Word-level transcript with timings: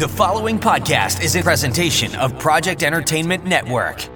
The 0.00 0.08
following 0.08 0.58
podcast 0.58 1.22
is 1.22 1.36
a 1.36 1.42
presentation 1.42 2.14
of 2.14 2.38
Project 2.38 2.82
Entertainment 2.82 3.44
Network. 3.44 4.08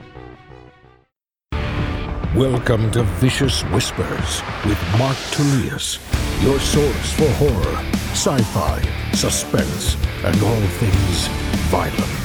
Welcome 2.35 2.91
to 2.93 3.03
Vicious 3.21 3.61
Whispers 3.65 4.43
with 4.65 4.79
Mark 4.99 5.19
Tullius, 5.31 5.99
your 6.43 6.59
source 6.59 7.13
for 7.13 7.29
horror, 7.33 7.77
sci 8.13 8.39
fi, 8.39 8.81
suspense, 9.13 9.99
and 10.25 10.43
all 10.43 10.67
things 10.79 11.29
violent. 11.69 12.24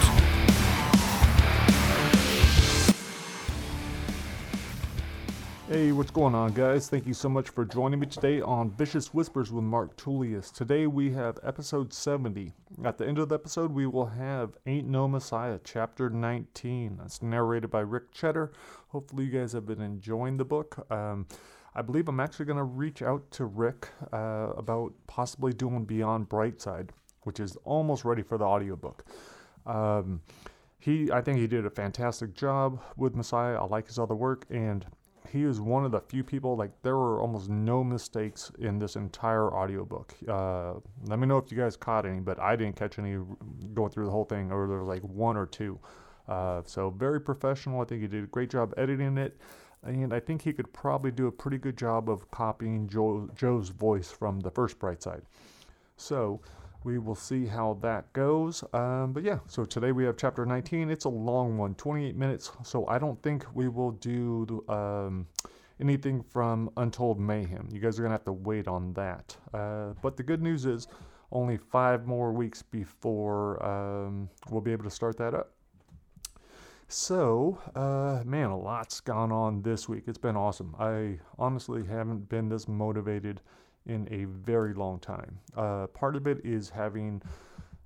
Hey, 5.80 5.93
what's 5.93 6.11
going 6.11 6.36
on, 6.36 6.52
guys? 6.52 6.89
Thank 6.89 7.07
you 7.07 7.14
so 7.14 7.30
much 7.30 7.48
for 7.48 7.64
joining 7.64 8.02
me 8.02 8.05
today 8.05 8.41
on 8.41 8.70
Vicious 8.70 9.14
Whispers 9.14 9.50
with 9.50 9.64
Mark 9.64 9.96
Tullius. 9.96 10.52
Today 10.52 10.88
we 10.88 11.09
have 11.11 11.39
episode 11.41 11.93
70. 11.93 12.52
At 12.84 12.98
the 12.98 13.07
end 13.07 13.18
of 13.18 13.29
the 13.29 13.36
episode, 13.36 13.71
we 13.71 13.88
will 13.88 14.07
have 14.07 14.57
Ain't 14.65 14.89
No 14.89 15.07
Messiah, 15.07 15.57
chapter 15.64 16.10
19. 16.10 16.97
That's 16.97 17.21
narrated 17.21 17.71
by 17.71 17.79
Ric 17.79 18.11
Chetter. 18.11 18.52
Hopefully, 18.89 19.24
you 19.24 19.32
guys 19.32 19.54
have 19.54 19.65
been 19.65 19.79
enjoying 19.79 20.36
the 20.36 20.43
book. 20.43 20.86
Um, 20.92 21.28
I 21.74 21.82
believe 21.82 22.10
I'm 22.10 22.19
actually 22.19 22.47
going 22.47 22.57
to 22.57 22.64
reach 22.66 23.02
out 23.02 23.32
to 23.32 23.46
Ric 23.46 23.88
uh, 24.11 24.50
about 24.57 24.91
possibly 25.07 25.54
doing 25.54 25.86
Beyond 25.86 26.27
Brightside, 26.27 26.89
which 27.24 27.39
is 27.39 27.55
almost 27.64 28.04
ready 28.04 28.21
for 28.21 28.38
the 28.38 28.43
audiobook. 28.43 29.05
Um, 29.66 30.19
he, 30.77 31.10
I 31.10 31.21
think 31.21 31.39
he 31.39 31.47
did 31.47 31.66
a 31.66 31.69
fantastic 31.69 32.33
job 32.33 32.81
with 32.97 33.16
Messiah. 33.16 33.55
I 33.55 33.64
like 33.64 33.88
his 33.88 33.97
other 33.97 34.16
work, 34.16 34.45
and 34.50 34.86
he 35.31 35.44
is 35.44 35.61
one 35.61 35.86
of 35.86 35.92
the 35.92 36.00
few 36.00 36.23
people 36.23 36.56
like 36.56 36.72
there 36.81 36.97
were 36.97 37.22
almost 37.22 37.50
no 37.50 37.83
mistakes 37.83 38.52
in 38.59 38.80
this 38.80 38.95
entire 38.95 39.53
audiobook. 39.53 40.14
Uh, 40.28 40.73
let 41.05 41.19
me 41.19 41.28
know 41.28 41.38
if 41.38 41.52
you 41.52 41.58
guys 41.58 41.75
caught 41.75 42.05
any 42.05 42.19
but 42.19 42.39
i 42.39 42.55
didn't 42.55 42.75
catch 42.75 43.00
any 43.00 43.17
going 43.73 43.89
through 43.89 44.05
the 44.05 44.11
whole 44.11 44.25
thing 44.25 44.52
or 44.52 44.67
there 44.67 44.80
was 44.80 44.88
like 44.88 45.03
one 45.03 45.38
or 45.38 45.45
two. 45.45 45.80
Uh, 46.28 46.61
so 46.66 46.92
very 46.92 47.19
professional. 47.19 47.81
I 47.81 47.85
think 47.85 48.02
he 48.02 48.07
did 48.07 48.23
a 48.23 48.27
great 48.27 48.50
job 48.52 48.73
editing 48.77 49.17
it 49.17 49.38
and 49.83 50.13
i 50.13 50.19
think 50.19 50.41
he 50.41 50.52
could 50.52 50.72
probably 50.73 51.11
do 51.11 51.27
a 51.27 51.31
pretty 51.31 51.57
good 51.57 51.77
job 51.77 52.09
of 52.09 52.30
copying 52.31 52.88
Joe, 52.88 53.30
joe's 53.35 53.69
voice 53.69 54.11
from 54.11 54.41
the 54.41 54.52
first 54.52 54.77
Brightside. 54.77 55.22
So 55.95 56.41
we 56.83 56.97
will 56.97 57.16
see 57.16 57.45
how 57.45 57.77
that 57.81 58.11
goes. 58.13 58.63
Um, 58.73 59.13
but 59.13 59.23
yeah, 59.23 59.39
so 59.47 59.66
today 59.66 59.91
we 59.91 60.05
have 60.05 60.17
chapter 60.17 60.45
19. 60.45 60.89
It's 60.89 61.05
a 61.05 61.09
long 61.09 61.58
one, 61.58 61.75
28 61.75 62.16
minutes. 62.16 62.52
So 62.63 62.88
I 62.88 62.99
don't 62.99 63.22
think 63.22 63.45
we 63.53 63.67
will 63.67 63.91
do 63.91 64.63
um, 64.69 65.27
anything 65.81 66.23
from 66.23 66.69
Untold 66.77 67.19
Mayhem. 67.19 67.67
You 67.72 67.80
guys 67.80 68.00
are 68.00 68.03
going 68.03 68.11
to 68.11 68.16
have 68.16 68.25
to 68.25 68.33
wait 68.33 68.67
on 68.67 68.94
that. 68.94 69.35
Uh, 69.53 69.94
but 70.02 70.16
the 70.16 70.23
good 70.23 70.41
news 70.41 70.66
is 70.66 70.88
only 71.31 71.57
five 71.57 72.07
more 72.07 72.31
weeks 72.31 72.61
before 72.61 73.63
um, 73.63 74.30
we'll 74.50 74.61
be 74.61 74.72
able 74.72 74.85
to 74.85 74.89
start 74.89 75.17
that 75.17 75.33
up. 75.33 75.52
So, 76.91 77.59
uh, 77.75 78.23
man, 78.25 78.50
a 78.50 78.57
lot's 78.57 79.00
gone 79.00 79.31
on 79.31 79.61
this 79.61 79.88
week. 79.88 80.05
It's 80.07 80.17
been 80.17 80.35
awesome. 80.35 80.75
I 80.80 81.19
honestly 81.38 81.85
haven't 81.85 82.30
been 82.30 82.50
this 82.50 82.67
motivated 82.67 83.41
in 83.85 84.08
a 84.11 84.25
very 84.25 84.73
long 84.73 84.99
time. 84.99 85.39
Uh, 85.55 85.88
part 85.88 86.16
of 86.16 86.27
it 86.27 86.45
is 86.45 86.69
having, 86.69 87.22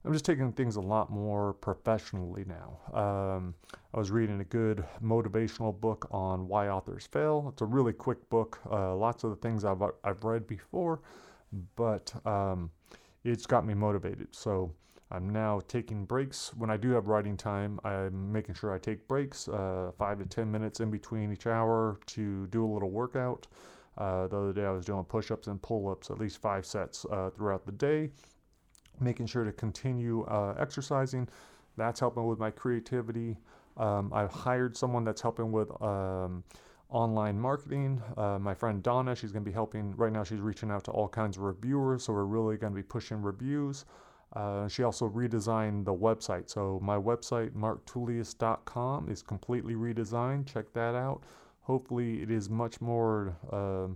I'm 0.05 0.13
just 0.13 0.25
taking 0.25 0.52
things 0.52 0.75
a 0.75 0.81
lot 0.81 1.11
more 1.11 1.53
professionally 1.53 2.45
now. 2.45 2.97
Um, 2.99 3.55
I 3.94 3.99
was 3.99 4.11
reading 4.11 4.41
a 4.41 4.45
good 4.45 4.83
motivational 5.03 5.80
book 5.80 6.08
on 6.11 6.47
why 6.47 6.69
authors 6.69 7.08
fail. 7.08 7.49
It's 7.52 7.61
a 7.61 7.66
really 7.66 7.94
quick 7.94 8.30
book, 8.30 8.59
uh, 8.69 8.95
lots 8.95 9.23
of 9.23 9.30
the 9.30 9.38
things 9.38 9.64
I've, 9.66 9.81
I've 10.03 10.23
read 10.23 10.47
before, 10.47 11.02
but 11.75 12.14
um, 12.25 12.69
it's 13.23 13.45
got 13.45 13.66
me 13.66 13.73
motivated. 13.73 14.27
So 14.31 14.73
I'm 15.14 15.30
now 15.30 15.61
taking 15.67 16.05
breaks. 16.05 16.53
When 16.55 16.71
I 16.71 16.77
do 16.77 16.89
have 16.91 17.08
writing 17.08 17.38
time, 17.38 17.80
I'm 17.83 18.31
making 18.31 18.55
sure 18.55 18.73
I 18.73 18.80
take 18.80 19.08
breaks, 19.08 19.47
uh, 19.47 19.91
five 19.97 20.17
to 20.19 20.25
10 20.25 20.52
minutes 20.52 20.80
in 20.80 20.89
between 20.89 21.31
each 21.31 21.45
hour 21.45 21.99
to 22.08 22.47
do 22.47 22.66
a 22.66 22.69
little 22.71 22.89
workout. 22.89 23.45
Uh, 23.98 24.27
the 24.27 24.37
other 24.37 24.54
day 24.54 24.65
I 24.65 24.71
was 24.71 24.86
doing 24.86 25.04
push 25.04 25.31
ups 25.31 25.48
and 25.48 25.61
pull 25.61 25.89
ups, 25.89 26.09
at 26.09 26.20
least 26.20 26.39
five 26.39 26.65
sets 26.65 27.05
uh, 27.11 27.30
throughout 27.30 27.65
the 27.65 27.71
day, 27.71 28.09
making 28.99 29.27
sure 29.27 29.43
to 29.43 29.52
continue 29.52 30.23
uh, 30.23 30.55
exercising. 30.59 31.27
That's 31.77 31.99
helping 31.99 32.26
with 32.26 32.39
my 32.39 32.52
creativity. 32.52 33.37
Um, 33.77 34.11
I've 34.14 34.31
hired 34.31 34.77
someone 34.77 35.04
that's 35.04 35.21
helping 35.21 35.52
with 35.52 35.70
um, 35.81 36.43
online 36.89 37.39
marketing. 37.39 38.02
Uh, 38.17 38.37
my 38.39 38.54
friend 38.54 38.83
Donna, 38.83 39.15
she's 39.15 39.31
going 39.31 39.43
to 39.43 39.49
be 39.49 39.54
helping. 39.54 39.95
Right 39.95 40.11
now, 40.11 40.23
she's 40.23 40.39
reaching 40.39 40.70
out 40.70 40.83
to 40.86 40.92
all 40.92 41.08
kinds 41.08 41.37
of 41.37 41.43
reviewers, 41.43 42.04
so 42.04 42.14
we're 42.14 42.25
really 42.25 42.58
going 42.58 42.73
to 42.73 42.77
be 42.77 42.83
pushing 42.83 43.21
reviews. 43.21 43.86
Uh, 44.33 44.67
she 44.67 44.83
also 44.83 45.08
redesigned 45.10 45.86
the 45.86 45.93
website. 45.93 46.49
So 46.49 46.80
my 46.81 46.98
website, 46.98 47.52
marktullius.com, 47.52 49.10
is 49.10 49.21
completely 49.21 49.75
redesigned. 49.75 50.52
Check 50.52 50.73
that 50.73 50.95
out 50.95 51.23
hopefully 51.63 52.21
it 52.21 52.31
is 52.31 52.49
much 52.49 52.79
more 52.81 53.35
uh, 53.51 53.87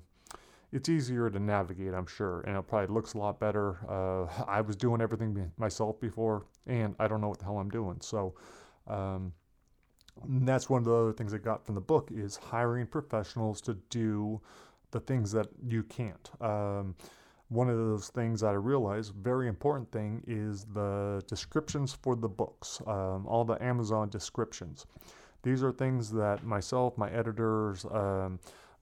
it's 0.71 0.89
easier 0.89 1.29
to 1.29 1.39
navigate 1.39 1.93
i'm 1.93 2.05
sure 2.05 2.41
and 2.41 2.57
it 2.57 2.67
probably 2.67 2.93
looks 2.93 3.13
a 3.13 3.17
lot 3.17 3.39
better. 3.39 3.77
Uh, 3.87 4.43
i 4.47 4.61
was 4.61 4.75
doing 4.75 5.01
everything 5.01 5.51
myself 5.57 5.99
before 5.99 6.45
and 6.65 6.95
i 6.99 7.07
don't 7.07 7.21
know 7.21 7.29
what 7.29 7.39
the 7.39 7.45
hell 7.45 7.59
i'm 7.59 7.69
doing. 7.69 7.97
So 8.01 8.35
um, 8.87 9.33
that's 10.27 10.69
one 10.69 10.79
of 10.79 10.85
the 10.85 10.93
other 10.93 11.13
things 11.13 11.33
i 11.33 11.37
got 11.37 11.65
from 11.65 11.75
the 11.75 11.81
book 11.81 12.09
is 12.11 12.37
hiring 12.37 12.87
professionals 12.87 13.61
to 13.61 13.75
do 13.89 14.41
the 14.91 14.99
things 14.99 15.31
that 15.31 15.47
you 15.67 15.83
can't. 15.83 16.29
Um, 16.41 16.95
one 17.49 17.69
of 17.69 17.77
those 17.77 18.09
things 18.09 18.41
that 18.41 18.47
I 18.47 18.53
realized, 18.53 19.13
very 19.15 19.47
important 19.47 19.91
thing, 19.91 20.21
is 20.27 20.65
the 20.65 21.21
descriptions 21.27 21.93
for 21.93 22.15
the 22.15 22.27
books, 22.27 22.81
um, 22.87 23.25
all 23.25 23.45
the 23.45 23.61
Amazon 23.63 24.09
descriptions. 24.09 24.85
These 25.43 25.63
are 25.63 25.71
things 25.71 26.11
that 26.11 26.43
myself, 26.43 26.97
my 26.97 27.09
editors, 27.11 27.85
um, 27.91 28.39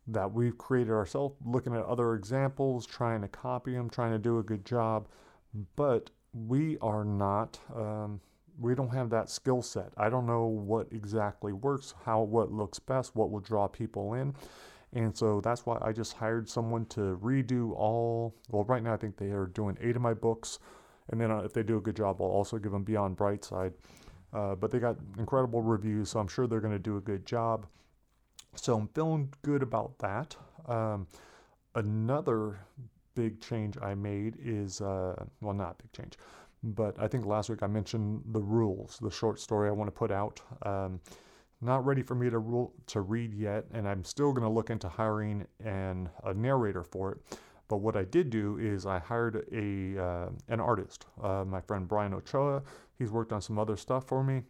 that 0.07 0.31
we've 0.31 0.57
created 0.57 0.91
ourselves, 0.91 1.35
looking 1.43 1.73
at 1.75 1.83
other 1.85 2.13
examples, 2.13 2.85
trying 2.85 3.21
to 3.21 3.27
copy 3.27 3.73
them, 3.73 3.89
trying 3.89 4.11
to 4.11 4.19
do 4.19 4.39
a 4.39 4.43
good 4.43 4.65
job. 4.65 5.07
But 5.75 6.11
we 6.33 6.77
are 6.79 7.03
not, 7.03 7.59
um, 7.75 8.19
we 8.59 8.75
don't 8.75 8.93
have 8.93 9.09
that 9.09 9.29
skill 9.29 9.61
set. 9.61 9.91
I 9.97 10.09
don't 10.09 10.25
know 10.25 10.45
what 10.45 10.87
exactly 10.91 11.53
works, 11.53 11.93
how, 12.05 12.21
what 12.21 12.51
looks 12.51 12.79
best, 12.79 13.15
what 13.15 13.31
will 13.31 13.39
draw 13.39 13.67
people 13.67 14.13
in. 14.13 14.35
And 14.93 15.15
so 15.15 15.41
that's 15.41 15.65
why 15.65 15.77
I 15.81 15.91
just 15.91 16.13
hired 16.13 16.47
someone 16.47 16.85
to 16.87 17.19
redo 17.21 17.73
all, 17.73 18.35
well, 18.49 18.63
right 18.63 18.83
now 18.83 18.93
I 18.93 18.97
think 18.97 19.17
they 19.17 19.31
are 19.31 19.47
doing 19.47 19.77
eight 19.81 19.95
of 19.95 20.01
my 20.01 20.13
books. 20.13 20.59
And 21.09 21.19
then 21.19 21.31
uh, 21.31 21.39
if 21.39 21.53
they 21.53 21.63
do 21.63 21.77
a 21.77 21.81
good 21.81 21.95
job, 21.95 22.21
I'll 22.21 22.27
also 22.27 22.57
give 22.57 22.71
them 22.71 22.83
Beyond 22.83 23.17
Brightside. 23.17 23.73
Uh, 24.35 24.53
but 24.53 24.69
they 24.69 24.79
got 24.79 24.97
incredible 25.17 25.61
reviews, 25.61 26.09
so 26.09 26.19
I'm 26.19 26.27
sure 26.27 26.45
they're 26.45 26.59
going 26.59 26.73
to 26.73 26.79
do 26.79 26.97
a 26.97 27.01
good 27.01 27.25
job. 27.25 27.67
So 28.55 28.77
I'm 28.77 28.89
feeling 28.89 29.33
good 29.43 29.63
about 29.63 29.97
that. 29.99 30.35
Um, 30.67 31.07
another 31.73 32.59
big 33.15 33.39
change 33.39 33.77
I 33.81 33.95
made 33.95 34.35
is, 34.43 34.81
uh, 34.81 35.15
well, 35.39 35.53
not 35.53 35.77
big 35.77 35.91
change, 35.93 36.17
but 36.63 36.99
I 36.99 37.07
think 37.07 37.25
last 37.25 37.49
week 37.49 37.63
I 37.63 37.67
mentioned 37.67 38.23
the 38.33 38.41
rules, 38.41 38.99
the 39.01 39.09
short 39.09 39.39
story 39.39 39.69
I 39.69 39.71
want 39.71 39.87
to 39.87 39.97
put 39.97 40.11
out. 40.11 40.41
Um, 40.63 40.99
not 41.61 41.85
ready 41.85 42.01
for 42.01 42.15
me 42.15 42.29
to 42.29 42.39
rule, 42.39 42.73
to 42.87 43.01
read 43.01 43.33
yet, 43.33 43.65
and 43.71 43.87
I'm 43.87 44.03
still 44.03 44.33
going 44.33 44.43
to 44.43 44.49
look 44.49 44.69
into 44.69 44.89
hiring 44.89 45.47
an 45.63 46.09
a 46.25 46.33
narrator 46.33 46.83
for 46.83 47.13
it. 47.13 47.39
But 47.67 47.77
what 47.77 47.95
I 47.95 48.03
did 48.03 48.29
do 48.29 48.57
is 48.57 48.85
I 48.85 48.99
hired 48.99 49.47
a 49.51 50.01
uh, 50.01 50.29
an 50.49 50.59
artist, 50.59 51.07
uh, 51.21 51.43
my 51.45 51.61
friend 51.61 51.87
Brian 51.87 52.13
Ochoa. 52.13 52.61
He's 52.97 53.11
worked 53.11 53.33
on 53.33 53.41
some 53.41 53.57
other 53.57 53.75
stuff 53.75 54.07
for 54.07 54.23
me. 54.23 54.43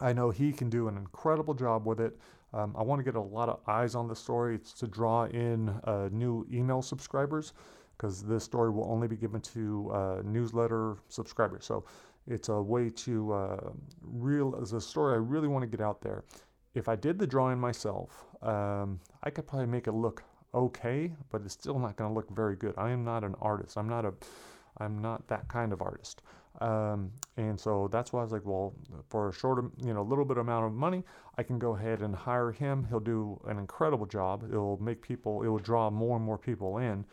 I 0.00 0.12
know 0.12 0.30
he 0.30 0.52
can 0.52 0.70
do 0.70 0.88
an 0.88 0.96
incredible 0.96 1.54
job 1.54 1.86
with 1.86 2.00
it. 2.00 2.18
Um, 2.52 2.74
I 2.76 2.82
want 2.82 3.00
to 3.00 3.04
get 3.04 3.16
a 3.16 3.20
lot 3.20 3.48
of 3.48 3.60
eyes 3.66 3.94
on 3.94 4.08
the 4.08 4.16
story. 4.16 4.54
It's 4.54 4.72
to 4.74 4.86
draw 4.86 5.24
in 5.24 5.68
uh, 5.84 6.08
new 6.10 6.46
email 6.52 6.82
subscribers 6.82 7.52
because 7.96 8.22
this 8.22 8.44
story 8.44 8.70
will 8.70 8.90
only 8.90 9.08
be 9.08 9.16
given 9.16 9.40
to 9.40 9.90
uh, 9.92 10.22
newsletter 10.24 10.96
subscribers. 11.08 11.66
So 11.66 11.84
it's 12.26 12.48
a 12.48 12.60
way 12.60 12.90
to 12.90 13.32
uh, 13.32 13.70
real 14.02 14.58
as 14.60 14.72
a 14.72 14.80
story 14.80 15.14
I 15.14 15.18
really 15.18 15.48
want 15.48 15.62
to 15.62 15.68
get 15.68 15.80
out 15.84 16.00
there. 16.00 16.24
If 16.74 16.88
I 16.88 16.96
did 16.96 17.18
the 17.18 17.26
drawing 17.26 17.58
myself, 17.58 18.24
um, 18.42 19.00
I 19.22 19.30
could 19.30 19.46
probably 19.46 19.66
make 19.66 19.86
it 19.86 19.92
look 19.92 20.22
okay, 20.54 21.12
but 21.30 21.42
it's 21.44 21.54
still 21.54 21.78
not 21.78 21.96
going 21.96 22.10
to 22.10 22.14
look 22.14 22.30
very 22.30 22.56
good. 22.56 22.74
I 22.76 22.90
am 22.90 23.04
not 23.04 23.24
an 23.24 23.34
artist. 23.40 23.76
I'm 23.76 23.88
not 23.88 24.04
a 24.04 24.12
I'm 24.78 25.00
not 25.00 25.26
that 25.28 25.48
kind 25.48 25.72
of 25.72 25.82
artist. 25.82 26.22
Um, 26.60 27.12
and 27.36 27.58
so 27.58 27.88
that's 27.92 28.12
why 28.12 28.20
I 28.20 28.22
was 28.24 28.32
like, 28.32 28.44
well, 28.44 28.74
for 29.08 29.28
a 29.28 29.32
short, 29.32 29.64
you 29.82 29.94
know, 29.94 30.00
a 30.00 30.08
little 30.08 30.24
bit 30.24 30.38
amount 30.38 30.66
of 30.66 30.72
money, 30.72 31.04
I 31.38 31.42
can 31.42 31.58
go 31.58 31.76
ahead 31.76 32.00
and 32.00 32.14
hire 32.14 32.50
him. 32.50 32.86
He'll 32.88 33.00
do 33.00 33.40
an 33.46 33.58
incredible 33.58 34.06
job. 34.06 34.44
It'll 34.48 34.78
make 34.82 35.00
people, 35.02 35.42
it 35.42 35.48
will 35.48 35.58
draw 35.58 35.90
more 35.90 36.16
and 36.16 36.24
more 36.24 36.38
people 36.38 36.78
in. 36.78 37.04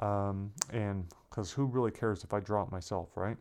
Um, 0.00 0.52
and 0.70 1.06
because 1.30 1.50
who 1.52 1.66
really 1.66 1.90
cares 1.90 2.24
if 2.24 2.32
I 2.32 2.40
draw 2.40 2.62
it 2.62 2.72
myself, 2.72 3.10
right? 3.16 3.36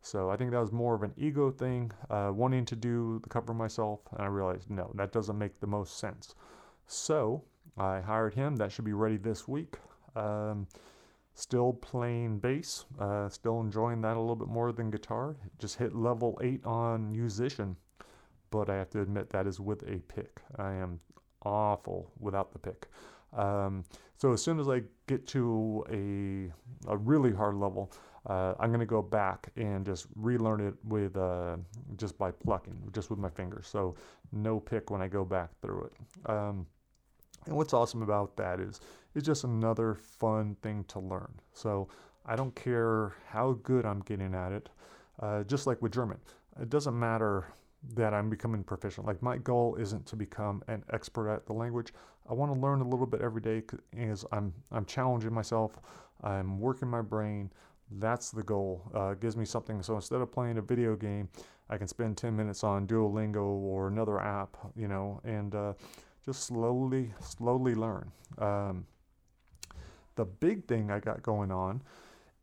So 0.00 0.28
I 0.28 0.36
think 0.36 0.50
that 0.50 0.60
was 0.60 0.72
more 0.72 0.94
of 0.94 1.02
an 1.02 1.12
ego 1.16 1.50
thing, 1.50 1.90
uh, 2.10 2.30
wanting 2.34 2.64
to 2.66 2.76
do 2.76 3.20
the 3.22 3.28
cover 3.28 3.54
myself. 3.54 4.00
And 4.12 4.22
I 4.22 4.26
realized, 4.26 4.70
no, 4.70 4.92
that 4.94 5.12
doesn't 5.12 5.38
make 5.38 5.60
the 5.60 5.66
most 5.66 5.98
sense. 5.98 6.34
So 6.86 7.42
I 7.76 8.00
hired 8.00 8.34
him. 8.34 8.56
That 8.56 8.72
should 8.72 8.84
be 8.84 8.92
ready 8.92 9.16
this 9.16 9.48
week. 9.48 9.76
Um, 10.14 10.66
Still 11.36 11.72
playing 11.72 12.38
bass, 12.38 12.84
uh, 13.00 13.28
still 13.28 13.60
enjoying 13.60 14.00
that 14.02 14.16
a 14.16 14.20
little 14.20 14.36
bit 14.36 14.46
more 14.46 14.70
than 14.70 14.88
guitar. 14.88 15.34
Just 15.58 15.76
hit 15.78 15.92
level 15.92 16.38
8 16.40 16.64
on 16.64 17.10
musician, 17.10 17.76
but 18.50 18.70
I 18.70 18.76
have 18.76 18.88
to 18.90 19.00
admit 19.00 19.30
that 19.30 19.48
is 19.48 19.58
with 19.58 19.82
a 19.82 19.98
pick. 20.06 20.42
I 20.58 20.74
am 20.74 21.00
awful 21.44 22.12
without 22.20 22.52
the 22.52 22.60
pick. 22.60 22.86
Um, 23.32 23.82
so 24.16 24.32
as 24.32 24.44
soon 24.44 24.60
as 24.60 24.68
I 24.68 24.84
get 25.08 25.26
to 25.28 25.84
a, 25.90 26.92
a 26.92 26.96
really 26.96 27.32
hard 27.32 27.56
level, 27.56 27.92
uh, 28.26 28.54
I'm 28.60 28.70
going 28.70 28.78
to 28.78 28.86
go 28.86 29.02
back 29.02 29.48
and 29.56 29.84
just 29.84 30.06
relearn 30.14 30.60
it 30.60 30.74
with 30.84 31.16
uh, 31.16 31.56
just 31.96 32.16
by 32.16 32.30
plucking, 32.30 32.90
just 32.92 33.10
with 33.10 33.18
my 33.18 33.28
fingers. 33.28 33.66
So 33.66 33.96
no 34.30 34.60
pick 34.60 34.88
when 34.92 35.02
I 35.02 35.08
go 35.08 35.24
back 35.24 35.50
through 35.60 35.90
it. 35.90 36.30
Um, 36.30 36.66
and 37.46 37.56
what's 37.56 37.72
awesome 37.72 38.02
about 38.02 38.36
that 38.36 38.60
is 38.60 38.80
it's 39.14 39.26
just 39.26 39.44
another 39.44 39.94
fun 39.94 40.56
thing 40.62 40.84
to 40.88 40.98
learn. 40.98 41.32
So 41.52 41.88
I 42.26 42.36
don't 42.36 42.54
care 42.54 43.12
how 43.28 43.58
good 43.62 43.84
I'm 43.84 44.00
getting 44.00 44.34
at 44.34 44.52
it. 44.52 44.68
Uh, 45.20 45.44
just 45.44 45.66
like 45.66 45.80
with 45.80 45.92
German, 45.92 46.18
it 46.60 46.70
doesn't 46.70 46.98
matter 46.98 47.46
that 47.94 48.14
I'm 48.14 48.30
becoming 48.30 48.64
proficient. 48.64 49.06
Like 49.06 49.22
my 49.22 49.36
goal 49.36 49.76
isn't 49.76 50.06
to 50.06 50.16
become 50.16 50.62
an 50.68 50.82
expert 50.92 51.30
at 51.30 51.46
the 51.46 51.52
language. 51.52 51.92
I 52.28 52.32
want 52.32 52.52
to 52.54 52.58
learn 52.58 52.80
a 52.80 52.88
little 52.88 53.06
bit 53.06 53.20
every 53.20 53.42
day 53.42 53.62
as 53.98 54.24
I'm 54.32 54.52
I'm 54.72 54.86
challenging 54.86 55.32
myself. 55.32 55.78
I'm 56.22 56.58
working 56.58 56.88
my 56.88 57.02
brain. 57.02 57.50
That's 57.98 58.30
the 58.30 58.42
goal. 58.42 58.82
Uh, 58.94 59.14
gives 59.14 59.36
me 59.36 59.44
something. 59.44 59.82
So 59.82 59.94
instead 59.94 60.20
of 60.20 60.32
playing 60.32 60.56
a 60.56 60.62
video 60.62 60.96
game, 60.96 61.28
I 61.68 61.76
can 61.76 61.86
spend 61.86 62.16
10 62.16 62.34
minutes 62.34 62.64
on 62.64 62.86
Duolingo 62.86 63.44
or 63.44 63.88
another 63.88 64.20
app, 64.20 64.56
you 64.74 64.88
know, 64.88 65.20
and 65.24 65.54
uh, 65.54 65.74
just 66.24 66.44
slowly, 66.44 67.12
slowly 67.20 67.74
learn. 67.74 68.10
Um, 68.38 68.86
the 70.16 70.24
big 70.24 70.66
thing 70.66 70.90
I 70.90 71.00
got 71.00 71.22
going 71.22 71.50
on 71.50 71.82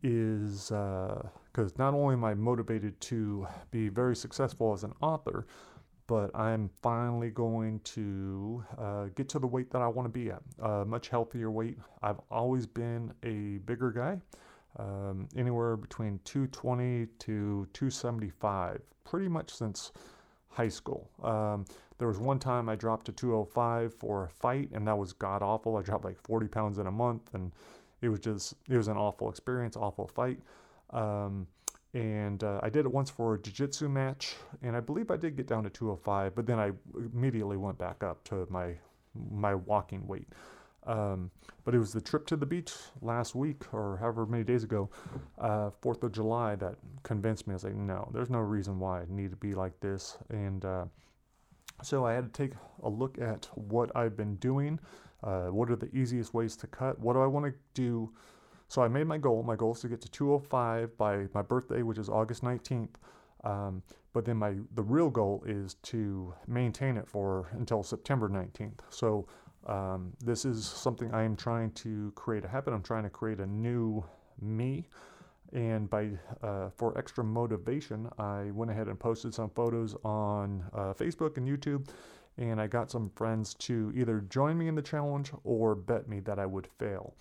is 0.04 0.68
because 0.70 1.72
uh, 1.72 1.78
not 1.78 1.94
only 1.94 2.14
am 2.14 2.24
I 2.24 2.34
motivated 2.34 3.00
to 3.02 3.48
be 3.72 3.90
very 3.90 4.16
successful 4.16 4.74
as 4.74 4.84
an 4.84 4.94
author, 5.02 5.46
but 6.08 6.36
I'm 6.36 6.70
finally 6.82 7.30
going 7.30 7.80
to 7.82 8.66
uh, 8.78 9.06
get 9.16 9.30
to 9.30 9.40
the 9.40 9.48
weight 9.48 9.72
that 9.72 9.82
I 9.82 9.88
want 9.88 10.06
to 10.06 10.10
be 10.10 10.30
at, 10.32 10.42
a 10.60 10.84
much 10.84 11.08
healthier 11.10 11.50
weight. 11.50 11.78
I've 12.02 12.20
always 12.30 12.66
been 12.66 13.14
a 13.24 13.60
bigger 13.60 13.92
guy, 13.92 14.20
um, 14.78 15.30
anywhere 15.38 15.78
between 15.78 16.20
220 16.26 17.06
to 17.20 17.68
275, 17.72 18.82
pretty 19.06 19.28
much 19.30 19.54
since 19.54 19.92
high 20.52 20.70
school. 20.70 21.10
Um, 21.24 21.66
there 21.98 22.08
was 22.08 22.18
one 22.18 22.40
time 22.40 22.68
I 22.68 22.76
dropped 22.76 23.06
to 23.08 23.12
205 23.12 23.94
for 23.94 24.26
a 24.26 24.30
fight, 24.30 24.70
and 24.74 24.88
that 24.88 24.98
was 24.98 25.14
god 25.14 25.42
awful. 25.42 25.78
I 25.78 25.82
dropped 25.82 26.06
like 26.06 26.18
40 26.18 26.48
pounds 26.48 26.78
in 26.78 26.88
a 26.88 26.92
month, 26.92 27.34
and 27.34 27.52
it 28.02 28.10
was 28.10 28.20
just 28.20 28.56
it 28.70 28.78
was 28.78 28.88
an 28.88 28.98
awful 28.98 29.30
experience, 29.30 29.76
awful 29.76 30.08
fight. 30.08 30.40
Um, 30.90 31.48
and 31.94 32.44
uh, 32.44 32.60
I 32.64 32.70
did 32.70 32.86
it 32.86 32.92
once 32.92 33.10
for 33.10 33.36
a 33.36 33.40
jiu-jitsu 33.40 33.90
match, 33.90 34.36
and 34.62 34.76
I 34.76 34.80
believe 34.80 35.12
I 35.12 35.18
did 35.18 35.36
get 35.36 35.48
down 35.48 35.64
to 35.64 35.70
205, 35.70 36.36
but 36.36 36.46
then 36.46 36.58
I 36.58 36.72
immediately 37.14 37.58
went 37.58 37.78
back 37.78 38.04
up 38.04 38.24
to 38.26 38.48
my 38.50 38.76
my 39.30 39.56
walking 39.56 40.08
weight. 40.08 40.28
Um, 40.88 41.30
but 41.64 41.76
it 41.76 41.80
was 41.80 41.94
the 41.94 42.02
trip 42.02 42.26
to 42.28 42.36
the 42.36 42.46
beach 42.46 42.74
last 43.02 43.36
week 43.36 43.72
or 43.74 43.98
however 43.98 44.26
many 44.26 44.44
days 44.44 44.64
ago, 44.64 44.90
uh, 45.38 45.70
4th 45.82 46.04
of 46.04 46.12
July, 46.12 46.56
that 46.56 46.76
convinced 47.04 47.48
me. 47.48 47.54
I 47.54 47.56
was 47.56 47.64
like, 47.64 47.76
no, 47.76 48.10
there's 48.14 48.30
no 48.30 48.40
reason 48.40 48.80
why 48.80 49.02
I 49.02 49.06
need 49.08 49.30
to 49.30 49.38
be 49.38 49.54
like 49.54 49.80
this. 49.80 50.18
And 50.30 50.66
uh, 50.66 50.86
so 51.84 52.06
I 52.06 52.14
had 52.14 52.34
to 52.34 52.48
take 52.48 52.54
a 52.84 52.90
look 52.90 53.20
at 53.20 53.48
what 53.56 53.96
I've 53.96 54.18
been 54.18 54.36
doing. 54.36 54.80
Uh, 55.24 55.48
what 55.48 55.70
are 55.70 55.76
the 55.76 55.96
easiest 55.96 56.34
ways 56.34 56.56
to 56.58 56.68
cut? 56.68 57.00
What 57.00 57.14
do 57.14 57.22
I 57.22 57.28
want 57.28 57.46
to 57.46 57.54
do? 57.76 58.12
So 58.68 58.82
I 58.82 58.88
made 58.88 59.06
my 59.06 59.18
goal. 59.18 59.44
My 59.44 59.56
goal 59.56 59.74
is 59.74 59.82
to 59.82 59.88
get 59.88 60.02
to 60.02 60.10
205 60.10 60.98
by 60.98 61.28
my 61.34 61.42
birthday, 61.42 61.84
which 61.84 61.98
is 61.98 62.10
August 62.10 62.44
19th. 62.44 62.96
Um, 63.44 63.84
but 64.14 64.26
then 64.26 64.38
my 64.38 64.56
the 64.76 64.84
real 64.84 65.10
goal 65.10 65.44
is 65.46 65.76
to 65.84 66.34
maintain 66.48 66.98
it 66.98 67.08
for 67.08 67.50
until 67.54 67.84
September 67.84 68.30
19th. 68.30 68.80
So 68.90 69.28
um, 69.68 70.14
this 70.24 70.46
is 70.46 70.66
something 70.66 71.14
I 71.14 71.24
am 71.24 71.36
trying 71.36 71.72
to 71.72 72.12
create 72.16 72.46
a 72.46 72.48
habit. 72.48 72.74
I'm 72.74 72.82
trying 72.82 73.04
to 73.04 73.10
create 73.10 73.40
a 73.40 73.46
new 73.46 74.04
me. 74.42 74.88
And 75.54 75.90
by 75.90 76.12
uh, 76.42 76.70
for 76.78 76.98
extra 76.98 77.24
motivation, 77.24 78.10
I 78.18 78.52
went 78.52 78.72
ahead 78.72 78.88
and 78.88 79.00
posted 79.00 79.34
some 79.34 79.50
photos 79.50 79.96
on 80.04 80.64
uh, 80.74 80.94
Facebook 80.94 81.38
and 81.38 81.48
YouTube, 81.48 81.90
and 82.38 82.60
I 82.62 82.68
got 82.68 82.90
some 82.90 83.12
friends 83.16 83.54
to 83.56 83.92
either 83.94 84.22
join 84.30 84.58
me 84.58 84.70
in 84.70 84.76
the 84.76 84.82
challenge 84.82 85.32
or 85.44 85.76
bet 85.76 86.08
me 86.08 86.22
that 86.22 86.40
I 86.40 86.46
would 86.46 86.68
fail. 86.80 87.14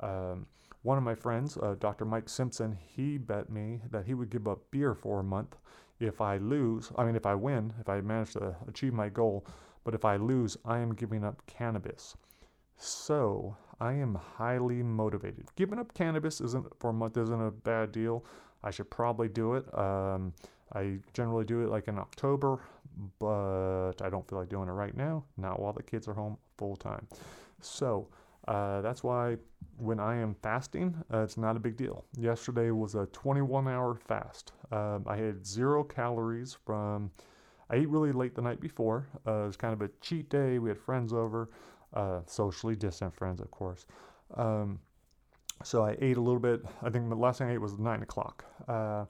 Um, 0.00 0.46
one 0.82 0.98
of 0.98 1.04
my 1.04 1.14
friends, 1.14 1.56
uh, 1.56 1.74
Dr. 1.78 2.04
Mike 2.04 2.28
Simpson, 2.28 2.76
he 2.86 3.18
bet 3.18 3.50
me 3.50 3.80
that 3.90 4.06
he 4.06 4.14
would 4.14 4.30
give 4.30 4.46
up 4.46 4.60
beer 4.70 4.94
for 4.94 5.20
a 5.20 5.24
month 5.24 5.56
if 6.00 6.20
I 6.20 6.38
lose. 6.38 6.90
I 6.96 7.04
mean, 7.04 7.16
if 7.16 7.26
I 7.26 7.34
win, 7.34 7.72
if 7.80 7.88
I 7.88 8.00
manage 8.00 8.32
to 8.34 8.54
achieve 8.68 8.92
my 8.92 9.08
goal. 9.08 9.46
But 9.84 9.94
if 9.94 10.04
I 10.04 10.16
lose, 10.16 10.56
I 10.64 10.78
am 10.78 10.94
giving 10.94 11.24
up 11.24 11.42
cannabis. 11.46 12.16
So 12.76 13.56
I 13.80 13.92
am 13.94 14.14
highly 14.14 14.82
motivated. 14.82 15.48
Giving 15.56 15.78
up 15.78 15.94
cannabis 15.94 16.40
isn't 16.40 16.66
for 16.78 16.90
a 16.90 16.92
month 16.92 17.16
isn't 17.16 17.40
a 17.40 17.50
bad 17.50 17.92
deal. 17.92 18.24
I 18.62 18.70
should 18.70 18.90
probably 18.90 19.28
do 19.28 19.54
it. 19.54 19.78
Um, 19.78 20.34
I 20.74 20.98
generally 21.14 21.44
do 21.44 21.62
it 21.62 21.70
like 21.70 21.88
in 21.88 21.98
October, 21.98 22.60
but 23.18 23.94
I 24.02 24.10
don't 24.10 24.28
feel 24.28 24.38
like 24.38 24.50
doing 24.50 24.68
it 24.68 24.72
right 24.72 24.96
now. 24.96 25.24
Not 25.36 25.60
while 25.60 25.72
the 25.72 25.82
kids 25.82 26.08
are 26.08 26.14
home 26.14 26.36
full 26.58 26.76
time. 26.76 27.06
So 27.60 28.08
uh, 28.48 28.80
that's 28.82 29.02
why 29.02 29.36
when 29.78 29.98
I 29.98 30.16
am 30.16 30.34
fasting, 30.42 30.94
uh, 31.12 31.18
it's 31.18 31.38
not 31.38 31.56
a 31.56 31.60
big 31.60 31.76
deal. 31.76 32.04
Yesterday 32.16 32.70
was 32.70 32.94
a 32.94 33.06
21 33.06 33.66
hour 33.66 33.94
fast. 33.94 34.52
Um, 34.70 35.04
I 35.06 35.16
had 35.16 35.46
zero 35.46 35.82
calories 35.84 36.56
from. 36.66 37.10
I 37.70 37.76
ate 37.76 37.88
really 37.88 38.12
late 38.12 38.34
the 38.34 38.42
night 38.42 38.60
before. 38.60 39.06
Uh, 39.26 39.44
it 39.44 39.46
was 39.46 39.56
kind 39.56 39.72
of 39.72 39.80
a 39.82 39.90
cheat 40.00 40.28
day. 40.28 40.58
We 40.58 40.68
had 40.70 40.78
friends 40.78 41.12
over 41.12 41.50
uh, 41.94 42.20
socially 42.26 42.76
distant 42.76 43.14
friends, 43.14 43.40
of 43.40 43.50
course. 43.50 43.86
Um, 44.34 44.78
so 45.62 45.84
I 45.84 45.96
ate 46.00 46.16
a 46.16 46.20
little 46.20 46.40
bit. 46.40 46.64
I 46.82 46.90
think 46.90 47.08
the 47.08 47.14
last 47.14 47.38
thing 47.38 47.48
I 47.48 47.52
ate 47.52 47.60
was 47.60 47.78
nine 47.78 48.02
o'clock, 48.02 48.44
uh, 48.68 49.04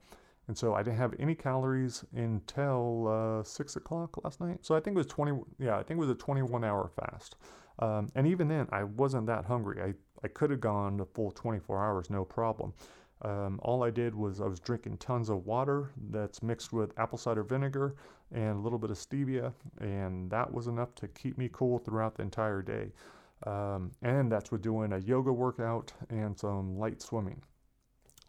and 0.48 0.58
so 0.58 0.74
I 0.74 0.82
didn't 0.82 0.98
have 0.98 1.14
any 1.18 1.34
calories 1.34 2.04
until 2.14 3.06
uh, 3.08 3.44
six 3.44 3.76
o'clock 3.76 4.22
last 4.24 4.40
night. 4.40 4.58
So 4.62 4.74
I 4.74 4.80
think 4.80 4.94
it 4.96 4.98
was 4.98 5.06
twenty. 5.06 5.32
Yeah, 5.58 5.76
I 5.78 5.82
think 5.82 5.98
it 5.98 6.00
was 6.00 6.10
a 6.10 6.14
twenty-one 6.14 6.64
hour 6.64 6.88
fast. 6.88 7.36
Um, 7.78 8.08
and 8.14 8.26
even 8.26 8.48
then, 8.48 8.66
I 8.72 8.84
wasn't 8.84 9.26
that 9.26 9.44
hungry. 9.44 9.80
I 9.80 9.94
I 10.24 10.28
could 10.28 10.50
have 10.50 10.60
gone 10.60 10.96
the 10.96 11.06
full 11.06 11.30
twenty-four 11.30 11.78
hours, 11.82 12.10
no 12.10 12.24
problem. 12.24 12.74
Um, 13.22 13.60
all 13.62 13.82
I 13.82 13.90
did 13.90 14.14
was 14.14 14.40
I 14.40 14.46
was 14.46 14.60
drinking 14.60 14.96
tons 14.96 15.28
of 15.28 15.44
water 15.44 15.90
that's 16.10 16.42
mixed 16.42 16.72
with 16.72 16.98
apple 16.98 17.18
cider 17.18 17.42
vinegar 17.42 17.94
and 18.32 18.56
a 18.56 18.60
little 18.60 18.78
bit 18.78 18.90
of 18.90 18.96
stevia, 18.96 19.52
and 19.80 20.30
that 20.30 20.52
was 20.52 20.68
enough 20.68 20.94
to 20.96 21.08
keep 21.08 21.36
me 21.36 21.50
cool 21.52 21.78
throughout 21.78 22.14
the 22.14 22.22
entire 22.22 22.62
day. 22.62 22.92
Um, 23.46 23.90
and 24.02 24.30
that's 24.30 24.50
with 24.50 24.62
doing 24.62 24.92
a 24.92 24.98
yoga 24.98 25.32
workout 25.32 25.92
and 26.08 26.38
some 26.38 26.78
light 26.78 27.02
swimming. 27.02 27.42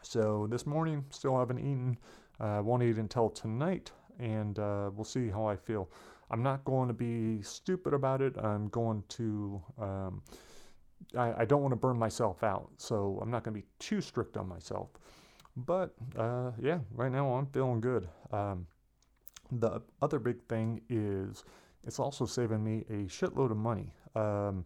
So 0.02 0.48
this 0.50 0.66
morning, 0.66 1.06
still 1.10 1.38
haven't 1.38 1.60
eaten. 1.60 1.98
Uh, 2.40 2.62
won't 2.64 2.82
eat 2.82 2.98
until 2.98 3.30
tonight, 3.30 3.92
and 4.20 4.58
uh, 4.58 4.90
we'll 4.94 5.04
see 5.06 5.30
how 5.30 5.46
I 5.46 5.56
feel. 5.56 5.90
I'm 6.32 6.42
not 6.42 6.64
going 6.66 6.88
to 6.88 6.94
be 6.94 7.42
stupid 7.44 7.94
about 7.94 8.22
it. 8.22 8.36
I'm 8.38 8.68
going 8.70 9.04
to. 9.10 9.62
Um, 9.80 10.24
I, 11.18 11.42
I, 11.42 11.46
don't 11.46 11.62
want 11.62 11.72
to 11.74 11.78
burn 11.78 11.98
myself 11.98 12.44
out, 12.44 12.70
so 12.78 13.20
I'm 13.22 13.30
not 13.30 13.44
going 13.44 13.54
to 13.54 13.62
be 13.62 13.68
too 13.80 14.02
strict 14.02 14.38
on 14.38 14.48
myself. 14.48 14.90
But 15.56 15.94
uh, 16.18 16.52
yeah, 16.62 16.80
right 16.94 17.12
now 17.12 17.34
I'm 17.34 17.48
feeling 17.48 17.82
good. 17.82 18.08
Um, 18.32 18.68
the 19.52 19.82
other 20.02 20.20
big 20.20 20.42
thing 20.48 20.82
is 20.90 21.44
it's 21.86 22.00
also 22.00 22.26
saving 22.26 22.64
me 22.64 22.86
a 22.90 23.06
shitload 23.08 23.52
of 23.52 23.58
money. 23.58 23.94
Um, 24.16 24.66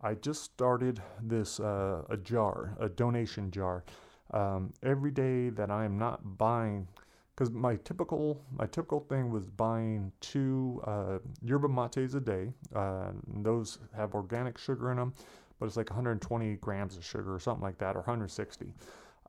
I 0.00 0.14
just 0.14 0.44
started 0.44 1.00
this 1.22 1.60
uh, 1.60 2.02
a 2.08 2.16
jar, 2.16 2.76
a 2.78 2.88
donation 2.88 3.50
jar. 3.50 3.84
Um, 4.32 4.72
every 4.82 5.10
day 5.10 5.48
that 5.50 5.70
I 5.70 5.84
am 5.84 5.98
not 5.98 6.36
buying, 6.36 6.86
because 7.34 7.50
my 7.50 7.76
typical 7.76 8.42
my 8.56 8.66
typical 8.66 9.00
thing 9.00 9.30
was 9.30 9.46
buying 9.46 10.12
two 10.20 10.82
uh, 10.84 11.18
yerba 11.42 11.68
mates 11.68 12.14
a 12.14 12.20
day. 12.20 12.52
Uh, 12.74 13.10
those 13.26 13.78
have 13.96 14.14
organic 14.14 14.58
sugar 14.58 14.90
in 14.90 14.98
them, 14.98 15.14
but 15.58 15.66
it's 15.66 15.76
like 15.76 15.90
120 15.90 16.56
grams 16.56 16.96
of 16.96 17.04
sugar 17.04 17.34
or 17.34 17.40
something 17.40 17.62
like 17.62 17.78
that, 17.78 17.96
or 17.96 18.00
160. 18.00 18.72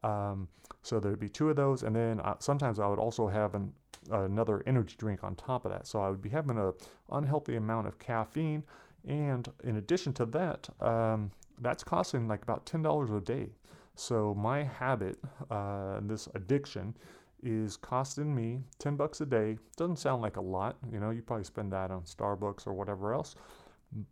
Um, 0.04 0.48
so 0.82 1.00
there'd 1.00 1.20
be 1.20 1.30
two 1.30 1.50
of 1.50 1.56
those, 1.56 1.84
and 1.84 1.96
then 1.96 2.20
uh, 2.22 2.36
sometimes 2.40 2.80
I 2.80 2.88
would 2.88 3.00
also 3.00 3.28
have 3.28 3.56
an, 3.56 3.74
another 4.12 4.64
energy 4.66 4.96
drink 4.98 5.24
on 5.24 5.36
top 5.36 5.66
of 5.66 5.72
that. 5.72 5.88
So 5.88 6.02
I 6.02 6.10
would 6.10 6.22
be 6.22 6.30
having 6.30 6.58
an 6.58 6.74
unhealthy 7.12 7.56
amount 7.56 7.88
of 7.88 8.00
caffeine, 8.00 8.64
and 9.08 9.48
in 9.64 9.78
addition 9.78 10.14
to 10.14 10.26
that, 10.28 10.70
um, 10.82 11.32
that's 11.62 11.84
costing 11.84 12.28
like 12.28 12.42
about 12.44 12.66
ten 12.66 12.82
dollars 12.82 13.12
a 13.12 13.20
day. 13.20 13.50
So 13.96 14.34
my 14.34 14.64
habit, 14.64 15.18
uh, 15.52 16.00
this 16.04 16.30
addiction, 16.34 16.96
is 17.44 17.76
costing 17.76 18.34
me 18.34 18.62
ten 18.78 18.96
bucks 18.96 19.20
a 19.20 19.26
day. 19.26 19.58
Doesn't 19.76 19.98
sound 19.98 20.22
like 20.22 20.38
a 20.38 20.42
lot, 20.42 20.78
you 20.92 21.00
know. 21.00 21.10
You 21.10 21.22
probably 21.22 21.44
spend 21.44 21.74
that 21.74 21.92
on 21.92 22.04
Starbucks 22.04 22.66
or 22.68 22.74
whatever 22.74 23.14
else, 23.14 23.36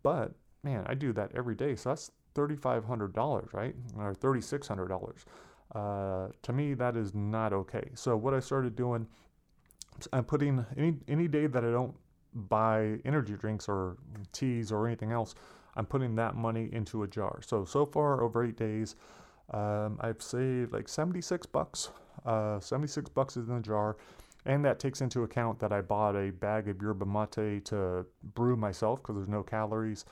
but 0.04 0.34
man, 0.64 0.84
I 0.88 0.94
do 0.94 1.14
that 1.14 1.32
every 1.36 1.56
day. 1.56 1.76
So 1.76 1.90
that's 1.90 2.12
$3,500, 2.36 3.54
right? 3.54 3.76
Or 3.98 4.14
$3,600. 4.14 5.26
Uh, 5.76 6.32
to 6.42 6.54
me, 6.54 6.74
that 6.74 6.96
is 6.96 7.14
not 7.14 7.54
okay. 7.54 7.90
So 7.94 8.16
what 8.16 8.34
I 8.34 8.40
started 8.40 8.76
doing, 8.76 9.08
I'm 10.14 10.24
putting 10.24 10.66
any 10.78 10.96
any 11.08 11.28
day 11.28 11.48
that 11.48 11.66
I 11.66 11.72
don't 11.72 11.96
buy 12.34 13.00
energy 13.04 13.34
drinks 13.34 13.68
or 13.68 13.98
teas 14.32 14.72
or 14.72 14.88
anything 14.88 15.12
else, 15.12 15.36
I'm 15.76 15.86
putting 15.86 16.16
that 16.16 16.36
money 16.36 16.70
into 16.72 17.04
a 17.04 17.08
jar. 17.08 17.42
So 17.42 17.66
so 17.66 17.86
far 17.86 18.24
over 18.24 18.46
eight 18.46 18.58
days, 18.58 18.96
um, 19.52 19.98
I've 20.02 20.22
saved 20.22 20.72
like 20.74 20.88
76 20.88 21.46
bucks. 21.48 21.90
Uh, 22.26 22.60
76 22.60 23.10
bucks 23.10 23.38
is 23.38 23.48
in 23.50 23.56
the 23.56 23.62
jar. 23.62 23.98
And 24.46 24.64
that 24.64 24.80
takes 24.80 25.02
into 25.02 25.24
account 25.24 25.60
that 25.60 25.74
I 25.74 25.82
bought 25.82 26.16
a 26.16 26.32
bag 26.32 26.70
of 26.70 26.82
yerba 26.82 27.06
mate 27.06 27.66
to 27.66 28.06
brew 28.34 28.56
myself 28.56 29.02
because 29.02 29.16
there's 29.16 29.28
no 29.28 29.44
calories. 29.44 30.06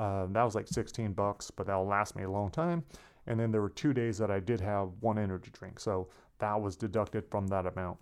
Uh, 0.00 0.26
that 0.30 0.42
was 0.42 0.54
like 0.54 0.66
16 0.66 1.12
bucks, 1.12 1.50
but 1.50 1.66
that'll 1.66 1.86
last 1.86 2.16
me 2.16 2.22
a 2.22 2.30
long 2.30 2.50
time. 2.50 2.82
And 3.26 3.38
then 3.38 3.52
there 3.52 3.60
were 3.60 3.68
two 3.68 3.92
days 3.92 4.16
that 4.18 4.30
I 4.30 4.40
did 4.40 4.60
have 4.60 4.88
one 5.00 5.18
energy 5.18 5.50
drink. 5.52 5.78
So 5.78 6.08
that 6.38 6.60
was 6.60 6.74
deducted 6.74 7.24
from 7.30 7.46
that 7.48 7.66
amount. 7.66 7.98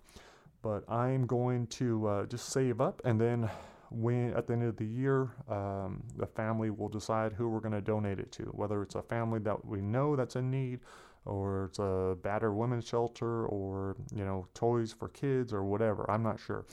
But 0.61 0.89
I'm 0.89 1.25
going 1.25 1.67
to 1.67 2.07
uh, 2.07 2.25
just 2.25 2.49
save 2.49 2.79
up 2.79 3.01
and 3.03 3.19
then 3.19 3.49
when 3.91 4.33
at 4.35 4.47
the 4.47 4.53
end 4.53 4.63
of 4.63 4.77
the 4.77 4.85
year, 4.85 5.31
um, 5.49 6.03
the 6.17 6.27
family 6.27 6.69
will 6.69 6.89
decide 6.89 7.33
who 7.33 7.49
we're 7.49 7.59
going 7.59 7.73
to 7.73 7.81
donate 7.81 8.19
it 8.19 8.31
to, 8.33 8.43
whether 8.43 8.81
it's 8.81 8.95
a 8.95 9.01
family 9.01 9.39
that 9.39 9.65
we 9.65 9.81
know 9.81 10.15
that's 10.15 10.35
in 10.35 10.51
need, 10.51 10.79
or 11.25 11.65
it's 11.65 11.79
a 11.79 12.15
battered 12.21 12.55
women's 12.55 12.87
shelter, 12.87 13.45
or 13.47 13.95
you 14.13 14.23
know 14.23 14.47
toys 14.53 14.93
for 14.93 15.09
kids, 15.09 15.53
or 15.53 15.63
whatever. 15.63 16.09
I'm 16.09 16.23
not 16.23 16.39
sure, 16.39 16.65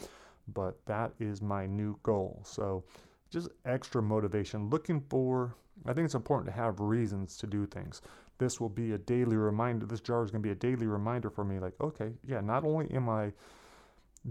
but 0.52 0.76
that 0.87 1.12
is 1.18 1.40
my 1.40 1.66
new 1.66 1.99
goal. 2.02 2.42
So 2.45 2.85
just 3.37 3.49
extra 3.64 4.02
motivation, 4.02 4.71
looking 4.71 5.00
for. 5.09 5.55
I 5.85 5.93
think 5.93 6.07
it's 6.07 6.14
important 6.14 6.47
to 6.47 6.61
have 6.61 6.81
reasons 6.81 7.37
to 7.37 7.47
do 7.47 7.66
things 7.66 8.00
this 8.38 8.61
will 8.61 8.69
be 8.69 8.93
a 8.93 8.99
daily 8.99 9.37
reminder. 9.37 9.87
This 9.87 10.00
jar 10.00 10.23
is 10.23 10.31
going 10.31 10.43
to 10.43 10.47
be 10.47 10.52
a 10.52 10.55
daily 10.55 10.87
reminder 10.87 11.31
for 11.31 11.45
me 11.45 11.59
like, 11.59 11.75
okay, 11.81 12.12
yeah, 12.26 12.40
not 12.40 12.64
only 12.64 12.90
am 12.90 13.09
I 13.09 13.33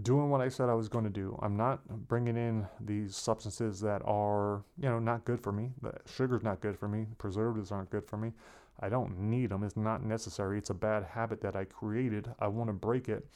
doing 0.02 0.30
what 0.30 0.40
I 0.40 0.48
said 0.48 0.68
I 0.68 0.74
was 0.74 0.88
going 0.88 1.04
to 1.04 1.10
do, 1.10 1.38
I'm 1.42 1.56
not 1.56 1.86
bringing 2.08 2.36
in 2.36 2.66
these 2.80 3.16
substances 3.16 3.80
that 3.80 4.02
are, 4.04 4.62
you 4.78 4.88
know, 4.88 4.98
not 4.98 5.24
good 5.24 5.40
for 5.40 5.52
me. 5.52 5.70
The 5.82 5.92
sugar's 6.06 6.42
not 6.42 6.60
good 6.60 6.78
for 6.78 6.88
me. 6.88 7.06
Preservatives 7.18 7.72
aren't 7.72 7.90
good 7.90 8.06
for 8.06 8.16
me. 8.16 8.32
I 8.80 8.88
don't 8.88 9.18
need 9.18 9.50
them. 9.50 9.62
It's 9.62 9.76
not 9.76 10.04
necessary. 10.04 10.58
It's 10.58 10.70
a 10.70 10.74
bad 10.74 11.02
habit 11.04 11.40
that 11.40 11.56
I 11.56 11.64
created. 11.64 12.28
I 12.38 12.48
want 12.48 12.68
to 12.68 12.74
break 12.74 13.08
it 13.08 13.26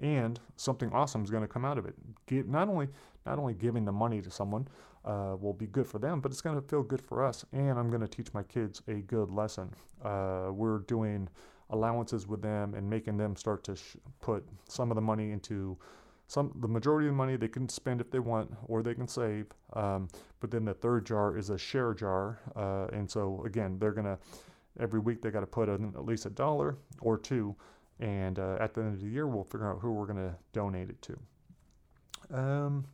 and 0.00 0.38
something 0.56 0.92
awesome 0.92 1.22
is 1.22 1.30
going 1.30 1.42
to 1.42 1.48
come 1.48 1.64
out 1.64 1.78
of 1.78 1.86
it. 1.86 1.94
Give, 2.26 2.46
not 2.46 2.68
only 2.68 2.88
not 3.24 3.38
only 3.38 3.54
giving 3.54 3.84
the 3.84 3.92
money 3.92 4.20
to 4.22 4.30
someone 4.30 4.68
uh, 5.06 5.36
will 5.40 5.52
be 5.52 5.66
good 5.66 5.86
for 5.86 5.98
them, 5.98 6.20
but 6.20 6.30
it's 6.32 6.40
going 6.40 6.60
to 6.60 6.66
feel 6.66 6.82
good 6.82 7.00
for 7.00 7.24
us, 7.24 7.44
and 7.52 7.78
I'm 7.78 7.88
going 7.88 8.00
to 8.00 8.08
teach 8.08 8.32
my 8.34 8.42
kids 8.42 8.82
a 8.88 8.94
good 8.94 9.30
lesson. 9.30 9.72
Uh, 10.04 10.48
we're 10.50 10.80
doing 10.80 11.28
allowances 11.70 12.26
with 12.26 12.42
them 12.42 12.74
and 12.74 12.88
making 12.88 13.16
them 13.16 13.34
start 13.36 13.64
to 13.64 13.76
sh- 13.76 13.96
put 14.20 14.46
some 14.68 14.90
of 14.90 14.94
the 14.94 15.00
money 15.00 15.32
into 15.32 15.76
some 16.28 16.52
the 16.60 16.68
majority 16.68 17.08
of 17.08 17.12
the 17.12 17.16
money 17.16 17.36
they 17.36 17.48
can 17.48 17.68
spend 17.68 18.00
if 18.00 18.10
they 18.10 18.20
want 18.20 18.52
or 18.66 18.82
they 18.82 18.94
can 18.94 19.08
save 19.08 19.46
um, 19.72 20.08
but 20.38 20.48
then 20.50 20.64
the 20.64 20.74
third 20.74 21.04
jar 21.04 21.36
is 21.36 21.50
a 21.50 21.58
share 21.58 21.92
jar 21.92 22.38
uh, 22.54 22.86
and 22.96 23.10
so 23.10 23.42
again 23.44 23.76
they're 23.80 23.92
gonna 23.92 24.16
every 24.78 25.00
week 25.00 25.22
they 25.22 25.30
got 25.30 25.40
to 25.40 25.46
put 25.46 25.68
at 25.68 26.04
least 26.04 26.24
a 26.24 26.30
dollar 26.30 26.76
or 27.00 27.18
two 27.18 27.54
and 28.00 28.38
uh, 28.38 28.56
at 28.60 28.74
the 28.74 28.82
end 28.82 28.94
of 28.94 29.00
the 29.00 29.08
year, 29.08 29.26
we'll 29.26 29.44
figure 29.44 29.70
out 29.70 29.80
who 29.80 29.92
we're 29.92 30.06
going 30.06 30.18
to 30.18 30.34
donate 30.52 30.90
it 30.90 31.00
to. 31.02 31.18
Um, 32.30 32.84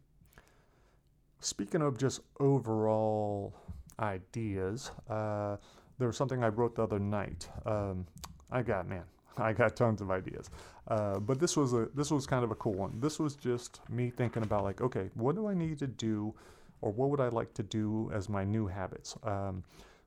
speaking 1.44 1.82
of 1.82 1.98
just 1.98 2.20
overall 2.40 3.52
ideas, 4.00 4.90
uh, 5.10 5.56
there 5.98 6.08
was 6.08 6.16
something 6.16 6.42
I 6.42 6.48
wrote 6.48 6.76
the 6.76 6.82
other 6.82 6.98
night. 6.98 7.48
Um, 7.66 8.06
I 8.50 8.62
got 8.62 8.88
man, 8.88 9.04
I 9.38 9.52
got 9.52 9.76
tons 9.76 10.00
of 10.00 10.10
ideas, 10.10 10.50
uh, 10.88 11.18
but 11.18 11.38
this 11.38 11.56
was 11.56 11.72
a 11.74 11.88
this 11.94 12.10
was 12.10 12.26
kind 12.26 12.44
of 12.44 12.50
a 12.50 12.54
cool 12.56 12.74
one. 12.74 12.98
This 13.00 13.18
was 13.18 13.34
just 13.36 13.80
me 13.90 14.10
thinking 14.10 14.42
about 14.42 14.64
like, 14.64 14.80
okay, 14.80 15.10
what 15.14 15.34
do 15.34 15.46
I 15.46 15.54
need 15.54 15.78
to 15.80 15.86
do, 15.86 16.34
or 16.80 16.90
what 16.92 17.10
would 17.10 17.20
I 17.20 17.28
like 17.28 17.52
to 17.54 17.62
do 17.62 18.10
as 18.14 18.28
my 18.28 18.44
new 18.44 18.66
habits? 18.66 19.16
Um, 19.24 19.64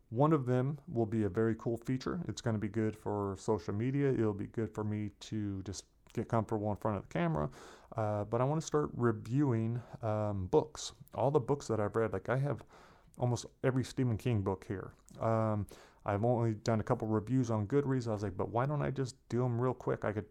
one 0.09 0.33
of 0.33 0.45
them 0.45 0.77
will 0.87 1.05
be 1.05 1.23
a 1.23 1.29
very 1.29 1.55
cool 1.55 1.77
feature. 1.77 2.21
It's 2.27 2.39
going 2.39 2.55
to 2.55 2.59
be 2.59 2.67
good 2.67 2.95
for 2.95 3.35
social 3.39 3.73
media. 3.73 4.11
It'll 4.11 4.33
be 4.33 4.47
good 4.47 4.73
for 4.73 4.83
me 4.83 5.09
to 5.21 5.61
just 5.63 5.85
get 6.13 6.29
comfortable 6.29 6.69
in 6.71 6.77
front 6.77 6.97
of 6.97 7.03
the 7.07 7.09
camera. 7.09 7.49
Uh, 7.95 8.25
but 8.25 8.41
I 8.41 8.43
want 8.43 8.59
to 8.59 8.65
start 8.65 8.89
reviewing 8.95 9.81
um, 10.01 10.47
books. 10.51 10.91
All 11.13 11.31
the 11.31 11.39
books 11.39 11.67
that 11.67 11.79
I've 11.79 11.95
read, 11.95 12.13
like 12.13 12.29
I 12.29 12.37
have 12.37 12.63
almost 13.17 13.45
every 13.63 13.83
Stephen 13.83 14.17
King 14.17 14.41
book 14.41 14.65
here. 14.67 14.91
Um, 15.21 15.65
I've 16.05 16.23
only 16.23 16.53
done 16.53 16.79
a 16.79 16.83
couple 16.83 17.07
reviews 17.07 17.49
on 17.49 17.67
Goodreads. 17.67 18.07
I 18.07 18.11
was 18.11 18.23
like, 18.23 18.37
but 18.37 18.49
why 18.49 18.65
don't 18.65 18.81
I 18.81 18.91
just 18.91 19.15
do 19.29 19.39
them 19.39 19.59
real 19.59 19.73
quick? 19.73 20.05
I 20.05 20.11
could, 20.11 20.25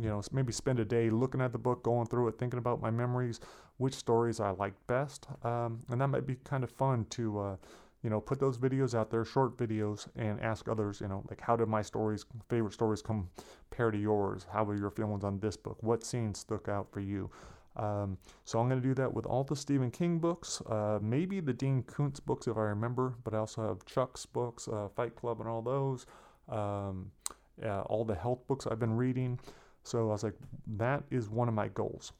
you 0.00 0.08
know, 0.08 0.22
maybe 0.32 0.52
spend 0.52 0.78
a 0.78 0.84
day 0.84 1.10
looking 1.10 1.40
at 1.40 1.52
the 1.52 1.58
book, 1.58 1.82
going 1.82 2.06
through 2.06 2.28
it, 2.28 2.38
thinking 2.38 2.58
about 2.58 2.80
my 2.80 2.90
memories, 2.90 3.40
which 3.76 3.94
stories 3.94 4.40
I 4.40 4.50
like 4.50 4.74
best, 4.86 5.26
um, 5.42 5.80
and 5.90 6.00
that 6.00 6.08
might 6.08 6.26
be 6.26 6.36
kind 6.44 6.64
of 6.64 6.70
fun 6.70 7.04
to. 7.10 7.38
Uh, 7.38 7.56
you 8.02 8.10
know, 8.10 8.20
put 8.20 8.38
those 8.38 8.58
videos 8.58 8.94
out 8.94 9.10
there, 9.10 9.24
short 9.24 9.56
videos, 9.56 10.06
and 10.16 10.40
ask 10.40 10.68
others, 10.68 11.00
you 11.00 11.08
know, 11.08 11.24
like 11.28 11.40
how 11.40 11.56
did 11.56 11.68
my 11.68 11.82
stories, 11.82 12.24
favorite 12.48 12.72
stories 12.72 13.02
compare 13.02 13.90
to 13.90 13.98
yours? 13.98 14.46
How 14.52 14.64
were 14.64 14.76
your 14.76 14.90
feelings 14.90 15.24
on 15.24 15.40
this 15.40 15.56
book? 15.56 15.78
What 15.80 16.04
scenes 16.04 16.38
stuck 16.38 16.68
out 16.68 16.90
for 16.92 17.00
you? 17.00 17.30
Um, 17.76 18.18
so 18.44 18.58
I'm 18.58 18.68
going 18.68 18.80
to 18.80 18.86
do 18.86 18.94
that 18.94 19.12
with 19.12 19.24
all 19.26 19.44
the 19.44 19.54
Stephen 19.54 19.90
King 19.90 20.18
books, 20.18 20.60
uh, 20.62 20.98
maybe 21.00 21.40
the 21.40 21.52
Dean 21.52 21.84
Koontz 21.84 22.18
books 22.18 22.48
if 22.48 22.56
I 22.56 22.62
remember, 22.62 23.14
but 23.22 23.34
I 23.34 23.38
also 23.38 23.66
have 23.68 23.84
Chuck's 23.84 24.26
books, 24.26 24.66
uh, 24.68 24.88
Fight 24.88 25.14
Club, 25.14 25.40
and 25.40 25.48
all 25.48 25.62
those. 25.62 26.06
Um, 26.48 27.12
yeah, 27.60 27.82
all 27.82 28.04
the 28.04 28.14
health 28.14 28.46
books 28.46 28.66
I've 28.66 28.78
been 28.78 28.96
reading. 28.96 29.38
So 29.84 30.08
I 30.08 30.12
was 30.12 30.24
like, 30.24 30.34
that 30.76 31.04
is 31.10 31.28
one 31.28 31.48
of 31.48 31.54
my 31.54 31.68
goals. 31.68 32.12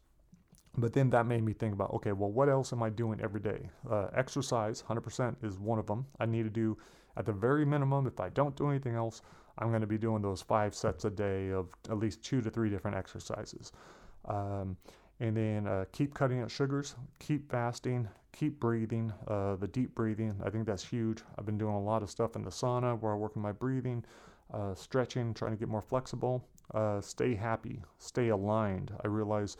But 0.76 0.92
then 0.92 1.10
that 1.10 1.26
made 1.26 1.42
me 1.42 1.52
think 1.52 1.72
about 1.74 1.92
okay, 1.94 2.12
well, 2.12 2.30
what 2.30 2.48
else 2.48 2.72
am 2.72 2.82
I 2.82 2.90
doing 2.90 3.20
every 3.20 3.40
day? 3.40 3.70
Uh, 3.90 4.08
exercise, 4.14 4.82
100% 4.88 5.44
is 5.44 5.58
one 5.58 5.78
of 5.78 5.86
them. 5.86 6.06
I 6.20 6.26
need 6.26 6.44
to 6.44 6.50
do 6.50 6.76
at 7.18 7.26
the 7.26 7.32
very 7.32 7.66
minimum, 7.66 8.06
if 8.06 8.20
I 8.20 8.28
don't 8.28 8.56
do 8.56 8.70
anything 8.70 8.94
else, 8.94 9.22
I'm 9.58 9.70
going 9.70 9.80
to 9.80 9.88
be 9.88 9.98
doing 9.98 10.22
those 10.22 10.40
five 10.40 10.72
sets 10.72 11.04
a 11.04 11.10
day 11.10 11.50
of 11.50 11.66
at 11.90 11.98
least 11.98 12.22
two 12.22 12.40
to 12.40 12.48
three 12.48 12.70
different 12.70 12.96
exercises. 12.96 13.72
Um, 14.26 14.76
and 15.18 15.36
then 15.36 15.66
uh, 15.66 15.84
keep 15.90 16.14
cutting 16.14 16.40
out 16.40 16.50
sugars, 16.50 16.94
keep 17.18 17.50
fasting, 17.50 18.08
keep 18.32 18.60
breathing. 18.60 19.12
Uh, 19.26 19.56
the 19.56 19.66
deep 19.66 19.96
breathing, 19.96 20.36
I 20.44 20.50
think 20.50 20.64
that's 20.64 20.84
huge. 20.84 21.22
I've 21.36 21.44
been 21.44 21.58
doing 21.58 21.74
a 21.74 21.82
lot 21.82 22.04
of 22.04 22.10
stuff 22.10 22.36
in 22.36 22.44
the 22.44 22.50
sauna 22.50 22.98
where 23.00 23.12
I 23.12 23.16
work 23.16 23.36
on 23.36 23.42
my 23.42 23.52
breathing, 23.52 24.04
uh, 24.54 24.76
stretching, 24.76 25.34
trying 25.34 25.50
to 25.50 25.58
get 25.58 25.68
more 25.68 25.82
flexible. 25.82 26.46
Uh, 26.72 27.00
stay 27.00 27.34
happy, 27.34 27.82
stay 27.98 28.28
aligned. 28.28 28.92
I 29.02 29.08
realize 29.08 29.56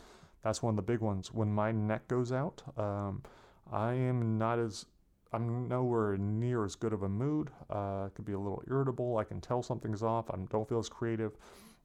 that's 0.49 0.63
one 0.63 0.73
of 0.73 0.77
the 0.77 0.93
big 0.93 1.01
ones. 1.01 1.31
When 1.31 1.53
my 1.53 1.73
neck 1.73 2.09
goes 2.09 2.33
out, 2.33 2.63
um, 2.79 3.23
I 3.71 3.93
am 3.93 4.39
not 4.39 4.59
as 4.59 4.87
I'm 5.31 5.69
nowhere 5.69 6.17
near 6.17 6.65
as 6.65 6.75
good 6.75 6.95
of 6.95 7.03
a 7.03 7.09
mood. 7.09 7.51
Uh, 7.69 8.07
I 8.07 8.09
could 8.15 8.25
be 8.25 8.33
a 8.33 8.39
little 8.39 8.63
irritable. 8.67 9.19
I 9.19 9.25
can 9.25 9.43
tell 9.43 9.63
something's 9.63 10.03
off. 10.03 10.31
I 10.31 10.37
don't 10.51 10.67
feel 10.67 10.79
as 10.79 10.89
creative. 10.89 11.33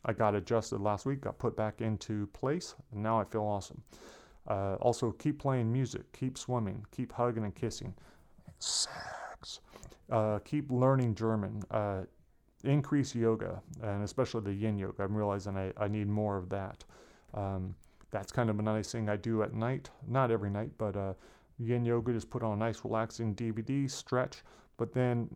I 0.05 0.13
got 0.13 0.33
adjusted 0.33 0.79
last 0.79 1.05
week, 1.05 1.19
got 1.19 1.39
put 1.39 1.57
back 1.57 1.81
into 1.81 2.27
place, 2.27 2.75
and 2.93 3.03
now 3.03 3.19
I 3.19 3.25
feel 3.25 3.41
awesome. 3.41 3.83
Uh, 4.47 4.75
also, 4.75 5.11
keep 5.11 5.39
playing 5.39 5.69
music, 5.69 6.09
keep 6.13 6.37
swimming, 6.37 6.85
keep 6.89 7.11
hugging 7.11 7.43
and 7.43 7.53
kissing. 7.53 7.93
Sex. 8.59 9.59
Uh, 10.09 10.39
keep 10.39 10.71
learning 10.71 11.15
German. 11.15 11.61
Uh, 11.69 12.03
increase 12.63 13.13
yoga, 13.13 13.61
and 13.81 14.05
especially 14.05 14.39
the 14.39 14.53
yin 14.53 14.77
yoga. 14.79 15.03
I'm 15.03 15.13
realizing 15.13 15.57
I, 15.57 15.73
I 15.75 15.89
need 15.89 16.07
more 16.07 16.37
of 16.37 16.47
that. 16.47 16.85
Um, 17.33 17.75
that's 18.13 18.31
kind 18.31 18.49
of 18.51 18.59
a 18.59 18.61
nice 18.61 18.91
thing 18.91 19.09
I 19.09 19.17
do 19.17 19.41
at 19.41 19.53
night. 19.53 19.89
Not 20.07 20.29
every 20.29 20.51
night, 20.51 20.69
but 20.77 20.95
uh, 20.95 21.13
yin 21.57 21.83
yoga 21.83 22.13
just 22.13 22.29
put 22.29 22.43
on 22.43 22.53
a 22.53 22.55
nice 22.55 22.85
relaxing 22.85 23.33
DVD, 23.35 23.89
stretch. 23.89 24.43
But 24.77 24.93
then, 24.93 25.27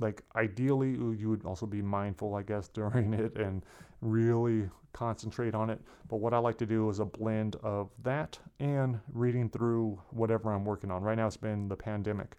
like 0.00 0.22
ideally, 0.34 0.92
you 0.92 1.28
would 1.28 1.44
also 1.44 1.66
be 1.66 1.82
mindful, 1.82 2.34
I 2.34 2.42
guess, 2.42 2.68
during 2.74 3.12
it 3.12 3.36
and 3.36 3.64
really 4.00 4.68
concentrate 4.94 5.54
on 5.54 5.68
it. 5.68 5.78
But 6.08 6.16
what 6.16 6.32
I 6.32 6.38
like 6.38 6.56
to 6.58 6.66
do 6.66 6.88
is 6.88 7.00
a 7.00 7.04
blend 7.04 7.56
of 7.56 7.90
that 8.02 8.38
and 8.60 8.98
reading 9.12 9.50
through 9.50 10.00
whatever 10.08 10.50
I'm 10.50 10.64
working 10.64 10.90
on. 10.90 11.02
Right 11.02 11.16
now, 11.18 11.26
it's 11.26 11.36
been 11.36 11.68
the 11.68 11.76
pandemic. 11.76 12.34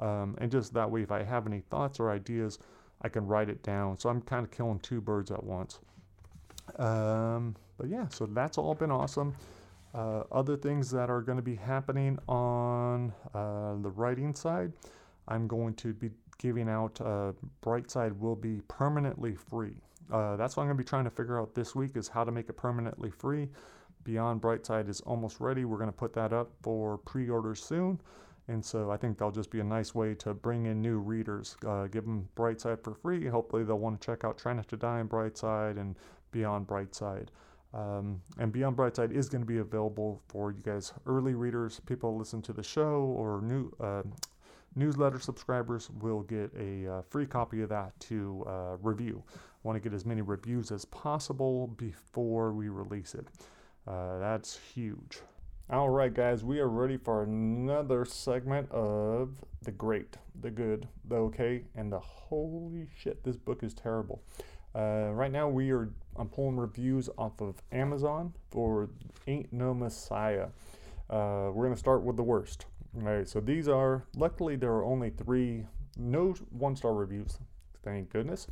Um, 0.00 0.36
and 0.38 0.50
just 0.50 0.74
that 0.74 0.90
way, 0.90 1.02
if 1.02 1.12
I 1.12 1.22
have 1.22 1.46
any 1.46 1.60
thoughts 1.70 2.00
or 2.00 2.10
ideas, 2.10 2.58
I 3.02 3.08
can 3.08 3.24
write 3.24 3.48
it 3.48 3.62
down. 3.62 4.00
So 4.00 4.08
I'm 4.08 4.20
kind 4.20 4.44
of 4.44 4.50
killing 4.50 4.80
two 4.80 5.00
birds 5.00 5.30
at 5.30 5.44
once. 5.44 5.78
Um, 6.76 7.56
but 7.78 7.88
yeah, 7.88 8.08
so 8.08 8.26
that's 8.26 8.58
all 8.58 8.74
been 8.74 8.90
awesome. 8.90 9.34
Uh, 9.94 10.22
other 10.32 10.56
things 10.56 10.90
that 10.90 11.10
are 11.10 11.20
going 11.20 11.36
to 11.36 11.42
be 11.42 11.56
happening 11.56 12.18
on 12.28 13.12
uh, 13.34 13.74
the 13.82 13.90
writing 13.90 14.34
side, 14.34 14.72
I'm 15.28 15.46
going 15.46 15.74
to 15.74 15.92
be 15.92 16.10
giving 16.38 16.68
out 16.68 17.00
uh, 17.00 17.32
Brightside 17.62 18.18
will 18.18 18.36
be 18.36 18.62
permanently 18.68 19.34
free. 19.34 19.76
Uh, 20.10 20.36
that's 20.36 20.56
what 20.56 20.62
I'm 20.62 20.68
going 20.68 20.78
to 20.78 20.82
be 20.82 20.88
trying 20.88 21.04
to 21.04 21.10
figure 21.10 21.40
out 21.40 21.54
this 21.54 21.74
week 21.74 21.96
is 21.96 22.08
how 22.08 22.24
to 22.24 22.32
make 22.32 22.48
it 22.48 22.54
permanently 22.54 23.10
free. 23.10 23.48
Beyond 24.04 24.42
Brightside 24.42 24.88
is 24.88 25.00
almost 25.02 25.40
ready. 25.40 25.64
We're 25.64 25.78
going 25.78 25.88
to 25.88 25.96
put 25.96 26.12
that 26.14 26.32
up 26.32 26.50
for 26.62 26.98
pre-order 26.98 27.54
soon. 27.54 28.00
And 28.48 28.64
so 28.64 28.90
I 28.90 28.96
think 28.96 29.18
that'll 29.18 29.30
just 29.30 29.50
be 29.50 29.60
a 29.60 29.64
nice 29.64 29.94
way 29.94 30.14
to 30.16 30.34
bring 30.34 30.66
in 30.66 30.82
new 30.82 30.98
readers, 30.98 31.56
uh, 31.66 31.86
give 31.86 32.04
them 32.04 32.28
Brightside 32.34 32.82
for 32.82 32.94
free. 32.94 33.26
Hopefully, 33.28 33.62
they'll 33.62 33.78
want 33.78 34.00
to 34.00 34.04
check 34.04 34.24
out 34.24 34.36
Try 34.36 34.52
Not 34.52 34.66
to 34.68 34.76
Die 34.76 34.98
and 34.98 35.08
Brightside 35.08 35.78
and 35.78 35.96
Beyond 36.32 36.66
Brightside. 36.66 37.28
Um, 37.74 38.20
and 38.38 38.52
Beyond 38.52 38.76
Brightside 38.76 39.12
is 39.12 39.28
going 39.28 39.42
to 39.42 39.46
be 39.46 39.58
available 39.58 40.20
for 40.28 40.50
you 40.50 40.60
guys, 40.62 40.92
early 41.06 41.34
readers, 41.34 41.80
people 41.86 42.18
listen 42.18 42.42
to 42.42 42.52
the 42.52 42.62
show, 42.62 43.14
or 43.16 43.40
new 43.40 43.72
uh, 43.80 44.02
newsletter 44.74 45.18
subscribers 45.18 45.88
will 46.00 46.22
get 46.22 46.50
a 46.58 46.86
uh, 46.86 47.02
free 47.08 47.26
copy 47.26 47.62
of 47.62 47.68
that 47.70 47.98
to 48.00 48.44
uh, 48.46 48.76
review. 48.82 49.22
I 49.28 49.38
want 49.62 49.76
to 49.76 49.80
get 49.80 49.94
as 49.94 50.04
many 50.04 50.22
reviews 50.22 50.70
as 50.70 50.84
possible 50.86 51.68
before 51.68 52.52
we 52.52 52.68
release 52.68 53.14
it. 53.14 53.26
Uh, 53.86 54.18
that's 54.18 54.58
huge. 54.74 55.20
All 55.70 55.88
right, 55.88 56.12
guys, 56.12 56.44
we 56.44 56.60
are 56.60 56.68
ready 56.68 56.98
for 56.98 57.22
another 57.22 58.04
segment 58.04 58.70
of 58.70 59.30
the 59.62 59.70
great, 59.70 60.18
the 60.40 60.50
good, 60.50 60.88
the 61.08 61.16
okay, 61.16 61.62
and 61.76 61.90
the 61.90 62.00
holy 62.00 62.88
shit. 62.96 63.22
This 63.24 63.36
book 63.36 63.62
is 63.62 63.72
terrible. 63.72 64.22
Uh, 64.74 65.10
right 65.12 65.30
now, 65.30 65.48
we 65.48 65.70
are 65.70 65.90
I'm 66.16 66.28
pulling 66.28 66.56
reviews 66.56 67.08
off 67.16 67.40
of 67.40 67.62
Amazon 67.72 68.34
for 68.50 68.90
Ain't 69.26 69.52
No 69.52 69.74
Messiah. 69.74 70.48
Uh, 71.08 71.50
we're 71.52 71.64
gonna 71.64 71.76
start 71.76 72.02
with 72.02 72.16
the 72.16 72.22
worst. 72.22 72.66
All 72.96 73.02
right, 73.02 73.28
so 73.28 73.40
these 73.40 73.68
are 73.68 74.04
luckily 74.16 74.56
there 74.56 74.72
are 74.72 74.84
only 74.84 75.10
three 75.10 75.66
no 75.96 76.34
one 76.50 76.76
star 76.76 76.94
reviews, 76.94 77.38
thank 77.82 78.10
goodness, 78.10 78.46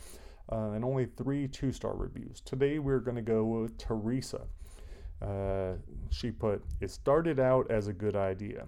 uh, 0.50 0.70
and 0.70 0.84
only 0.84 1.06
three 1.06 1.48
two 1.48 1.72
star 1.72 1.94
reviews. 1.94 2.40
Today 2.40 2.78
we're 2.78 3.00
gonna 3.00 3.22
go 3.22 3.44
with 3.44 3.76
Teresa. 3.78 4.42
Uh, 5.20 5.74
she 6.10 6.30
put, 6.30 6.62
It 6.80 6.90
started 6.90 7.38
out 7.38 7.70
as 7.70 7.88
a 7.88 7.92
good 7.92 8.16
idea. 8.16 8.66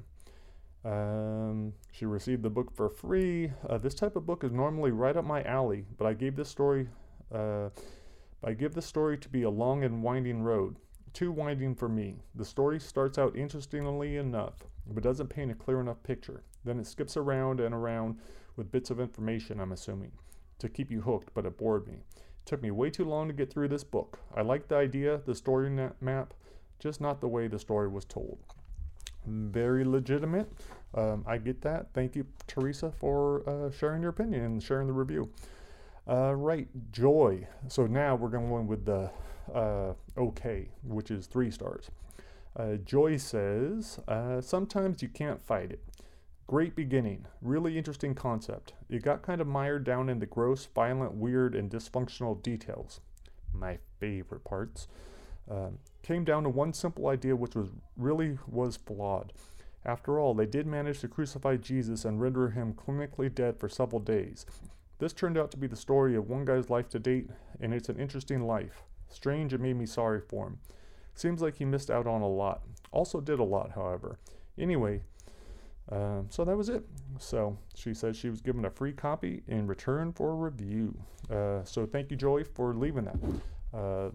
Um, 0.84 1.72
she 1.92 2.04
received 2.06 2.42
the 2.42 2.50
book 2.50 2.74
for 2.74 2.90
free. 2.90 3.52
Uh, 3.68 3.78
this 3.78 3.94
type 3.94 4.16
of 4.16 4.26
book 4.26 4.44
is 4.44 4.52
normally 4.52 4.90
right 4.90 5.16
up 5.16 5.24
my 5.24 5.42
alley, 5.44 5.86
but 5.96 6.06
I 6.06 6.12
gave 6.12 6.36
this 6.36 6.48
story. 6.48 6.88
Uh, 7.32 7.70
I 8.44 8.52
give 8.52 8.74
the 8.74 8.82
story 8.82 9.16
to 9.18 9.28
be 9.28 9.42
a 9.42 9.50
long 9.50 9.84
and 9.84 10.02
winding 10.02 10.42
road, 10.42 10.76
too 11.12 11.30
winding 11.30 11.74
for 11.74 11.88
me. 11.88 12.16
The 12.34 12.44
story 12.44 12.80
starts 12.80 13.18
out 13.18 13.36
interestingly 13.36 14.16
enough, 14.16 14.64
but 14.86 15.02
doesn't 15.02 15.28
paint 15.28 15.50
a 15.50 15.54
clear 15.54 15.80
enough 15.80 16.02
picture. 16.02 16.42
Then 16.64 16.78
it 16.78 16.86
skips 16.86 17.16
around 17.16 17.60
and 17.60 17.74
around 17.74 18.18
with 18.56 18.72
bits 18.72 18.90
of 18.90 19.00
information, 19.00 19.60
I'm 19.60 19.72
assuming, 19.72 20.12
to 20.58 20.68
keep 20.68 20.90
you 20.90 21.00
hooked, 21.00 21.32
but 21.34 21.46
it 21.46 21.56
bored 21.56 21.86
me. 21.86 21.94
It 21.94 22.46
took 22.46 22.62
me 22.62 22.70
way 22.70 22.90
too 22.90 23.04
long 23.04 23.28
to 23.28 23.34
get 23.34 23.52
through 23.52 23.68
this 23.68 23.84
book. 23.84 24.18
I 24.34 24.42
liked 24.42 24.68
the 24.68 24.76
idea, 24.76 25.20
the 25.24 25.34
story 25.34 25.70
map, 26.00 26.34
just 26.78 27.00
not 27.00 27.20
the 27.20 27.28
way 27.28 27.46
the 27.46 27.58
story 27.58 27.88
was 27.88 28.04
told. 28.04 28.38
Very 29.24 29.84
legitimate. 29.84 30.50
Um, 30.94 31.24
I 31.26 31.38
get 31.38 31.62
that. 31.62 31.86
Thank 31.94 32.16
you, 32.16 32.26
Teresa, 32.48 32.90
for 32.90 33.48
uh, 33.48 33.70
sharing 33.70 34.02
your 34.02 34.10
opinion 34.10 34.44
and 34.44 34.62
sharing 34.62 34.88
the 34.88 34.92
review. 34.92 35.30
Uh, 36.08 36.34
right, 36.34 36.68
joy. 36.90 37.46
So 37.68 37.86
now 37.86 38.16
we're 38.16 38.28
going 38.28 38.66
with 38.66 38.84
the 38.84 39.10
uh, 39.54 39.94
okay, 40.16 40.68
which 40.82 41.10
is 41.10 41.26
three 41.26 41.50
stars. 41.50 41.90
Uh, 42.56 42.74
joy 42.76 43.16
says, 43.16 43.98
uh, 44.08 44.40
sometimes 44.40 45.02
you 45.02 45.08
can't 45.08 45.40
fight 45.40 45.70
it. 45.72 45.80
Great 46.46 46.76
beginning. 46.76 47.24
Really 47.40 47.78
interesting 47.78 48.14
concept. 48.14 48.74
It 48.90 49.02
got 49.02 49.22
kind 49.22 49.40
of 49.40 49.46
mired 49.46 49.84
down 49.84 50.08
in 50.08 50.18
the 50.18 50.26
gross, 50.26 50.66
violent, 50.74 51.14
weird, 51.14 51.54
and 51.54 51.70
dysfunctional 51.70 52.42
details. 52.42 53.00
My 53.54 53.78
favorite 53.98 54.44
parts. 54.44 54.88
Um, 55.50 55.78
came 56.02 56.24
down 56.24 56.44
to 56.44 56.48
one 56.48 56.72
simple 56.72 57.08
idea 57.08 57.34
which 57.34 57.54
was 57.54 57.68
really 57.96 58.38
was 58.46 58.76
flawed. 58.76 59.32
After 59.84 60.18
all, 60.18 60.34
they 60.34 60.46
did 60.46 60.66
manage 60.66 61.00
to 61.00 61.08
crucify 61.08 61.56
Jesus 61.56 62.04
and 62.04 62.20
render 62.20 62.50
him 62.50 62.74
clinically 62.74 63.32
dead 63.32 63.58
for 63.58 63.68
several 63.68 64.00
days. 64.00 64.46
This 65.02 65.12
turned 65.12 65.36
out 65.36 65.50
to 65.50 65.56
be 65.56 65.66
the 65.66 65.74
story 65.74 66.14
of 66.14 66.28
one 66.28 66.44
guy's 66.44 66.70
life 66.70 66.88
to 66.90 67.00
date, 67.00 67.28
and 67.60 67.74
it's 67.74 67.88
an 67.88 67.98
interesting 67.98 68.46
life. 68.46 68.84
Strange, 69.08 69.52
it 69.52 69.60
made 69.60 69.76
me 69.76 69.84
sorry 69.84 70.20
for 70.20 70.46
him. 70.46 70.60
Seems 71.12 71.42
like 71.42 71.56
he 71.56 71.64
missed 71.64 71.90
out 71.90 72.06
on 72.06 72.22
a 72.22 72.28
lot. 72.28 72.62
Also 72.92 73.20
did 73.20 73.40
a 73.40 73.44
lot, 73.44 73.72
however. 73.74 74.20
Anyway, 74.56 75.02
uh, 75.90 76.20
so 76.28 76.44
that 76.44 76.56
was 76.56 76.68
it. 76.68 76.84
So 77.18 77.58
she 77.74 77.94
said 77.94 78.14
she 78.14 78.30
was 78.30 78.40
given 78.40 78.64
a 78.64 78.70
free 78.70 78.92
copy 78.92 79.42
in 79.48 79.66
return 79.66 80.12
for 80.12 80.30
a 80.30 80.34
review. 80.36 80.96
Uh, 81.28 81.64
so 81.64 81.84
thank 81.84 82.12
you, 82.12 82.16
Joy, 82.16 82.44
for 82.44 82.72
leaving 82.72 83.06
that. 83.06 83.76
Uh, 83.76 84.10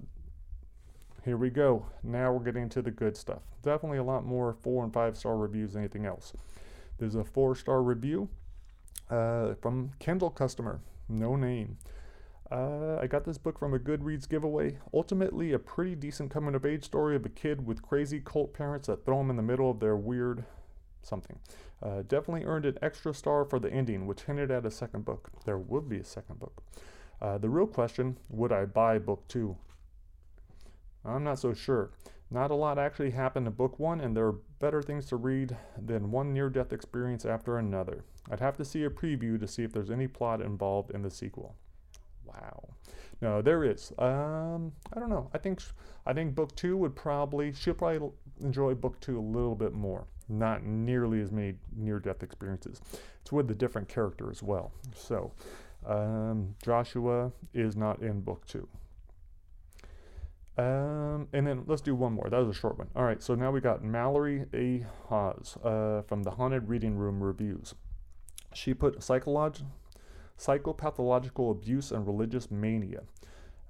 here 1.26 1.36
we 1.36 1.50
go. 1.50 1.86
Now 2.02 2.32
we're 2.32 2.46
getting 2.46 2.70
to 2.70 2.82
the 2.82 2.92
good 2.92 3.18
stuff. 3.18 3.42
Definitely 3.62 3.98
a 3.98 4.06
lot 4.06 4.26
more 4.26 4.56
four 4.64 4.86
and 4.86 4.94
five 4.94 5.18
star 5.18 5.36
reviews 5.36 5.74
than 5.74 5.82
anything 5.82 6.06
else. 6.06 6.32
There's 6.98 7.16
a 7.16 7.26
four 7.26 7.58
star 7.58 7.84
review 7.84 8.30
uh, 9.10 9.56
from 9.62 9.92
Kindle 10.00 10.30
customer, 10.30 10.80
no 11.08 11.36
name. 11.36 11.78
Uh, 12.50 12.98
I 13.02 13.08
got 13.08 13.26
this 13.26 13.38
book 13.38 13.60
from 13.60 13.74
a 13.74 13.80
Goodreads 13.80 14.28
giveaway. 14.28 14.78
Ultimately, 14.94 15.52
a 15.52 15.60
pretty 15.60 15.96
decent 15.96 16.32
coming 16.32 16.56
of 16.56 16.66
age 16.66 16.86
story 16.86 17.16
of 17.16 17.26
a 17.26 17.30
kid 17.30 17.66
with 17.66 17.82
crazy 17.82 18.22
cult 18.24 18.54
parents 18.54 18.88
that 18.88 19.06
throw 19.06 19.20
him 19.20 19.30
in 19.30 19.36
the 19.36 19.44
middle 19.44 19.70
of 19.70 19.80
their 19.80 19.98
weird 19.98 20.46
something. 21.02 21.40
Uh, 21.82 22.04
definitely 22.08 22.46
earned 22.46 22.66
an 22.66 22.78
extra 22.82 23.14
star 23.14 23.46
for 23.46 23.60
the 23.60 23.72
ending, 23.72 24.08
which 24.08 24.22
hinted 24.24 24.50
at 24.50 24.66
a 24.66 24.72
second 24.72 25.06
book. 25.06 25.30
There 25.46 25.58
would 25.58 25.90
be 25.90 25.98
a 25.98 26.06
second 26.06 26.40
book. 26.40 26.64
Uh, 27.22 27.38
the 27.38 27.50
real 27.50 27.68
question 27.68 28.18
would 28.30 28.52
I 28.52 28.66
buy 28.66 28.98
book 29.00 29.28
two? 29.28 29.58
I'm 31.04 31.24
not 31.24 31.40
so 31.40 31.54
sure. 31.54 31.92
Not 32.30 32.52
a 32.52 32.56
lot 32.56 32.78
actually 32.78 33.12
happened 33.12 33.48
in 33.48 33.54
book 33.54 33.80
one, 33.80 34.02
and 34.02 34.16
there 34.16 34.28
are 34.28 34.36
better 34.60 34.82
things 34.82 35.06
to 35.08 35.16
read 35.16 35.56
than 35.78 36.12
one 36.12 36.34
near 36.34 36.50
death 36.50 36.74
experience 36.74 37.26
after 37.26 37.58
another. 37.58 38.04
I'd 38.30 38.42
have 38.42 38.58
to 38.58 38.66
see 38.66 38.84
a 38.84 38.90
preview 38.90 39.40
to 39.40 39.48
see 39.48 39.64
if 39.64 39.72
there's 39.72 39.92
any 39.92 40.08
plot 40.08 40.42
involved 40.42 40.92
in 40.92 41.02
the 41.02 41.10
sequel. 41.10 41.56
Wow. 42.26 42.70
No, 43.22 43.42
there 43.42 43.64
is. 43.64 43.94
Um, 43.98 44.74
I 44.94 45.00
don't 45.00 45.10
know. 45.10 45.30
I 45.34 45.38
think 45.38 45.62
I 46.06 46.14
think 46.14 46.36
book 46.36 46.56
two 46.56 46.76
would 46.78 46.96
probably 46.96 47.54
she'll 47.54 47.74
probably 47.74 48.10
enjoy 48.42 48.76
book 48.76 49.00
two 49.00 49.18
a 49.18 49.22
little 49.22 49.56
bit 49.56 49.74
more. 49.74 50.06
Not 50.30 50.64
nearly 50.64 51.22
as 51.22 51.32
many 51.32 51.56
near-death 51.76 52.22
experiences. 52.22 52.82
It's 53.22 53.32
with 53.32 53.50
a 53.50 53.56
different 53.56 53.88
character 53.88 54.30
as 54.30 54.44
well. 54.44 54.74
So, 54.94 55.32
um, 55.86 56.54
Joshua 56.62 57.32
is 57.54 57.78
not 57.78 58.02
in 58.02 58.20
book 58.20 58.46
two. 58.46 58.68
Um, 60.58 61.28
and 61.34 61.46
then 61.46 61.64
let's 61.68 61.82
do 61.82 61.94
one 61.94 62.14
more. 62.14 62.30
That 62.30 62.40
was 62.40 62.50
a 62.50 62.60
short 62.60 62.80
one. 62.80 62.88
All 62.96 63.04
right, 63.04 63.22
so 63.22 63.36
now 63.36 63.52
we 63.52 63.62
got 63.62 63.84
Mallory 63.84 64.46
A. 64.54 64.86
Haas 65.08 65.56
uh, 65.64 66.02
from 66.08 66.24
the 66.24 66.32
Haunted 66.32 66.68
Reading 66.68 66.98
Room 66.98 67.22
Reviews. 67.22 67.76
She 68.54 68.74
put 68.74 69.00
psycholog- 69.00 69.62
psychopathological 70.38 71.52
abuse 71.52 71.92
and 71.92 72.08
religious 72.08 72.50
mania. 72.50 73.04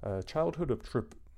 Uh, 0.02 0.22
childhood 0.22 0.70
of 0.70 0.80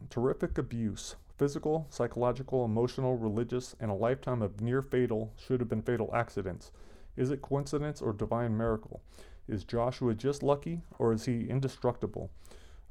terrific 0.08 0.56
abuse, 0.56 1.16
physical, 1.36 1.86
psychological, 1.90 2.64
emotional, 2.64 3.16
religious, 3.16 3.74
and 3.80 3.90
a 3.90 3.94
lifetime 3.94 4.42
of 4.42 4.60
near 4.60 4.82
fatal, 4.82 5.32
should 5.36 5.58
have 5.58 5.68
been 5.68 5.82
fatal 5.82 6.10
accidents. 6.14 6.70
Is 7.16 7.30
it 7.30 7.42
coincidence 7.42 8.00
or 8.00 8.12
divine 8.12 8.56
miracle? 8.56 9.02
Is 9.48 9.64
Joshua 9.64 10.14
just 10.14 10.44
lucky 10.44 10.82
or 10.98 11.12
is 11.12 11.24
he 11.24 11.48
indestructible? 11.48 12.30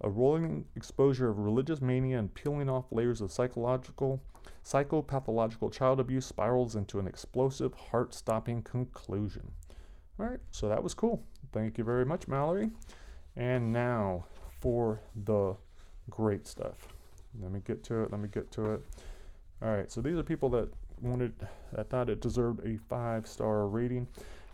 A 0.01 0.09
rolling 0.09 0.65
exposure 0.75 1.29
of 1.29 1.39
religious 1.39 1.81
mania 1.81 2.19
and 2.19 2.33
peeling 2.33 2.69
off 2.69 2.85
layers 2.91 3.21
of 3.21 3.31
psychological, 3.31 4.21
psychopathological 4.63 5.71
child 5.71 5.99
abuse 5.99 6.25
spirals 6.25 6.75
into 6.75 6.99
an 6.99 7.07
explosive, 7.07 7.73
heart 7.73 8.13
stopping 8.13 8.61
conclusion. 8.61 9.51
All 10.19 10.25
right, 10.25 10.39
so 10.51 10.69
that 10.69 10.83
was 10.83 10.93
cool. 10.93 11.23
Thank 11.51 11.77
you 11.77 11.83
very 11.83 12.05
much, 12.05 12.27
Mallory. 12.27 12.71
And 13.35 13.71
now 13.71 14.25
for 14.59 14.99
the 15.25 15.55
great 16.09 16.47
stuff. 16.47 16.87
Let 17.41 17.51
me 17.51 17.61
get 17.65 17.83
to 17.85 18.03
it. 18.03 18.11
Let 18.11 18.19
me 18.19 18.27
get 18.27 18.51
to 18.51 18.73
it. 18.73 18.81
All 19.61 19.69
right, 19.69 19.91
so 19.91 20.01
these 20.01 20.17
are 20.17 20.23
people 20.23 20.49
that 20.49 20.69
wanted, 21.01 21.33
that 21.73 21.89
thought 21.89 22.09
it 22.09 22.21
deserved 22.21 22.65
a 22.65 22.77
five 22.89 23.27
star 23.27 23.67
rating. 23.67 24.07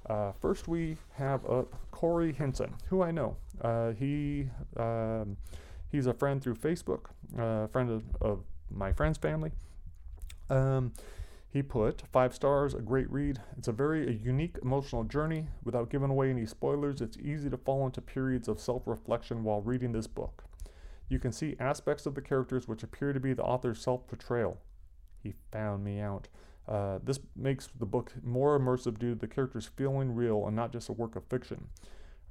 Uh, 0.08 0.32
first, 0.34 0.68
we 0.68 0.98
have 1.14 1.44
up 1.50 1.74
Corey 1.96 2.34
Henson, 2.34 2.76
who 2.90 3.02
I 3.02 3.12
know. 3.12 3.38
Uh, 3.62 3.92
he 3.92 4.50
um, 4.76 5.38
he's 5.90 6.08
a 6.08 6.14
friend 6.14 6.44
through 6.44 6.56
Facebook, 6.56 7.06
a 7.38 7.44
uh, 7.44 7.68
friend 7.68 7.90
of, 7.90 8.04
of, 8.20 8.44
my 8.70 8.92
friend's 8.92 9.18
family. 9.18 9.54
Um, 10.50 10.92
he 11.48 11.62
put 11.64 12.04
five 12.12 12.36
stars, 12.36 12.74
a 12.74 12.82
great 12.82 13.10
read. 13.10 13.40
It's 13.58 13.70
a 13.70 13.72
very 13.72 14.10
a 14.10 14.12
unique 14.12 14.58
emotional 14.62 15.06
journey. 15.06 15.48
Without 15.64 15.90
giving 15.90 16.10
away 16.10 16.30
any 16.30 16.46
spoilers, 16.46 17.00
it's 17.00 17.18
easy 17.18 17.50
to 17.50 17.56
fall 17.56 17.86
into 17.86 18.02
periods 18.02 18.50
of 18.50 18.60
self-reflection 18.60 19.46
while 19.46 19.62
reading 19.62 19.94
this 19.94 20.08
book. 20.08 20.44
You 21.08 21.18
can 21.18 21.32
see 21.32 21.56
aspects 21.62 22.06
of 22.06 22.14
the 22.14 22.22
characters 22.22 22.68
which 22.68 22.84
appear 22.84 23.14
to 23.14 23.22
be 23.22 23.32
the 23.32 23.44
author's 23.44 23.82
self-portrayal. 23.82 24.58
He 25.24 25.34
found 25.50 25.86
me 25.86 26.02
out. 26.02 26.28
Uh, 26.68 27.00
this 27.04 27.20
makes 27.36 27.70
the 27.80 27.86
book 27.86 28.14
more 28.24 28.60
immersive 28.60 28.98
due 28.98 29.14
to 29.14 29.20
the 29.20 29.28
characters 29.28 29.70
feeling 29.76 30.14
real 30.14 30.48
and 30.48 30.56
not 30.56 30.72
just 30.72 30.90
a 30.90 30.94
work 30.94 31.16
of 31.16 31.24
fiction. 31.26 31.68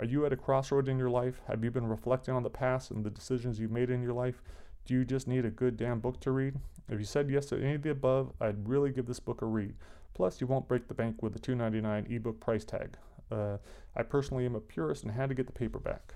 Are 0.00 0.04
you 0.04 0.26
at 0.26 0.32
a 0.32 0.36
crossroad 0.36 0.88
in 0.88 0.98
your 0.98 1.10
life? 1.10 1.40
Have 1.46 1.62
you 1.62 1.70
been 1.70 1.86
reflecting 1.86 2.34
on 2.34 2.42
the 2.42 2.50
past 2.50 2.90
and 2.90 3.04
the 3.04 3.10
decisions 3.10 3.60
you've 3.60 3.70
made 3.70 3.90
in 3.90 4.02
your 4.02 4.12
life? 4.12 4.42
Do 4.86 4.94
you 4.94 5.04
just 5.04 5.28
need 5.28 5.44
a 5.44 5.50
good 5.50 5.76
damn 5.76 6.00
book 6.00 6.20
to 6.20 6.32
read? 6.32 6.54
If 6.88 6.98
you 6.98 7.04
said 7.04 7.30
yes 7.30 7.46
to 7.46 7.56
any 7.56 7.74
of 7.74 7.82
the 7.82 7.90
above, 7.90 8.32
I'd 8.40 8.68
really 8.68 8.90
give 8.90 9.06
this 9.06 9.20
book 9.20 9.40
a 9.40 9.46
read. 9.46 9.74
Plus, 10.12 10.40
you 10.40 10.46
won't 10.46 10.68
break 10.68 10.88
the 10.88 10.94
bank 10.94 11.22
with 11.22 11.32
the 11.32 11.38
$2.99 11.38 12.10
ebook 12.10 12.40
price 12.40 12.64
tag. 12.64 12.96
Uh, 13.30 13.58
I 13.96 14.02
personally 14.02 14.44
am 14.46 14.54
a 14.54 14.60
purist 14.60 15.04
and 15.04 15.12
had 15.12 15.28
to 15.28 15.34
get 15.34 15.46
the 15.46 15.52
paperback. 15.52 16.14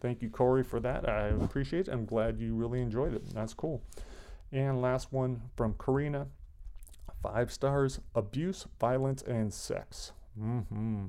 Thank 0.00 0.22
you, 0.22 0.30
Corey, 0.30 0.62
for 0.64 0.80
that. 0.80 1.08
I 1.08 1.28
appreciate 1.28 1.88
it. 1.88 1.92
I'm 1.92 2.04
glad 2.04 2.38
you 2.38 2.54
really 2.54 2.80
enjoyed 2.80 3.14
it. 3.14 3.22
That's 3.34 3.54
cool. 3.54 3.82
And 4.52 4.80
last 4.80 5.12
one 5.12 5.42
from 5.56 5.74
Karina. 5.74 6.28
Five 7.22 7.50
stars 7.52 8.00
abuse, 8.14 8.66
violence, 8.80 9.22
and 9.22 9.52
sex. 9.52 10.12
Mm-hmm. 10.40 11.06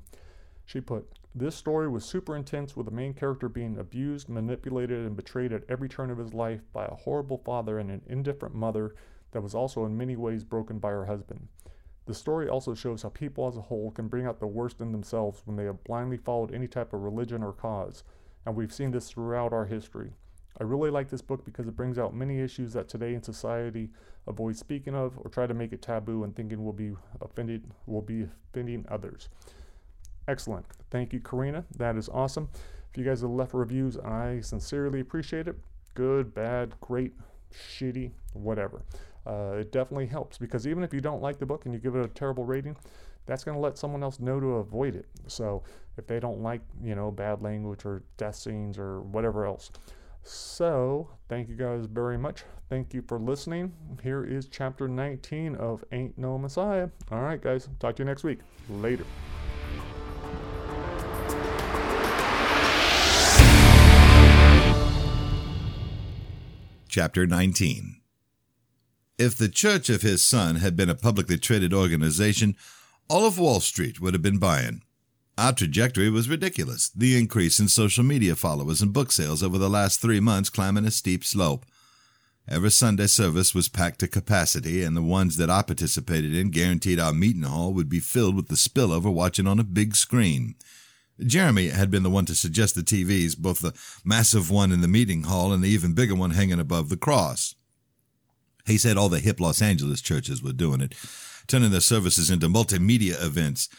She 0.65 0.81
put, 0.81 1.07
This 1.33 1.55
story 1.55 1.87
was 1.87 2.05
super 2.05 2.35
intense 2.35 2.75
with 2.75 2.85
the 2.85 2.91
main 2.91 3.13
character 3.13 3.49
being 3.49 3.77
abused, 3.77 4.29
manipulated, 4.29 5.05
and 5.05 5.15
betrayed 5.15 5.53
at 5.53 5.63
every 5.69 5.89
turn 5.89 6.09
of 6.09 6.17
his 6.17 6.33
life 6.33 6.61
by 6.73 6.85
a 6.85 6.95
horrible 6.95 7.37
father 7.37 7.79
and 7.79 7.91
an 7.91 8.01
indifferent 8.07 8.55
mother 8.55 8.95
that 9.31 9.41
was 9.41 9.53
also 9.53 9.85
in 9.85 9.97
many 9.97 10.15
ways 10.15 10.43
broken 10.43 10.79
by 10.79 10.89
her 10.89 11.05
husband. 11.05 11.47
The 12.05 12.13
story 12.15 12.49
also 12.49 12.73
shows 12.73 13.03
how 13.03 13.09
people 13.09 13.47
as 13.47 13.55
a 13.55 13.61
whole 13.61 13.91
can 13.91 14.07
bring 14.07 14.25
out 14.25 14.39
the 14.39 14.47
worst 14.47 14.81
in 14.81 14.91
themselves 14.91 15.43
when 15.45 15.55
they 15.55 15.65
have 15.65 15.83
blindly 15.83 16.17
followed 16.17 16.53
any 16.53 16.67
type 16.67 16.93
of 16.93 17.01
religion 17.01 17.43
or 17.43 17.53
cause, 17.53 18.03
and 18.45 18.55
we've 18.55 18.73
seen 18.73 18.89
this 18.89 19.09
throughout 19.09 19.53
our 19.53 19.65
history. 19.65 20.13
I 20.57 20.63
really 20.63 20.89
like 20.89 21.09
this 21.09 21.21
book 21.21 21.45
because 21.45 21.67
it 21.67 21.75
brings 21.75 21.97
out 21.97 22.13
many 22.13 22.39
issues 22.39 22.73
that 22.73 22.89
today 22.89 23.13
in 23.13 23.23
society 23.23 23.89
avoid 24.27 24.57
speaking 24.57 24.95
of 24.95 25.17
or 25.17 25.29
try 25.29 25.47
to 25.47 25.53
make 25.53 25.71
it 25.73 25.81
taboo 25.81 26.23
and 26.23 26.35
thinking 26.35 26.63
will 26.63 26.73
be 26.73 26.93
offended 27.21 27.71
will 27.85 28.01
be 28.01 28.27
offending 28.51 28.85
others. 28.89 29.29
Excellent. 30.27 30.65
Thank 30.91 31.13
you, 31.13 31.19
Karina. 31.19 31.65
That 31.77 31.95
is 31.95 32.09
awesome. 32.09 32.49
If 32.91 32.97
you 32.97 33.05
guys 33.05 33.21
have 33.21 33.29
left 33.29 33.53
reviews, 33.53 33.97
I 33.97 34.41
sincerely 34.41 34.99
appreciate 34.99 35.47
it. 35.47 35.55
Good, 35.93 36.33
bad, 36.33 36.73
great, 36.81 37.13
shitty, 37.53 38.11
whatever 38.33 38.83
uh, 39.25 39.57
it 39.59 39.71
definitely 39.71 40.07
helps 40.07 40.37
because 40.37 40.65
even 40.65 40.83
if 40.83 40.93
you 40.93 41.01
don't 41.01 41.21
like 41.21 41.39
the 41.39 41.45
book 41.45 41.65
and 41.65 41.73
you 41.73 41.79
give 41.79 41.95
it 41.95 42.03
a 42.03 42.07
terrible 42.09 42.45
rating, 42.45 42.75
that's 43.25 43.43
going 43.43 43.55
to 43.55 43.61
let 43.61 43.77
someone 43.77 44.01
else 44.01 44.19
know 44.19 44.39
to 44.39 44.55
avoid 44.55 44.95
it. 44.95 45.05
So 45.27 45.63
if 45.97 46.07
they 46.07 46.19
don't 46.19 46.41
like, 46.41 46.61
you 46.83 46.95
know, 46.95 47.11
bad 47.11 47.41
language 47.41 47.85
or 47.85 48.03
death 48.17 48.35
scenes 48.35 48.77
or 48.77 49.01
whatever 49.01 49.45
else. 49.45 49.71
So 50.23 51.09
thank 51.27 51.49
you 51.49 51.55
guys 51.55 51.85
very 51.85 52.17
much. 52.17 52.43
Thank 52.69 52.93
you 52.93 53.03
for 53.07 53.19
listening. 53.19 53.73
Here 54.03 54.23
is 54.23 54.47
chapter 54.47 54.87
19 54.87 55.55
of 55.55 55.83
Ain't 55.91 56.17
No 56.17 56.37
Messiah. 56.37 56.89
All 57.11 57.21
right, 57.21 57.41
guys. 57.41 57.67
Talk 57.79 57.95
to 57.95 58.03
you 58.03 58.05
next 58.05 58.23
week. 58.23 58.39
Later. 58.69 59.05
Chapter 66.87 67.25
19 67.25 67.99
if 69.19 69.35
the 69.35 69.49
church 69.49 69.89
of 69.89 70.01
his 70.01 70.23
son 70.23 70.55
had 70.55 70.77
been 70.77 70.89
a 70.89 70.95
publicly 70.95 71.37
traded 71.37 71.73
organization, 71.73 72.55
all 73.09 73.25
of 73.25 73.37
Wall 73.37 73.59
Street 73.59 73.99
would 73.99 74.13
have 74.13 74.23
been 74.23 74.39
buying. 74.39 74.81
Our 75.39 75.53
trajectory 75.53 76.09
was 76.09 76.27
ridiculous, 76.27 76.89
the 76.89 77.17
increase 77.17 77.61
in 77.61 77.69
social 77.69 78.03
media 78.03 78.35
followers 78.35 78.81
and 78.81 78.91
book 78.91 79.09
sales 79.09 79.41
over 79.41 79.57
the 79.57 79.69
last 79.69 80.01
three 80.01 80.19
months 80.19 80.49
climbing 80.49 80.83
a 80.83 80.91
steep 80.91 81.23
slope. 81.23 81.65
Every 82.45 82.71
Sunday 82.71 83.07
service 83.07 83.55
was 83.55 83.69
packed 83.69 84.01
to 84.01 84.09
capacity, 84.09 84.83
and 84.83 84.97
the 84.97 85.01
ones 85.01 85.37
that 85.37 85.49
I 85.49 85.61
participated 85.61 86.35
in 86.35 86.49
guaranteed 86.49 86.99
our 86.99 87.13
meeting 87.13 87.43
hall 87.43 87.71
would 87.71 87.87
be 87.87 88.01
filled 88.01 88.35
with 88.35 88.49
the 88.49 88.55
spillover 88.55 89.13
watching 89.13 89.47
on 89.47 89.59
a 89.59 89.63
big 89.63 89.95
screen. 89.95 90.55
Jeremy 91.25 91.69
had 91.69 91.89
been 91.89 92.03
the 92.03 92.09
one 92.09 92.25
to 92.25 92.35
suggest 92.35 92.75
the 92.75 92.81
TVs, 92.81 93.37
both 93.37 93.61
the 93.61 93.73
massive 94.03 94.51
one 94.51 94.73
in 94.73 94.81
the 94.81 94.89
meeting 94.89 95.23
hall 95.23 95.53
and 95.53 95.63
the 95.63 95.69
even 95.69 95.93
bigger 95.93 96.15
one 96.15 96.31
hanging 96.31 96.59
above 96.59 96.89
the 96.89 96.97
cross. 96.97 97.55
He 98.65 98.77
said 98.77 98.97
all 98.97 99.07
the 99.07 99.19
hip 99.19 99.39
Los 99.39 99.61
Angeles 99.61 100.01
churches 100.01 100.43
were 100.43 100.51
doing 100.51 100.81
it, 100.81 100.95
turning 101.47 101.71
their 101.71 101.79
services 101.79 102.29
into 102.29 102.49
multimedia 102.49 103.23
events, 103.23 103.69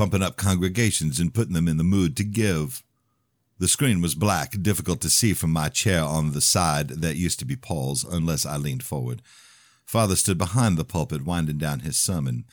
pumping 0.00 0.22
up 0.22 0.38
congregations 0.38 1.20
and 1.20 1.34
putting 1.34 1.52
them 1.52 1.68
in 1.68 1.76
the 1.76 1.84
mood 1.84 2.16
to 2.16 2.24
give. 2.24 2.82
The 3.58 3.68
screen 3.68 4.00
was 4.00 4.14
black, 4.14 4.52
difficult 4.62 5.02
to 5.02 5.10
see 5.10 5.34
from 5.34 5.52
my 5.52 5.68
chair 5.68 6.02
on 6.02 6.32
the 6.32 6.40
side 6.40 6.88
that 6.88 7.16
used 7.16 7.38
to 7.40 7.44
be 7.44 7.54
Paul's, 7.54 8.02
unless 8.02 8.46
I 8.46 8.56
leaned 8.56 8.82
forward. 8.82 9.20
Father 9.84 10.16
stood 10.16 10.38
behind 10.38 10.78
the 10.78 10.86
pulpit, 10.86 11.26
winding 11.26 11.58
down 11.58 11.80
his 11.80 11.98
sermon. 11.98 12.46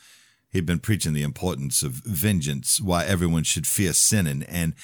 He'd 0.50 0.66
been 0.66 0.78
preaching 0.78 1.14
the 1.14 1.22
importance 1.22 1.82
of 1.82 1.92
vengeance, 1.92 2.82
why 2.82 3.06
everyone 3.06 3.44
should 3.44 3.66
fear 3.66 3.94
sinning 3.94 4.42
and 4.42 4.74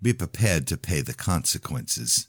be 0.00 0.14
prepared 0.14 0.66
to 0.68 0.78
pay 0.78 1.02
the 1.02 1.12
consequences. 1.12 2.28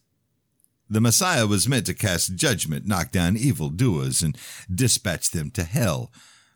The 0.90 1.00
Messiah 1.00 1.48
was 1.48 1.70
meant 1.70 1.86
to 1.86 1.94
cast 1.94 2.36
judgment, 2.36 2.86
knock 2.86 3.14
down 3.14 3.38
evil 3.38 3.70
doers, 3.70 4.22
and 4.22 4.38
dispatch 4.70 5.30
them 5.30 5.52
to 5.52 5.64
hell. 5.64 6.12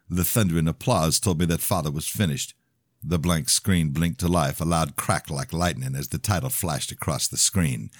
The 0.10 0.26
thundering 0.26 0.68
applause 0.68 1.22
told 1.22 1.40
me 1.40 1.46
that 1.46 1.62
Father 1.62 1.90
was 1.90 2.10
finished. 2.10 2.54
The 3.02 3.20
blank 3.20 3.50
screen 3.50 3.90
blinked 3.92 4.20
to 4.20 4.28
life, 4.28 4.60
a 4.60 4.66
loud 4.66 4.96
crack 4.96 5.30
like 5.30 5.54
lightning 5.54 5.96
as 5.96 6.10
the 6.10 6.18
title 6.18 6.50
flashed 6.50 6.92
across 6.92 7.28
the 7.28 7.38
screen 7.38 7.92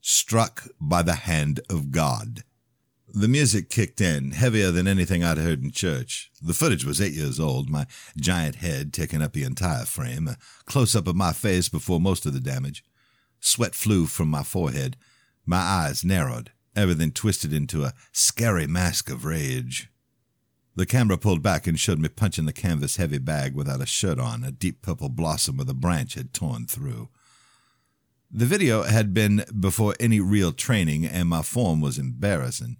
Struck 0.00 0.68
by 0.80 1.02
the 1.02 1.14
Hand 1.14 1.60
of 1.70 1.90
God. 1.90 2.42
The 3.06 3.28
music 3.28 3.70
kicked 3.70 4.00
in, 4.00 4.32
heavier 4.32 4.70
than 4.70 4.86
anything 4.86 5.24
I'd 5.24 5.38
heard 5.38 5.62
in 5.62 5.70
church. 5.70 6.30
The 6.42 6.52
footage 6.52 6.84
was 6.84 7.00
eight 7.00 7.14
years 7.14 7.40
old, 7.40 7.70
my 7.70 7.86
giant 8.16 8.56
head 8.56 8.92
taking 8.92 9.22
up 9.22 9.32
the 9.32 9.44
entire 9.44 9.84
frame, 9.84 10.28
a 10.28 10.36
close 10.66 10.94
up 10.94 11.06
of 11.06 11.16
my 11.16 11.32
face 11.32 11.68
before 11.68 12.00
most 12.00 12.26
of 12.26 12.32
the 12.32 12.40
damage. 12.40 12.84
Sweat 13.40 13.74
flew 13.74 14.06
from 14.06 14.28
my 14.28 14.42
forehead. 14.42 14.96
My 15.46 15.58
eyes 15.58 16.04
narrowed, 16.04 16.50
everything 16.76 17.12
twisted 17.12 17.52
into 17.52 17.84
a 17.84 17.94
scary 18.12 18.66
mask 18.66 19.08
of 19.08 19.24
rage. 19.24 19.88
The 20.78 20.86
camera 20.86 21.18
pulled 21.18 21.42
back 21.42 21.66
and 21.66 21.76
showed 21.76 21.98
me 21.98 22.08
punching 22.08 22.46
the 22.46 22.52
canvas 22.52 22.98
heavy 22.98 23.18
bag 23.18 23.52
without 23.52 23.82
a 23.82 23.86
shirt 23.86 24.20
on, 24.20 24.44
a 24.44 24.52
deep 24.52 24.80
purple 24.80 25.08
blossom 25.08 25.56
with 25.56 25.68
a 25.68 25.74
branch 25.74 26.14
had 26.14 26.32
torn 26.32 26.66
through. 26.66 27.08
The 28.30 28.46
video 28.46 28.84
had 28.84 29.12
been 29.12 29.44
before 29.58 29.96
any 29.98 30.20
real 30.20 30.52
training, 30.52 31.04
and 31.04 31.28
my 31.28 31.42
form 31.42 31.80
was 31.80 31.98
embarrassing, 31.98 32.76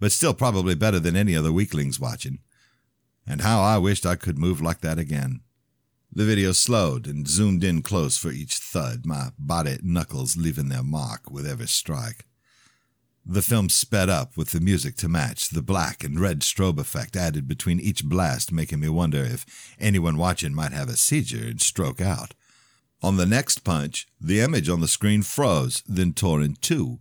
but 0.00 0.10
still 0.10 0.34
probably 0.34 0.74
better 0.74 0.98
than 0.98 1.14
any 1.14 1.36
other 1.36 1.52
weaklings 1.52 2.00
watching. 2.00 2.40
And 3.24 3.42
how 3.42 3.62
I 3.62 3.78
wished 3.78 4.04
I 4.04 4.16
could 4.16 4.36
move 4.36 4.60
like 4.60 4.80
that 4.80 4.98
again. 4.98 5.42
The 6.10 6.24
video 6.24 6.50
slowed 6.50 7.06
and 7.06 7.28
zoomed 7.28 7.62
in 7.62 7.82
close 7.82 8.18
for 8.18 8.32
each 8.32 8.56
thud, 8.56 9.06
my 9.06 9.30
body 9.38 9.78
knuckles 9.80 10.36
leaving 10.36 10.70
their 10.70 10.82
mark 10.82 11.30
with 11.30 11.46
every 11.46 11.68
strike. 11.68 12.24
The 13.24 13.42
film 13.42 13.68
sped 13.68 14.08
up 14.08 14.36
with 14.36 14.52
the 14.52 14.60
music 14.60 14.96
to 14.96 15.08
match, 15.08 15.50
the 15.50 15.62
black 15.62 16.02
and 16.02 16.18
red 16.18 16.40
strobe 16.40 16.78
effect 16.78 17.14
added 17.14 17.46
between 17.46 17.78
each 17.78 18.04
blast, 18.04 18.52
making 18.52 18.80
me 18.80 18.88
wonder 18.88 19.18
if 19.18 19.44
anyone 19.78 20.16
watching 20.16 20.54
might 20.54 20.72
have 20.72 20.88
a 20.88 20.96
seizure 20.96 21.46
and 21.48 21.60
stroke 21.60 22.00
out. 22.00 22.34
On 23.02 23.16
the 23.16 23.26
next 23.26 23.64
punch, 23.64 24.06
the 24.20 24.40
image 24.40 24.68
on 24.68 24.80
the 24.80 24.88
screen 24.88 25.22
froze, 25.22 25.82
then 25.86 26.12
tore 26.14 26.42
in 26.42 26.56
two, 26.56 26.98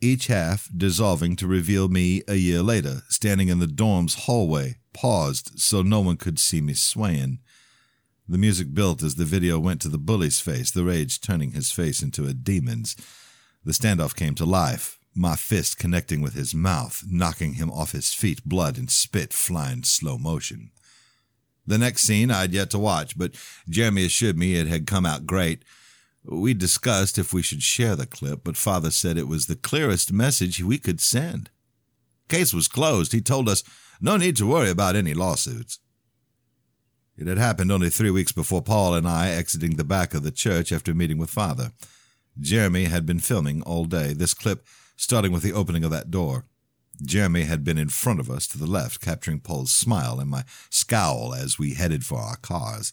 each 0.00 0.26
half 0.26 0.68
dissolving 0.76 1.36
to 1.36 1.46
reveal 1.46 1.88
me 1.88 2.22
a 2.28 2.34
year 2.34 2.62
later, 2.62 3.02
standing 3.08 3.48
in 3.48 3.58
the 3.58 3.66
dorm's 3.66 4.26
hallway, 4.26 4.76
paused 4.92 5.58
so 5.58 5.80
no 5.80 6.00
one 6.00 6.16
could 6.16 6.38
see 6.38 6.60
me 6.60 6.74
swaying. 6.74 7.38
The 8.28 8.38
music 8.38 8.74
built 8.74 9.02
as 9.02 9.14
the 9.14 9.24
video 9.24 9.58
went 9.58 9.80
to 9.82 9.88
the 9.88 9.98
bully's 9.98 10.40
face, 10.40 10.70
the 10.70 10.84
rage 10.84 11.20
turning 11.20 11.52
his 11.52 11.72
face 11.72 12.02
into 12.02 12.26
a 12.26 12.34
demon's. 12.34 12.96
The 13.64 13.72
standoff 13.72 14.14
came 14.14 14.34
to 14.36 14.44
life, 14.44 14.98
my 15.14 15.36
fist 15.36 15.78
connecting 15.78 16.20
with 16.20 16.34
his 16.34 16.54
mouth, 16.54 17.04
knocking 17.06 17.54
him 17.54 17.70
off 17.70 17.92
his 17.92 18.12
feet, 18.12 18.44
blood 18.44 18.78
and 18.78 18.90
spit 18.90 19.32
flying 19.32 19.82
slow 19.82 20.18
motion. 20.18 20.70
The 21.66 21.78
next 21.78 22.02
scene 22.02 22.30
I'd 22.30 22.52
yet 22.52 22.70
to 22.70 22.78
watch, 22.78 23.16
but 23.16 23.34
Jeremy 23.68 24.06
assured 24.06 24.36
me 24.36 24.54
it 24.54 24.66
had 24.66 24.86
come 24.86 25.06
out 25.06 25.26
great. 25.26 25.64
We 26.24 26.54
discussed 26.54 27.18
if 27.18 27.32
we 27.32 27.42
should 27.42 27.62
share 27.62 27.96
the 27.96 28.06
clip, 28.06 28.40
but 28.44 28.56
Father 28.56 28.90
said 28.90 29.16
it 29.16 29.28
was 29.28 29.46
the 29.46 29.56
clearest 29.56 30.12
message 30.12 30.62
we 30.62 30.78
could 30.78 31.00
send. 31.00 31.50
Case 32.28 32.52
was 32.54 32.68
closed. 32.68 33.12
He 33.12 33.20
told 33.20 33.48
us 33.48 33.62
no 34.00 34.16
need 34.16 34.36
to 34.36 34.46
worry 34.46 34.70
about 34.70 34.96
any 34.96 35.14
lawsuits. 35.14 35.78
It 37.16 37.26
had 37.26 37.38
happened 37.38 37.70
only 37.70 37.90
three 37.90 38.10
weeks 38.10 38.32
before 38.32 38.62
Paul 38.62 38.94
and 38.94 39.06
I 39.06 39.30
exiting 39.30 39.76
the 39.76 39.84
back 39.84 40.14
of 40.14 40.22
the 40.22 40.30
church 40.30 40.72
after 40.72 40.94
meeting 40.94 41.18
with 41.18 41.30
Father. 41.30 41.72
Jeremy 42.40 42.84
had 42.84 43.04
been 43.04 43.18
filming 43.18 43.62
all 43.62 43.84
day, 43.84 44.12
this 44.12 44.34
clip 44.34 44.66
starting 44.96 45.32
with 45.32 45.42
the 45.42 45.52
opening 45.52 45.84
of 45.84 45.90
that 45.90 46.10
door. 46.10 46.46
Jeremy 47.04 47.42
had 47.42 47.64
been 47.64 47.78
in 47.78 47.88
front 47.88 48.20
of 48.20 48.30
us 48.30 48.46
to 48.48 48.58
the 48.58 48.66
left, 48.66 49.00
capturing 49.00 49.40
Paul's 49.40 49.72
smile 49.72 50.20
and 50.20 50.30
my 50.30 50.44
scowl 50.70 51.34
as 51.34 51.58
we 51.58 51.74
headed 51.74 52.04
for 52.04 52.18
our 52.18 52.36
cars. 52.36 52.92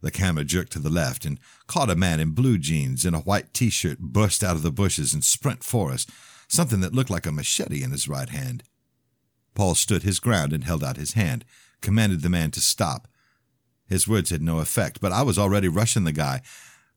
The 0.00 0.10
camera 0.10 0.44
jerked 0.44 0.72
to 0.72 0.78
the 0.78 0.90
left 0.90 1.24
and 1.24 1.40
caught 1.66 1.90
a 1.90 1.96
man 1.96 2.20
in 2.20 2.30
blue 2.30 2.58
jeans 2.58 3.04
and 3.04 3.16
a 3.16 3.20
white 3.20 3.52
t 3.52 3.70
shirt 3.70 3.98
burst 3.98 4.44
out 4.44 4.56
of 4.56 4.62
the 4.62 4.70
bushes 4.70 5.12
and 5.12 5.24
sprint 5.24 5.64
for 5.64 5.90
us, 5.90 6.06
something 6.46 6.80
that 6.80 6.94
looked 6.94 7.10
like 7.10 7.26
a 7.26 7.32
machete 7.32 7.82
in 7.82 7.90
his 7.90 8.08
right 8.08 8.28
hand. 8.28 8.62
Paul 9.54 9.74
stood 9.74 10.02
his 10.02 10.20
ground 10.20 10.52
and 10.52 10.64
held 10.64 10.84
out 10.84 10.96
his 10.96 11.14
hand, 11.14 11.44
commanded 11.80 12.22
the 12.22 12.28
man 12.28 12.50
to 12.52 12.60
stop. 12.60 13.08
His 13.88 14.06
words 14.06 14.30
had 14.30 14.42
no 14.42 14.58
effect, 14.58 15.00
but 15.00 15.12
I 15.12 15.22
was 15.22 15.38
already 15.38 15.68
rushing 15.68 16.04
the 16.04 16.12
guy. 16.12 16.42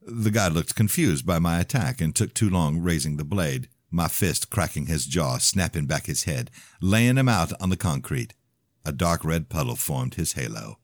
The 0.01 0.31
guy 0.31 0.47
looked 0.47 0.75
confused 0.75 1.25
by 1.25 1.39
my 1.39 1.59
attack 1.59 2.01
and 2.01 2.15
took 2.15 2.33
too 2.33 2.49
long 2.49 2.79
raising 2.79 3.17
the 3.17 3.23
blade. 3.23 3.67
My 3.91 4.07
fist 4.07 4.49
cracking 4.49 4.85
his 4.87 5.05
jaw, 5.05 5.37
snapping 5.37 5.85
back 5.85 6.05
his 6.05 6.23
head, 6.23 6.49
laying 6.81 7.17
him 7.17 7.27
out 7.27 7.51
on 7.61 7.69
the 7.69 7.77
concrete. 7.77 8.33
A 8.85 8.91
dark 8.91 9.23
red 9.23 9.49
puddle 9.49 9.75
formed 9.75 10.15
his 10.15 10.33
halo. 10.33 10.79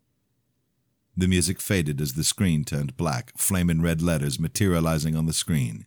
The 1.16 1.28
music 1.28 1.60
faded 1.60 2.00
as 2.00 2.14
the 2.14 2.24
screen 2.24 2.64
turned 2.64 2.96
black, 2.96 3.32
flaming 3.38 3.82
red 3.82 4.02
letters 4.04 4.40
materializing 4.40 5.16
on 5.16 5.26
the 5.26 5.34
screen. 5.34 5.86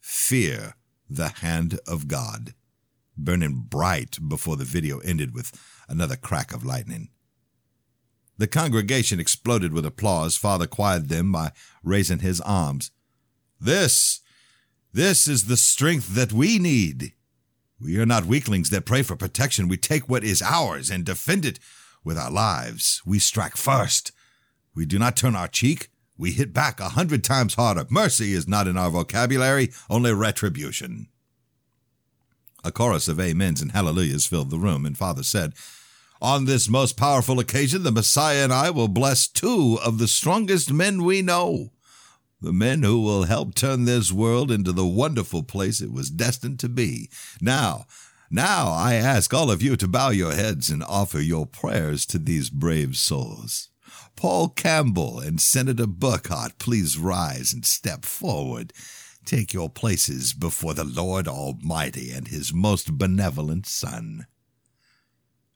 Fear 0.00 0.74
the 1.10 1.30
hand 1.40 1.80
of 1.86 2.06
God, 2.06 2.54
burning 3.16 3.64
bright 3.68 4.18
before 4.28 4.56
the 4.56 4.64
video 4.64 4.98
ended 5.00 5.34
with 5.34 5.50
another 5.88 6.16
crack 6.16 6.54
of 6.54 6.64
lightning. 6.64 7.08
The 8.36 8.46
congregation 8.46 9.18
exploded 9.18 9.72
with 9.72 9.84
applause. 9.84 10.36
Father 10.36 10.68
quieted 10.68 11.08
them 11.08 11.32
by 11.32 11.50
raising 11.82 12.20
his 12.20 12.40
arms. 12.42 12.92
This, 13.60 14.20
this 14.92 15.28
is 15.28 15.44
the 15.44 15.56
strength 15.56 16.14
that 16.14 16.32
we 16.32 16.58
need. 16.58 17.12
We 17.80 17.98
are 17.98 18.06
not 18.06 18.24
weaklings 18.24 18.70
that 18.70 18.86
pray 18.86 19.02
for 19.02 19.16
protection. 19.16 19.68
We 19.68 19.76
take 19.76 20.08
what 20.08 20.24
is 20.24 20.42
ours 20.42 20.90
and 20.90 21.04
defend 21.04 21.44
it 21.44 21.58
with 22.04 22.18
our 22.18 22.30
lives. 22.30 23.02
We 23.06 23.18
strike 23.18 23.56
first. 23.56 24.12
We 24.74 24.86
do 24.86 24.98
not 24.98 25.16
turn 25.16 25.36
our 25.36 25.48
cheek. 25.48 25.90
We 26.16 26.32
hit 26.32 26.52
back 26.52 26.80
a 26.80 26.90
hundred 26.90 27.22
times 27.22 27.54
harder. 27.54 27.86
Mercy 27.88 28.32
is 28.32 28.48
not 28.48 28.66
in 28.66 28.76
our 28.76 28.90
vocabulary, 28.90 29.70
only 29.88 30.12
retribution. 30.12 31.08
A 32.64 32.72
chorus 32.72 33.06
of 33.06 33.20
amens 33.20 33.62
and 33.62 33.70
hallelujahs 33.70 34.26
filled 34.26 34.50
the 34.50 34.58
room, 34.58 34.84
and 34.84 34.98
Father 34.98 35.22
said, 35.22 35.52
On 36.20 36.44
this 36.44 36.68
most 36.68 36.96
powerful 36.96 37.38
occasion, 37.38 37.84
the 37.84 37.92
Messiah 37.92 38.42
and 38.42 38.52
I 38.52 38.70
will 38.70 38.88
bless 38.88 39.28
two 39.28 39.78
of 39.84 39.98
the 39.98 40.08
strongest 40.08 40.72
men 40.72 41.04
we 41.04 41.22
know. 41.22 41.70
The 42.40 42.52
men 42.52 42.82
who 42.84 43.00
will 43.00 43.24
help 43.24 43.54
turn 43.54 43.84
this 43.84 44.12
world 44.12 44.50
into 44.50 44.70
the 44.72 44.86
wonderful 44.86 45.42
place 45.42 45.80
it 45.80 45.92
was 45.92 46.10
destined 46.10 46.60
to 46.60 46.68
be. 46.68 47.10
Now, 47.40 47.86
now 48.30 48.68
I 48.68 48.94
ask 48.94 49.34
all 49.34 49.50
of 49.50 49.62
you 49.62 49.76
to 49.76 49.88
bow 49.88 50.10
your 50.10 50.32
heads 50.32 50.70
and 50.70 50.84
offer 50.84 51.20
your 51.20 51.46
prayers 51.46 52.06
to 52.06 52.18
these 52.18 52.50
brave 52.50 52.96
souls. 52.96 53.70
Paul 54.14 54.50
Campbell 54.50 55.18
and 55.18 55.40
Senator 55.40 55.86
Burkhart, 55.86 56.58
please 56.58 56.98
rise 56.98 57.52
and 57.52 57.64
step 57.64 58.04
forward. 58.04 58.72
Take 59.24 59.52
your 59.52 59.68
places 59.68 60.32
before 60.32 60.74
the 60.74 60.84
Lord 60.84 61.26
Almighty 61.26 62.12
and 62.12 62.28
His 62.28 62.52
most 62.52 62.98
benevolent 62.98 63.66
Son. 63.66 64.26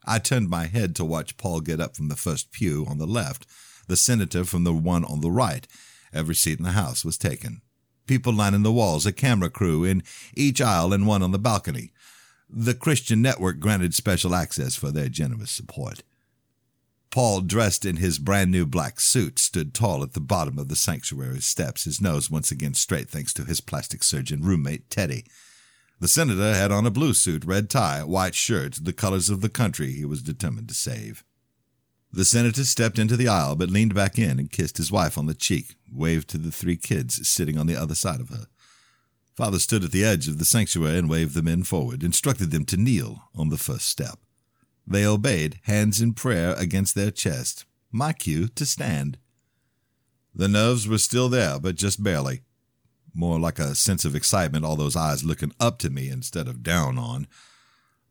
I 0.04 0.18
turned 0.18 0.48
my 0.48 0.66
head 0.66 0.96
to 0.96 1.04
watch 1.04 1.36
Paul 1.36 1.60
get 1.60 1.80
up 1.80 1.96
from 1.96 2.08
the 2.08 2.16
first 2.16 2.50
pew 2.50 2.86
on 2.88 2.98
the 2.98 3.06
left, 3.06 3.46
the 3.86 3.96
senator 3.96 4.44
from 4.44 4.64
the 4.64 4.72
one 4.72 5.04
on 5.04 5.20
the 5.20 5.30
right. 5.30 5.66
Every 6.12 6.34
seat 6.34 6.58
in 6.58 6.64
the 6.64 6.72
house 6.72 7.04
was 7.04 7.18
taken. 7.18 7.62
People 8.06 8.32
lining 8.32 8.62
the 8.62 8.72
walls, 8.72 9.06
a 9.06 9.12
camera 9.12 9.48
crew 9.48 9.84
in 9.84 10.02
each 10.34 10.60
aisle 10.60 10.92
and 10.92 11.06
one 11.06 11.22
on 11.22 11.30
the 11.30 11.38
balcony. 11.38 11.92
The 12.48 12.74
Christian 12.74 13.22
Network 13.22 13.60
granted 13.60 13.94
special 13.94 14.34
access 14.34 14.74
for 14.74 14.90
their 14.90 15.08
generous 15.08 15.50
support. 15.50 16.02
Paul, 17.10 17.42
dressed 17.42 17.84
in 17.84 17.96
his 17.96 18.18
brand 18.18 18.50
new 18.50 18.64
black 18.66 18.98
suit, 18.98 19.38
stood 19.38 19.74
tall 19.74 20.02
at 20.02 20.14
the 20.14 20.20
bottom 20.20 20.58
of 20.58 20.68
the 20.68 20.76
sanctuary 20.76 21.40
steps, 21.40 21.84
his 21.84 22.00
nose 22.00 22.30
once 22.30 22.50
again 22.50 22.74
straight 22.74 23.10
thanks 23.10 23.34
to 23.34 23.44
his 23.44 23.60
plastic 23.60 24.02
surgeon 24.02 24.42
roommate, 24.42 24.88
Teddy. 24.88 25.26
The 26.00 26.08
senator 26.08 26.54
had 26.54 26.72
on 26.72 26.86
a 26.86 26.90
blue 26.90 27.14
suit, 27.14 27.44
red 27.44 27.70
tie, 27.70 28.02
white 28.02 28.34
shirt, 28.34 28.78
the 28.82 28.94
colors 28.94 29.28
of 29.28 29.42
the 29.42 29.50
country 29.50 29.92
he 29.92 30.04
was 30.04 30.22
determined 30.22 30.68
to 30.68 30.74
save. 30.74 31.22
The 32.12 32.24
senator 32.26 32.64
stepped 32.64 32.98
into 32.98 33.16
the 33.16 33.28
aisle, 33.28 33.56
but 33.56 33.70
leaned 33.70 33.94
back 33.94 34.18
in 34.18 34.38
and 34.38 34.50
kissed 34.50 34.76
his 34.76 34.92
wife 34.92 35.16
on 35.16 35.26
the 35.26 35.34
cheek, 35.34 35.76
waved 35.90 36.28
to 36.30 36.38
the 36.38 36.52
three 36.52 36.76
kids 36.76 37.26
sitting 37.26 37.56
on 37.56 37.66
the 37.66 37.76
other 37.76 37.94
side 37.94 38.20
of 38.20 38.28
her. 38.28 38.46
Father 39.34 39.58
stood 39.58 39.82
at 39.82 39.92
the 39.92 40.04
edge 40.04 40.28
of 40.28 40.38
the 40.38 40.44
sanctuary 40.44 40.98
and 40.98 41.08
waved 41.08 41.34
the 41.34 41.42
men 41.42 41.62
forward, 41.62 42.02
instructed 42.02 42.50
them 42.50 42.66
to 42.66 42.76
kneel 42.76 43.24
on 43.34 43.48
the 43.48 43.56
first 43.56 43.88
step. 43.88 44.18
They 44.86 45.06
obeyed, 45.06 45.60
hands 45.62 46.02
in 46.02 46.12
prayer 46.12 46.54
against 46.58 46.94
their 46.94 47.10
chest. 47.10 47.64
My 47.90 48.12
cue 48.12 48.48
to 48.48 48.66
stand. 48.66 49.16
The 50.34 50.48
nerves 50.48 50.86
were 50.86 50.98
still 50.98 51.30
there, 51.30 51.58
but 51.58 51.76
just 51.76 52.02
barely. 52.02 52.42
More 53.14 53.40
like 53.40 53.58
a 53.58 53.74
sense 53.74 54.04
of 54.04 54.14
excitement, 54.14 54.64
all 54.64 54.76
those 54.76 54.96
eyes 54.96 55.24
looking 55.24 55.52
up 55.58 55.78
to 55.78 55.90
me 55.90 56.08
instead 56.08 56.46
of 56.46 56.62
down 56.62 56.98
on. 56.98 57.26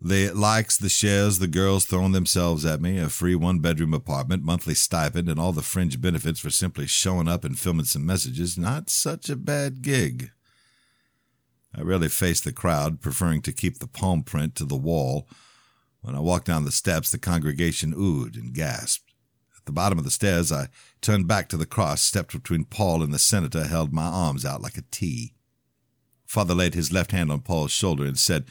The 0.03 0.31
likes, 0.31 0.77
the 0.77 0.89
shares, 0.89 1.37
the 1.37 1.47
girls 1.47 1.85
throwing 1.85 2.11
themselves 2.11 2.65
at 2.65 2.81
me, 2.81 2.97
a 2.97 3.07
free 3.07 3.35
one 3.35 3.59
bedroom 3.59 3.93
apartment, 3.93 4.41
monthly 4.41 4.73
stipend, 4.73 5.29
and 5.29 5.39
all 5.39 5.51
the 5.51 5.61
fringe 5.61 6.01
benefits 6.01 6.39
for 6.39 6.49
simply 6.49 6.87
showing 6.87 7.27
up 7.27 7.43
and 7.43 7.57
filming 7.57 7.85
some 7.85 8.03
messages. 8.03 8.57
Not 8.57 8.89
such 8.89 9.29
a 9.29 9.35
bad 9.35 9.83
gig. 9.83 10.31
I 11.75 11.81
rarely 11.81 12.09
faced 12.09 12.45
the 12.45 12.51
crowd, 12.51 12.99
preferring 12.99 13.43
to 13.43 13.53
keep 13.53 13.77
the 13.77 13.87
palm 13.87 14.23
print 14.23 14.55
to 14.55 14.65
the 14.65 14.75
wall. 14.75 15.27
When 16.01 16.15
I 16.15 16.19
walked 16.19 16.47
down 16.47 16.65
the 16.65 16.71
steps, 16.71 17.11
the 17.11 17.19
congregation 17.19 17.93
oohed 17.93 18.35
and 18.35 18.55
gasped. 18.55 19.13
At 19.55 19.65
the 19.65 19.71
bottom 19.71 19.99
of 19.99 20.03
the 20.03 20.09
stairs, 20.09 20.51
I 20.51 20.69
turned 21.01 21.27
back 21.27 21.47
to 21.49 21.57
the 21.57 21.67
cross, 21.67 22.01
stepped 22.01 22.33
between 22.33 22.65
Paul 22.65 23.03
and 23.03 23.13
the 23.13 23.19
senator, 23.19 23.65
held 23.65 23.93
my 23.93 24.07
arms 24.07 24.45
out 24.45 24.63
like 24.63 24.77
a 24.77 24.83
T. 24.89 25.35
Father 26.25 26.55
laid 26.55 26.73
his 26.73 26.91
left 26.91 27.11
hand 27.11 27.31
on 27.31 27.41
Paul's 27.41 27.71
shoulder 27.71 28.03
and 28.03 28.17
said, 28.17 28.45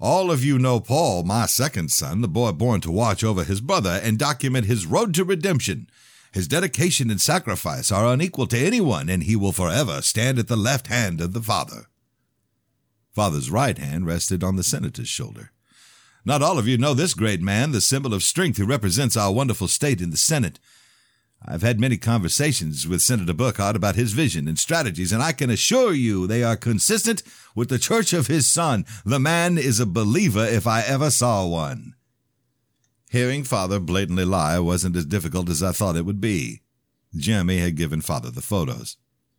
All 0.00 0.30
of 0.30 0.42
you 0.42 0.58
know 0.58 0.80
Paul, 0.80 1.24
my 1.24 1.44
second 1.44 1.90
son, 1.90 2.22
the 2.22 2.28
boy 2.28 2.52
born 2.52 2.80
to 2.80 2.90
watch 2.90 3.22
over 3.22 3.44
his 3.44 3.60
brother 3.60 4.00
and 4.02 4.18
document 4.18 4.64
his 4.64 4.86
road 4.86 5.12
to 5.14 5.24
redemption. 5.24 5.90
His 6.32 6.48
dedication 6.48 7.10
and 7.10 7.20
sacrifice 7.20 7.92
are 7.92 8.06
unequal 8.06 8.46
to 8.46 8.58
anyone, 8.58 9.10
and 9.10 9.24
he 9.24 9.36
will 9.36 9.52
forever 9.52 10.00
stand 10.00 10.38
at 10.38 10.48
the 10.48 10.56
left 10.56 10.86
hand 10.86 11.20
of 11.20 11.34
the 11.34 11.42
Father. 11.42 11.86
Father's 13.12 13.50
right 13.50 13.76
hand 13.76 14.06
rested 14.06 14.42
on 14.42 14.56
the 14.56 14.62
senator's 14.62 15.08
shoulder. 15.08 15.52
Not 16.24 16.42
all 16.42 16.58
of 16.58 16.66
you 16.66 16.78
know 16.78 16.94
this 16.94 17.12
great 17.12 17.42
man, 17.42 17.72
the 17.72 17.80
symbol 17.82 18.14
of 18.14 18.22
strength 18.22 18.56
who 18.56 18.64
represents 18.64 19.18
our 19.18 19.32
wonderful 19.32 19.68
state 19.68 20.00
in 20.00 20.10
the 20.10 20.16
Senate. 20.16 20.58
I've 21.44 21.62
had 21.62 21.80
many 21.80 21.96
conversations 21.96 22.86
with 22.86 23.00
Senator 23.00 23.32
Burkhart 23.32 23.74
about 23.74 23.96
his 23.96 24.12
vision 24.12 24.46
and 24.46 24.58
strategies, 24.58 25.10
and 25.10 25.22
I 25.22 25.32
can 25.32 25.48
assure 25.48 25.94
you 25.94 26.26
they 26.26 26.42
are 26.42 26.56
consistent 26.56 27.22
with 27.54 27.70
the 27.70 27.78
church 27.78 28.12
of 28.12 28.26
his 28.26 28.46
son. 28.46 28.84
The 29.04 29.18
man 29.18 29.56
is 29.56 29.80
a 29.80 29.86
believer 29.86 30.44
if 30.44 30.66
I 30.66 30.82
ever 30.82 31.10
saw 31.10 31.46
one. 31.46 31.94
Hearing 33.10 33.42
Father 33.42 33.80
blatantly 33.80 34.24
lie 34.24 34.58
wasn't 34.58 34.96
as 34.96 35.06
difficult 35.06 35.48
as 35.48 35.62
I 35.62 35.72
thought 35.72 35.96
it 35.96 36.04
would 36.04 36.20
be. 36.20 36.60
Jeremy 37.16 37.58
had 37.58 37.76
given 37.76 38.02
Father 38.02 38.30
the 38.30 38.42
photos. 38.42 38.96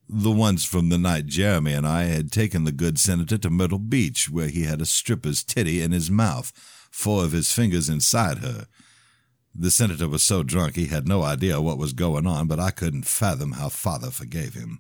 The 0.10 0.32
ones 0.32 0.66
from 0.66 0.90
the 0.90 0.98
night 0.98 1.28
Jeremy 1.28 1.72
and 1.72 1.88
I 1.88 2.04
had 2.04 2.32
taken 2.32 2.66
the 2.66 2.74
good 2.74 3.00
senator 3.00 3.38
to 3.38 3.50
Myrtle 3.50 3.80
Beach, 3.80 4.30
where 4.30 4.50
he 4.50 4.64
had 4.64 4.82
a 4.82 4.86
stripper's 4.86 5.44
titty 5.44 5.82
in 5.82 5.94
his 5.94 6.12
mouth, 6.12 6.52
four 6.92 7.24
of 7.24 7.32
his 7.32 7.54
fingers 7.54 7.88
inside 7.88 8.40
her. 8.40 8.68
The 9.54 9.72
senator 9.72 10.08
was 10.08 10.24
so 10.24 10.44
drunk 10.44 10.76
he 10.76 10.88
had 10.88 11.08
no 11.08 11.24
idea 11.24 11.62
what 11.62 11.78
was 11.78 11.94
going 11.94 12.26
on, 12.26 12.48
but 12.48 12.60
I 12.60 12.72
couldn't 12.72 13.06
fathom 13.06 13.54
how 13.54 13.70
father 13.70 14.10
forgave 14.10 14.54
him. 14.54 14.80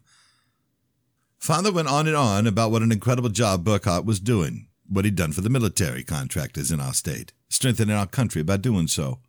Father 1.37 1.71
went 1.71 1.87
on 1.87 2.07
and 2.07 2.15
on 2.15 2.47
about 2.47 2.71
what 2.71 2.81
an 2.81 2.91
incredible 2.91 3.29
job 3.29 3.65
Burkhart 3.65 4.05
was 4.05 4.19
doing, 4.19 4.67
what 4.87 5.05
he'd 5.05 5.15
done 5.15 5.31
for 5.31 5.41
the 5.41 5.49
military 5.49 6.03
contractors 6.03 6.71
in 6.71 6.79
our 6.79 6.93
state, 6.93 7.33
strengthening 7.49 7.95
our 7.95 8.05
country 8.05 8.43
by 8.43 8.57
doing 8.57 8.87
so. 8.87 9.19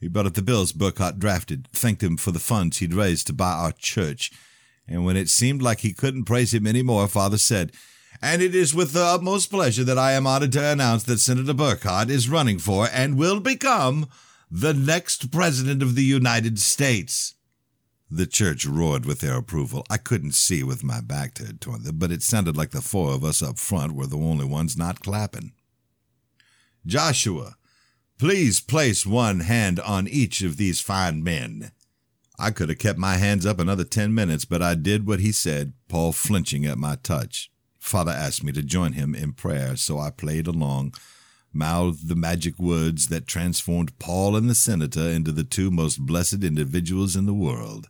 He 0.00 0.08
brought 0.08 0.26
up 0.26 0.34
the 0.34 0.42
bills 0.42 0.72
Burkhart 0.72 1.18
drafted, 1.18 1.68
thanked 1.72 2.02
him 2.02 2.16
for 2.16 2.30
the 2.30 2.38
funds 2.38 2.78
he'd 2.78 2.94
raised 2.94 3.26
to 3.28 3.32
buy 3.32 3.52
our 3.52 3.72
church, 3.72 4.32
and 4.88 5.04
when 5.04 5.16
it 5.16 5.28
seemed 5.28 5.62
like 5.62 5.80
he 5.80 5.92
couldn't 5.92 6.24
praise 6.24 6.52
him 6.52 6.66
any 6.66 6.82
more, 6.82 7.08
Father 7.08 7.38
said, 7.38 7.72
And 8.20 8.42
it 8.42 8.54
is 8.54 8.74
with 8.74 8.92
the 8.92 9.04
utmost 9.04 9.50
pleasure 9.50 9.84
that 9.84 9.98
I 9.98 10.12
am 10.12 10.26
honored 10.26 10.52
to 10.52 10.64
announce 10.64 11.04
that 11.04 11.20
Senator 11.20 11.54
Burkhart 11.54 12.10
is 12.10 12.28
running 12.28 12.58
for 12.58 12.88
and 12.92 13.16
will 13.16 13.40
become 13.40 14.08
the 14.56 14.72
next 14.72 15.32
President 15.32 15.82
of 15.82 15.96
the 15.96 16.04
United 16.04 16.60
States. 16.60 17.34
The 18.08 18.24
church 18.24 18.64
roared 18.64 19.04
with 19.04 19.18
their 19.18 19.36
approval. 19.36 19.84
I 19.90 19.96
couldn't 19.96 20.36
see 20.36 20.62
with 20.62 20.84
my 20.84 21.00
back 21.00 21.34
turned 21.34 21.60
toward 21.60 21.82
them, 21.82 21.98
but 21.98 22.12
it 22.12 22.22
sounded 22.22 22.56
like 22.56 22.70
the 22.70 22.80
four 22.80 23.14
of 23.14 23.24
us 23.24 23.42
up 23.42 23.58
front 23.58 23.96
were 23.96 24.06
the 24.06 24.16
only 24.16 24.44
ones 24.44 24.76
not 24.76 25.00
clapping. 25.00 25.54
Joshua, 26.86 27.56
please 28.16 28.60
place 28.60 29.04
one 29.04 29.40
hand 29.40 29.80
on 29.80 30.06
each 30.06 30.40
of 30.42 30.56
these 30.56 30.80
fine 30.80 31.24
men. 31.24 31.72
I 32.38 32.52
could 32.52 32.68
have 32.68 32.78
kept 32.78 32.96
my 32.98 33.16
hands 33.16 33.44
up 33.44 33.58
another 33.58 33.82
ten 33.82 34.14
minutes, 34.14 34.44
but 34.44 34.62
I 34.62 34.76
did 34.76 35.04
what 35.04 35.18
he 35.18 35.32
said, 35.32 35.72
Paul 35.88 36.12
flinching 36.12 36.64
at 36.64 36.78
my 36.78 36.94
touch. 37.02 37.50
Father 37.80 38.12
asked 38.12 38.44
me 38.44 38.52
to 38.52 38.62
join 38.62 38.92
him 38.92 39.16
in 39.16 39.32
prayer, 39.32 39.74
so 39.74 39.98
I 39.98 40.10
played 40.10 40.46
along, 40.46 40.94
mouthed 41.54 42.08
the 42.08 42.16
magic 42.16 42.58
words 42.58 43.08
that 43.08 43.26
transformed 43.26 43.98
Paul 43.98 44.36
and 44.36 44.48
the 44.48 44.54
senator 44.54 45.08
into 45.08 45.32
the 45.32 45.44
two 45.44 45.70
most 45.70 45.98
blessed 46.04 46.42
individuals 46.44 47.16
in 47.16 47.26
the 47.26 47.34
world. 47.34 47.88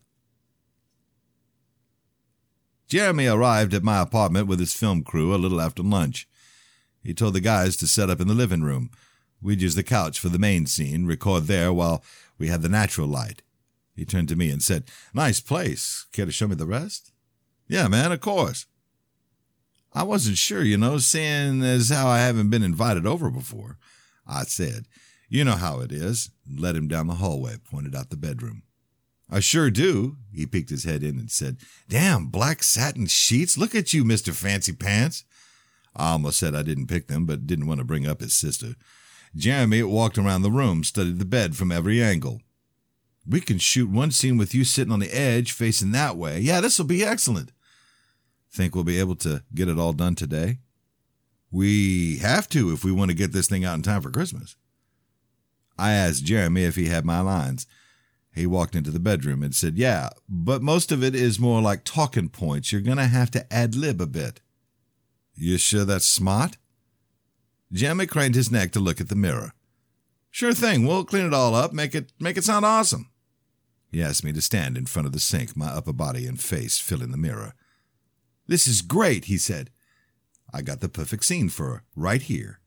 Jeremy 2.88 3.27
arrived 3.27 3.74
at 3.74 3.83
my 3.83 4.00
apartment 4.00 4.46
with 4.46 4.61
his 4.61 4.74
film 4.74 5.03
crew 5.03 5.35
a 5.35 5.37
little 5.37 5.61
after 5.61 5.83
lunch. 5.83 6.29
He 7.03 7.14
told 7.14 7.35
the 7.35 7.40
guys 7.40 7.77
to 7.77 7.87
set 7.87 8.11
up 8.11 8.20
in 8.20 8.29
the 8.29 8.35
living 8.35 8.62
room. 8.62 8.90
We'd 9.42 9.62
use 9.62 9.74
the 9.74 9.83
couch 9.83 10.18
for 10.18 10.29
the 10.29 10.38
main 10.38 10.66
scene, 10.66 11.07
record 11.07 11.44
there 11.44 11.72
while 11.72 12.05
we 12.38 12.48
had 12.48 12.62
the 12.62 12.68
natural 12.68 13.09
light. 13.09 13.42
He 13.94 14.05
turned 14.05 14.29
to 14.29 14.37
me 14.37 14.50
and 14.50 14.62
said, 14.62 14.85
Nice 15.12 15.40
place. 15.40 16.07
Care 16.12 16.27
to 16.27 16.33
show 16.33 16.48
me 16.48 16.55
the 16.55 16.66
rest? 16.66 17.12
Yeah, 17.68 17.88
man, 17.88 18.12
of 18.12 18.20
course. 18.20 18.66
I 19.94 20.02
wasn't 20.02 20.38
sure, 20.38 20.62
you 20.62 20.76
know, 20.76 20.98
seeing 20.98 21.62
as 21.62 21.90
how 21.90 22.09
I 22.09 22.18
haven't 22.18 22.50
been 22.50 22.64
invited 22.64 23.07
over 23.07 23.30
before. 23.30 23.78
I 24.26 24.42
said, 24.42 24.87
You 25.28 25.44
know 25.44 25.57
how 25.57 25.80
it 25.80 25.92
is. 25.92 26.30
Led 26.50 26.76
him 26.76 26.88
down 26.88 27.07
the 27.07 27.14
hallway, 27.14 27.57
pointed 27.70 27.94
out 27.94 28.11
the 28.11 28.16
bedroom. 28.16 28.62
I 29.30 29.40
sure 29.40 29.70
do. 29.70 30.16
He 30.33 30.46
peeked 30.46 30.70
his 30.70 30.85
head 30.85 31.02
in 31.02 31.18
and 31.18 31.30
said, 31.30 31.59
Damn, 31.88 32.26
black 32.26 32.62
satin 32.62 33.07
sheets. 33.07 33.57
Look 33.57 33.74
at 33.74 33.92
you, 33.92 34.04
Mr. 34.04 34.33
Fancy 34.33 34.72
Pants. 34.72 35.24
I 35.96 36.11
almost 36.12 36.40
said 36.40 36.54
I 36.54 36.62
didn't 36.62 36.88
pick 36.88 37.07
them, 37.07 37.24
but 37.24 37.46
didn't 37.46 37.68
want 37.68 37.78
to 37.78 37.85
bring 37.85 38.07
up 38.07 38.20
his 38.20 38.35
sister. 38.35 38.74
Jeremy 39.37 39.83
walked 39.85 40.18
around 40.18 40.42
the 40.42 40.50
room, 40.50 40.85
studied 40.85 41.18
the 41.18 41.24
bed 41.24 41.57
from 41.57 41.72
every 41.72 42.02
angle. 42.02 42.40
We 43.26 43.40
can 43.40 43.59
shoot 43.59 43.88
one 43.88 44.11
scene 44.11 44.37
with 44.37 44.54
you 44.54 44.64
sitting 44.64 44.92
on 44.92 45.00
the 45.00 45.16
edge, 45.16 45.52
facing 45.52 45.92
that 45.92 46.16
way. 46.16 46.40
Yeah, 46.40 46.61
this 46.61 46.78
will 46.78 46.87
be 46.87 47.04
excellent. 47.04 47.52
Think 48.55 48.77
we'll 48.77 48.85
be 48.85 49.01
able 49.01 49.17
to 49.17 49.43
get 49.53 49.69
it 49.69 49.81
all 49.81 49.93
done 49.93 50.14
today? 50.14 50.59
We 51.51 52.19
have 52.19 52.49
to 52.51 52.73
if 52.73 52.85
we 52.85 52.93
want 52.93 53.11
to 53.11 53.17
get 53.17 53.33
this 53.33 53.49
thing 53.49 53.64
out 53.64 53.75
in 53.75 53.83
time 53.83 54.01
for 54.01 54.12
Christmas. 54.12 54.55
I 55.77 55.90
asked 55.90 56.25
Jeremy 56.25 56.62
if 56.62 56.77
he 56.77 56.87
had 56.87 57.05
my 57.05 57.19
lines. 57.21 57.67
He 58.33 58.47
walked 58.47 58.77
into 58.77 58.93
the 58.93 59.01
bedroom 59.01 59.43
and 59.43 59.57
said, 59.57 59.77
Yeah, 59.77 60.11
but 60.29 60.62
most 60.62 60.93
of 60.93 61.03
it 61.03 61.17
is 61.17 61.40
more 61.40 61.61
like 61.61 61.83
talking 61.83 62.29
points. 62.29 62.71
You're 62.71 62.81
going 62.81 62.99
to 62.99 63.07
have 63.07 63.31
to 63.33 63.53
ad 63.53 63.75
lib 63.75 64.01
a 64.01 64.07
bit. 64.07 64.40
You 65.35 65.59
sure 65.59 65.85
that's 65.85 66.07
smart? 66.07 66.57
Jeremy 67.73 68.07
craned 68.07 68.37
his 68.37 68.53
neck 68.53 68.71
to 68.73 68.81
look 68.81 69.01
at 69.01 69.09
the 69.09 69.17
mirror. 69.17 69.53
Sure 70.31 70.55
thing, 70.55 70.87
we'll 70.87 71.05
clean 71.05 71.27
it 71.27 71.35
all 71.35 71.57
up, 71.57 71.73
make 71.73 71.93
it 71.93 72.12
make 72.21 72.37
it 72.37 72.45
sound 72.45 72.64
awesome. 72.64 73.11
He 73.90 74.01
asked 74.01 74.23
me 74.23 74.33
to 74.33 74.40
stand 74.40 74.77
in 74.77 74.87
front 74.87 75.07
of 75.07 75.12
the 75.12 75.21
sink, 75.21 75.57
my 75.57 75.69
upper 75.69 75.93
body 75.93 76.27
and 76.27 76.40
face 76.40 76.79
filling 76.79 77.11
the 77.11 77.17
mirror. 77.17 77.55
This 78.46 78.66
is 78.66 78.83
great, 78.83 79.26
he 79.26 79.38
said. 79.38 79.70
I 80.52 80.62
got 80.62 80.80
the 80.80 80.88
perfect 80.88 81.24
scene 81.24 81.48
for 81.48 81.83
right 81.96 82.22
here. 82.22 82.61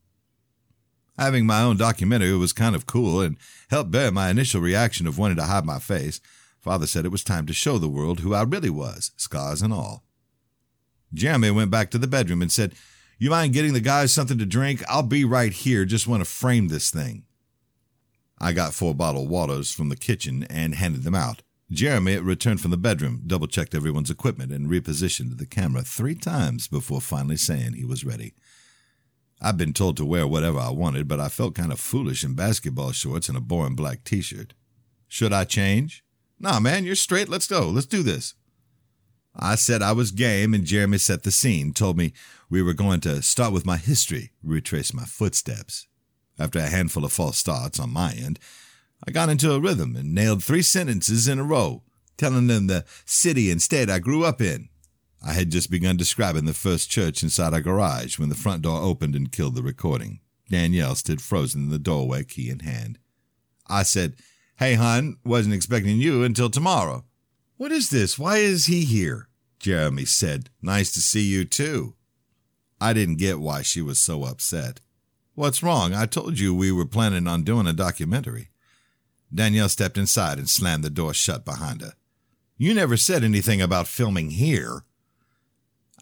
Having 1.17 1.45
my 1.45 1.61
own 1.61 1.77
documentary 1.77 2.35
was 2.35 2.53
kind 2.53 2.75
of 2.75 2.85
cool 2.85 3.21
and 3.21 3.37
helped 3.69 3.91
bear 3.91 4.11
my 4.11 4.29
initial 4.29 4.61
reaction 4.61 5.07
of 5.07 5.17
wanting 5.17 5.37
to 5.37 5.45
hide 5.45 5.65
my 5.65 5.79
face. 5.79 6.21
Father 6.59 6.85
said 6.85 7.05
it 7.05 7.11
was 7.11 7.23
time 7.23 7.45
to 7.47 7.53
show 7.53 7.77
the 7.77 7.87
world 7.87 8.19
who 8.19 8.33
I 8.33 8.43
really 8.43 8.69
was, 8.69 9.11
scars 9.17 9.61
and 9.61 9.73
all. 9.73 10.03
Jeremy 11.13 11.51
went 11.51 11.71
back 11.71 11.89
to 11.91 11.97
the 11.97 12.07
bedroom 12.07 12.41
and 12.41 12.51
said, 12.51 12.73
You 13.17 13.29
mind 13.29 13.53
getting 13.53 13.73
the 13.73 13.79
guys 13.79 14.13
something 14.13 14.37
to 14.37 14.45
drink? 14.45 14.83
I'll 14.89 15.03
be 15.03 15.23
right 15.23 15.53
here. 15.53 15.85
Just 15.85 16.07
want 16.07 16.21
to 16.21 16.29
frame 16.29 16.67
this 16.67 16.91
thing. 16.91 17.23
I 18.39 18.53
got 18.53 18.73
four 18.73 18.93
bottled 18.93 19.29
waters 19.29 19.71
from 19.71 19.89
the 19.89 19.95
kitchen 19.95 20.45
and 20.49 20.75
handed 20.75 21.03
them 21.03 21.15
out. 21.15 21.41
Jeremy 21.69 22.17
returned 22.17 22.61
from 22.61 22.71
the 22.71 22.77
bedroom, 22.77 23.23
double 23.27 23.47
checked 23.47 23.75
everyone's 23.75 24.09
equipment, 24.09 24.53
and 24.53 24.69
repositioned 24.69 25.37
the 25.37 25.45
camera 25.45 25.81
three 25.81 26.15
times 26.15 26.67
before 26.67 27.01
finally 27.01 27.35
saying 27.35 27.73
he 27.73 27.83
was 27.83 28.05
ready. 28.05 28.33
I'd 29.41 29.57
been 29.57 29.73
told 29.73 29.97
to 29.97 30.05
wear 30.05 30.25
whatever 30.25 30.59
I 30.59 30.69
wanted, 30.69 31.07
but 31.07 31.19
I 31.19 31.27
felt 31.27 31.55
kind 31.55 31.71
of 31.71 31.79
foolish 31.79 32.23
in 32.23 32.35
basketball 32.35 32.91
shorts 32.91 33.27
and 33.27 33.37
a 33.37 33.41
boring 33.41 33.75
black 33.75 34.03
t 34.03 34.21
shirt. 34.21 34.53
Should 35.07 35.33
I 35.33 35.43
change? 35.43 36.03
Nah, 36.39 36.59
man, 36.59 36.85
you're 36.85 36.95
straight. 36.95 37.29
Let's 37.29 37.47
go. 37.47 37.67
Let's 37.67 37.85
do 37.85 38.01
this. 38.01 38.33
I 39.35 39.55
said 39.55 39.81
I 39.81 39.91
was 39.91 40.11
game, 40.11 40.53
and 40.53 40.65
Jeremy 40.65 40.97
set 40.97 41.23
the 41.23 41.31
scene, 41.31 41.73
told 41.73 41.97
me 41.97 42.13
we 42.49 42.61
were 42.63 42.73
going 42.73 43.01
to 43.01 43.21
start 43.21 43.53
with 43.53 43.65
my 43.65 43.77
history, 43.77 44.31
retrace 44.41 44.93
my 44.93 45.03
footsteps. 45.03 45.87
After 46.39 46.59
a 46.59 46.69
handful 46.69 47.05
of 47.05 47.13
false 47.13 47.37
starts 47.37 47.79
on 47.79 47.91
my 47.91 48.13
end, 48.13 48.39
I 49.05 49.11
got 49.11 49.29
into 49.29 49.51
a 49.51 49.59
rhythm 49.59 49.95
and 49.95 50.13
nailed 50.13 50.43
three 50.43 50.61
sentences 50.61 51.27
in 51.27 51.39
a 51.39 51.43
row, 51.43 51.83
telling 52.17 52.47
them 52.47 52.67
the 52.67 52.85
city 53.05 53.51
and 53.51 53.61
state 53.61 53.89
I 53.89 53.99
grew 53.99 54.23
up 54.23 54.41
in. 54.41 54.69
I 55.25 55.33
had 55.33 55.51
just 55.51 55.71
begun 55.71 55.97
describing 55.97 56.45
the 56.45 56.53
first 56.53 56.89
church 56.89 57.23
inside 57.23 57.53
our 57.53 57.61
garage 57.61 58.17
when 58.17 58.29
the 58.29 58.35
front 58.35 58.61
door 58.61 58.81
opened 58.81 59.15
and 59.15 59.31
killed 59.31 59.55
the 59.55 59.63
recording. 59.63 60.19
Danielle 60.49 60.95
stood 60.95 61.21
frozen 61.21 61.63
in 61.63 61.69
the 61.69 61.79
doorway, 61.79 62.23
key 62.23 62.49
in 62.49 62.59
hand. 62.59 62.99
I 63.67 63.83
said, 63.83 64.15
Hey, 64.57 64.75
hon, 64.75 65.17
wasn't 65.23 65.53
expecting 65.53 65.97
you 65.97 66.23
until 66.23 66.49
tomorrow. 66.49 67.03
What 67.57 67.71
is 67.71 67.89
this? 67.89 68.17
Why 68.17 68.37
is 68.37 68.65
he 68.65 68.85
here? 68.85 69.27
Jeremy 69.59 70.05
said, 70.05 70.49
Nice 70.61 70.91
to 70.93 71.01
see 71.01 71.23
you, 71.23 71.45
too. 71.45 71.95
I 72.79 72.93
didn't 72.93 73.17
get 73.17 73.39
why 73.39 73.63
she 73.63 73.81
was 73.81 73.99
so 73.99 74.23
upset. 74.23 74.79
What's 75.33 75.61
wrong? 75.61 75.93
I 75.93 76.05
told 76.05 76.39
you 76.39 76.53
we 76.53 76.71
were 76.71 76.85
planning 76.85 77.27
on 77.27 77.43
doing 77.43 77.67
a 77.67 77.73
documentary. 77.73 78.49
Danielle 79.33 79.69
stepped 79.69 79.97
inside 79.97 80.37
and 80.37 80.49
slammed 80.49 80.83
the 80.83 80.89
door 80.89 81.13
shut 81.13 81.43
behind 81.43 81.81
her. 81.81 81.93
You 82.57 82.73
never 82.73 82.97
said 82.97 83.23
anything 83.23 83.61
about 83.61 83.87
filming 83.87 84.31
here. 84.31 84.83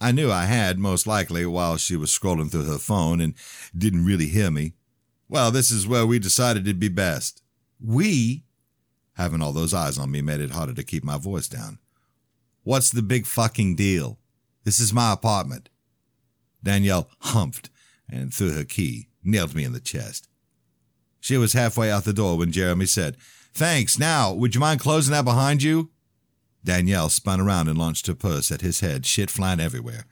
I 0.00 0.12
knew 0.12 0.30
I 0.30 0.44
had, 0.44 0.78
most 0.78 1.06
likely, 1.06 1.44
while 1.46 1.76
she 1.76 1.96
was 1.96 2.10
scrolling 2.10 2.50
through 2.50 2.64
her 2.64 2.78
phone 2.78 3.20
and 3.20 3.34
didn't 3.76 4.04
really 4.04 4.26
hear 4.26 4.50
me. 4.50 4.74
Well, 5.28 5.50
this 5.50 5.70
is 5.70 5.88
where 5.88 6.06
we 6.06 6.18
decided 6.18 6.66
it'd 6.66 6.78
be 6.78 6.88
best. 6.88 7.42
We? 7.80 8.44
Having 9.14 9.42
all 9.42 9.52
those 9.52 9.74
eyes 9.74 9.98
on 9.98 10.10
me 10.10 10.20
made 10.22 10.40
it 10.40 10.50
harder 10.50 10.74
to 10.74 10.84
keep 10.84 11.02
my 11.02 11.18
voice 11.18 11.48
down. 11.48 11.78
What's 12.62 12.90
the 12.90 13.02
big 13.02 13.26
fucking 13.26 13.76
deal? 13.76 14.18
This 14.64 14.78
is 14.78 14.92
my 14.92 15.12
apartment. 15.12 15.68
Danielle 16.62 17.08
humphed 17.20 17.70
and 18.08 18.32
threw 18.32 18.52
her 18.52 18.64
key, 18.64 19.08
nailed 19.24 19.54
me 19.54 19.64
in 19.64 19.72
the 19.72 19.80
chest. 19.80 20.28
She 21.26 21.36
was 21.36 21.54
halfway 21.54 21.90
out 21.90 22.04
the 22.04 22.12
door 22.12 22.38
when 22.38 22.52
Jeremy 22.52 22.86
said, 22.86 23.16
Thanks. 23.52 23.98
Now, 23.98 24.32
would 24.32 24.54
you 24.54 24.60
mind 24.60 24.78
closing 24.78 25.10
that 25.10 25.24
behind 25.24 25.60
you? 25.60 25.90
Danielle 26.62 27.08
spun 27.08 27.40
around 27.40 27.66
and 27.66 27.76
launched 27.76 28.06
her 28.06 28.14
purse 28.14 28.52
at 28.52 28.60
his 28.60 28.78
head, 28.78 29.04
shit 29.04 29.28
flying 29.28 29.58
everywhere. 29.58 30.04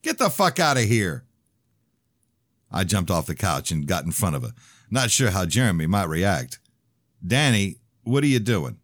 Get 0.00 0.16
the 0.16 0.30
fuck 0.30 0.58
out 0.58 0.78
of 0.78 0.84
here! 0.84 1.26
I 2.70 2.84
jumped 2.84 3.10
off 3.10 3.26
the 3.26 3.34
couch 3.34 3.70
and 3.70 3.86
got 3.86 4.06
in 4.06 4.12
front 4.12 4.34
of 4.34 4.44
her, 4.44 4.52
not 4.90 5.10
sure 5.10 5.30
how 5.30 5.44
Jeremy 5.44 5.86
might 5.86 6.08
react. 6.08 6.58
Danny, 7.22 7.76
what 8.02 8.24
are 8.24 8.28
you 8.28 8.38
doing? 8.38 8.78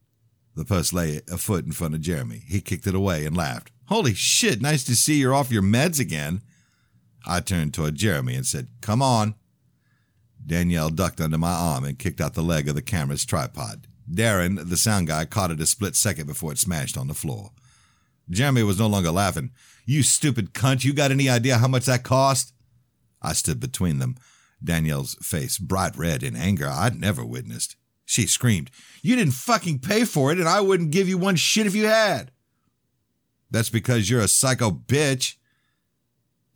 The 0.57 0.67
purse 0.67 0.93
lay 0.93 1.23
a 1.33 1.39
foot 1.39 1.65
in 1.65 1.73
front 1.73 1.95
of 1.95 2.03
Jeremy. 2.03 2.43
He 2.47 2.61
kicked 2.61 2.87
it 2.87 2.95
away 2.95 3.25
and 3.25 3.35
laughed. 3.35 3.71
Holy 3.87 4.13
shit, 4.13 4.61
nice 4.61 4.85
to 4.85 4.95
see 4.95 5.15
you're 5.15 5.33
off 5.33 5.51
your 5.51 5.63
meds 5.63 5.99
again. 5.99 6.43
I 7.27 7.41
turned 7.41 7.73
toward 7.73 7.95
Jeremy 7.95 8.35
and 8.35 8.45
said, 8.45 8.69
Come 8.83 9.01
on. 9.01 9.37
Danielle 10.49 10.89
ducked 10.89 11.21
under 11.21 11.39
my 11.39 11.53
arm 11.53 11.85
and 11.85 11.99
kicked 11.99 12.21
out 12.21 12.35
the 12.35 12.43
leg 12.43 12.69
of 12.69 12.75
the 12.75 12.83
camera's 12.83 13.27
tripod. 13.27 13.87
Darren, 14.11 14.69
the 14.69 14.77
sound 14.79 15.07
guy, 15.07 15.27
caught 15.27 15.51
it 15.51 15.61
a 15.61 15.67
split 15.67 15.95
second 15.95 16.27
before 16.27 16.51
it 16.51 16.59
smashed 16.59 16.97
on 16.97 17.07
the 17.07 17.15
floor. 17.15 17.51
Jeremy 18.31 18.63
was 18.63 18.79
no 18.79 18.87
longer 18.87 19.11
laughing. 19.11 19.51
You 19.85 20.03
stupid 20.03 20.55
cunt, 20.55 20.85
you 20.85 20.95
got 20.95 21.11
any 21.11 21.29
idea 21.29 21.59
how 21.59 21.69
much 21.69 21.85
that 21.85 22.03
cost? 22.03 22.53
I 23.21 23.35
stood 23.35 23.61
between 23.61 23.99
them, 23.99 24.17
Danielle's 24.65 25.15
face 25.17 25.59
bright 25.59 25.97
red 25.97 26.23
in 26.23 26.35
anger 26.35 26.69
I'd 26.69 26.99
never 26.99 27.25
witnessed. 27.25 27.77
She 28.07 28.27
screamed, 28.27 28.71
You 29.03 29.17
didn't 29.17 29.35
fucking 29.35 29.81
pay 29.81 30.05
for 30.05 30.33
it, 30.33 30.39
and 30.39 30.49
I 30.49 30.63
wouldn't 30.63 30.93
give 30.93 31.09
you 31.09 31.19
one 31.19 31.37
shit 31.37 31.67
if 31.67 31.75
you 31.75 31.87
had. 31.87 32.33
That's 33.51 33.71
because 33.71 34.09
you're 34.09 34.23
a 34.23 34.29
psycho 34.29 34.71
bitch. 34.71 35.37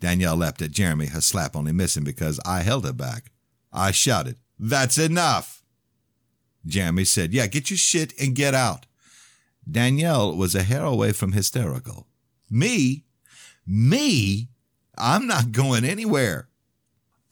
Danielle 0.00 0.36
leapt 0.36 0.62
at 0.62 0.70
Jeremy, 0.70 1.06
her 1.06 1.20
slap 1.20 1.54
only 1.54 1.72
missing 1.72 2.04
because 2.04 2.40
I 2.46 2.62
held 2.62 2.86
her 2.86 2.92
back. 2.92 3.32
I 3.72 3.90
shouted, 3.90 4.36
That's 4.58 4.98
enough. 4.98 5.62
Jeremy 6.66 7.04
said, 7.04 7.32
Yeah, 7.32 7.46
get 7.46 7.70
your 7.70 7.76
shit 7.76 8.12
and 8.20 8.34
get 8.34 8.54
out. 8.54 8.86
Danielle 9.70 10.36
was 10.36 10.54
a 10.54 10.62
hair 10.62 10.84
away 10.84 11.12
from 11.12 11.32
hysterical. 11.32 12.06
Me? 12.50 13.04
Me? 13.66 14.48
I'm 14.98 15.26
not 15.26 15.52
going 15.52 15.84
anywhere. 15.84 16.48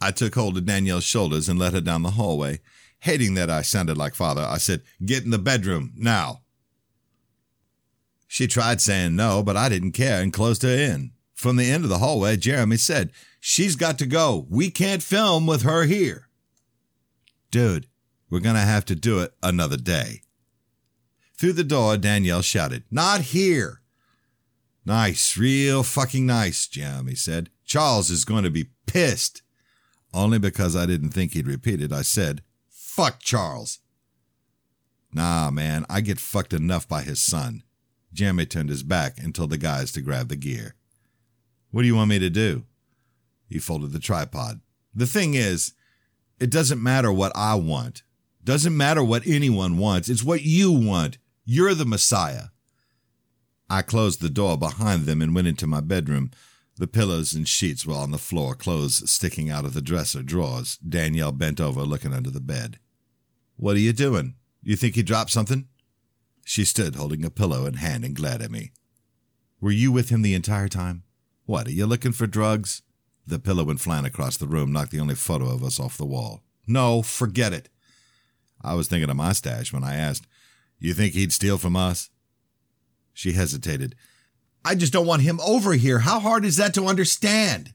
I 0.01 0.13
took 0.13 0.35
hold 0.35 0.57
of 0.57 0.65
Danielle's 0.65 1.05
shoulders 1.05 1.49
and 1.49 1.59
led 1.59 1.75
her 1.75 1.81
down 1.81 2.03
the 2.03 2.13
hallway. 2.13 2.61
Hating 3.01 3.35
that 3.35 3.51
I 3.51 3.63
sounded 3.63 3.99
like 3.99 4.15
father, 4.15 4.43
I 4.43 4.59
said, 4.59 4.83
Get 5.05 5.25
in 5.25 5.31
the 5.31 5.39
bedroom, 5.39 5.93
now. 5.97 6.43
She 8.27 8.47
tried 8.47 8.81
saying 8.81 9.17
no, 9.17 9.43
but 9.43 9.57
I 9.57 9.69
didn't 9.69 9.93
care 9.93 10.23
and 10.23 10.33
closed 10.33 10.63
her 10.63 10.69
in. 10.69 11.13
From 11.35 11.57
the 11.57 11.71
end 11.71 11.85
of 11.85 11.91
the 11.91 11.99
hallway, 11.99 12.37
Jeremy 12.37 12.77
said, 12.77 13.11
She's 13.41 13.75
got 13.75 13.99
to 13.99 14.07
go. 14.07 14.47
We 14.49 14.71
can't 14.71 15.03
film 15.03 15.47
with 15.47 15.63
her 15.63 15.85
here. 15.85 16.29
Dude, 17.51 17.87
we're 18.29 18.41
going 18.41 18.55
to 18.55 18.61
have 18.61 18.85
to 18.87 18.95
do 18.95 19.21
it 19.21 19.35
another 19.43 19.77
day. 19.77 20.23
Through 21.37 21.55
the 21.55 21.65
door, 21.65 21.97
Danielle 21.97 22.43
shouted, 22.43 22.85
Not 22.91 23.23
here. 23.23 23.81
Nice, 24.85 25.37
real 25.37 25.83
fucking 25.83 26.27
nice, 26.27 26.67
Jeremy 26.67 27.15
said. 27.15 27.51
Charles 27.65 28.11
is 28.11 28.25
going 28.25 28.45
to 28.45 28.51
be 28.51 28.71
pissed. 28.87 29.43
Only 30.13 30.39
because 30.39 30.75
I 30.75 30.87
didn't 30.87 31.11
think 31.11 31.33
he'd 31.33 31.47
repeat 31.47 31.81
it, 31.81 31.93
I 31.93 32.03
said, 32.03 32.43
Fuck 32.69 33.21
Charles. 33.21 33.79
Nah, 35.13 35.51
man, 35.51 35.87
I 35.89 36.01
get 36.01 36.21
fucked 36.21 36.53
enough 36.53 36.87
by 36.89 37.03
his 37.03 37.21
son. 37.21 37.63
Jeremy 38.13 38.47
turned 38.47 38.69
his 38.69 38.83
back 38.83 39.19
and 39.19 39.35
told 39.35 39.51
the 39.51 39.59
guys 39.59 39.93
to 39.93 40.01
grab 40.01 40.29
the 40.29 40.37
gear. 40.37 40.75
What 41.71 41.83
do 41.83 41.87
you 41.87 41.97
want 41.97 42.11
me 42.11 42.19
to 42.19 42.31
do? 42.31 42.65
He 43.49 43.59
folded 43.59 43.93
the 43.93 43.99
tripod. 43.99 44.61
The 44.95 45.07
thing 45.07 45.35
is, 45.35 45.73
it 46.41 46.51
doesn't 46.51 46.83
matter 46.83 47.13
what 47.13 47.33
I 47.35 47.55
want. 47.55 48.03
Doesn't 48.43 48.77
matter 48.77 49.05
what 49.05 49.27
anyone 49.27 49.77
wants. 49.77 50.09
It's 50.09 50.25
what 50.25 50.43
you 50.43 50.73
want. 50.73 51.19
You're 51.45 51.75
the 51.75 51.85
Messiah. 51.85 52.47
I 53.69 53.83
closed 53.83 54.21
the 54.21 54.31
door 54.31 54.57
behind 54.57 55.05
them 55.05 55.23
and 55.23 55.35
went 55.35 55.47
into 55.47 55.67
my 55.67 55.81
bedroom. 55.81 56.31
The 56.77 56.87
pillows 56.87 57.35
and 57.35 57.47
sheets 57.47 57.85
were 57.85 57.95
on 57.95 58.11
the 58.11 58.19
floor, 58.19 58.55
clothes 58.55 59.09
sticking 59.11 59.51
out 59.51 59.67
of 59.67 59.75
the 59.75 59.83
dresser 59.83 60.23
drawers. 60.23 60.79
Danielle 60.79 61.33
bent 61.33 61.61
over, 61.61 61.83
looking 61.83 62.15
under 62.15 62.31
the 62.31 62.41
bed. 62.41 62.79
What 63.57 63.77
are 63.77 63.81
you 63.81 63.93
doing? 63.93 64.35
You 64.63 64.77
think 64.77 64.95
he 64.95 65.03
dropped 65.03 65.31
something? 65.31 65.69
She 66.45 66.65
stood 66.65 66.97
holding 66.97 67.25
a 67.25 67.31
pillow 67.31 67.67
in 67.67 67.75
hand 67.75 68.05
and 68.05 68.17
glared 68.17 68.41
at 68.41 68.51
me. 68.51 68.73
Were 69.61 69.71
you 69.71 69.93
with 69.93 70.09
him 70.09 70.23
the 70.23 70.35
entire 70.35 70.69
time? 70.69 71.03
What, 71.45 71.69
are 71.69 71.73
you 71.73 71.85
looking 71.85 72.13
for 72.13 72.27
drugs? 72.27 72.83
The 73.31 73.39
pillow 73.39 73.63
went 73.63 73.81
flying 73.81 74.05
across 74.05 74.37
the 74.37 74.49
room, 74.49 74.73
knocked 74.73 74.91
the 74.91 74.99
only 74.99 75.15
photo 75.15 75.47
of 75.47 75.63
us 75.63 75.79
off 75.79 75.97
the 75.97 76.05
wall. 76.05 76.43
No, 76.67 77.01
forget 77.01 77.53
it. 77.53 77.69
I 78.61 78.75
was 78.75 78.89
thinking 78.89 79.09
of 79.09 79.17
my 79.17 79.33
stash 79.33 79.73
when 79.73 79.85
I 79.85 79.95
asked, 79.95 80.27
You 80.81 80.95
think 80.95 81.15
he'd 81.15 81.33
steal 81.33 81.57
from 81.57 81.77
us? 81.77 82.11
She 83.15 83.33
hesitated. 83.33 83.95
I 84.65 84.75
just 84.75 84.93
don't 84.93 85.07
want 85.07 85.23
him 85.23 85.39
over 85.47 85.75
here. 85.75 86.01
How 86.01 86.19
hard 86.19 86.45
is 86.45 86.57
that 86.57 86.75
to 86.75 86.87
understand? 86.87 87.73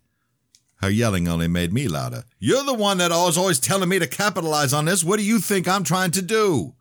Her 0.82 0.90
yelling 0.90 1.28
only 1.28 1.48
made 1.48 1.72
me 1.72 1.88
louder. 1.88 2.26
You're 2.38 2.66
the 2.66 2.74
one 2.74 2.98
that 2.98 3.12
was 3.12 3.38
always 3.38 3.60
telling 3.60 3.88
me 3.88 3.98
to 4.00 4.08
capitalize 4.08 4.74
on 4.74 4.86
this. 4.86 5.06
What 5.06 5.18
do 5.18 5.24
you 5.26 5.40
think 5.40 5.68
I'm 5.68 5.86
trying 5.86 6.12
to 6.12 6.22
do? 6.22 6.76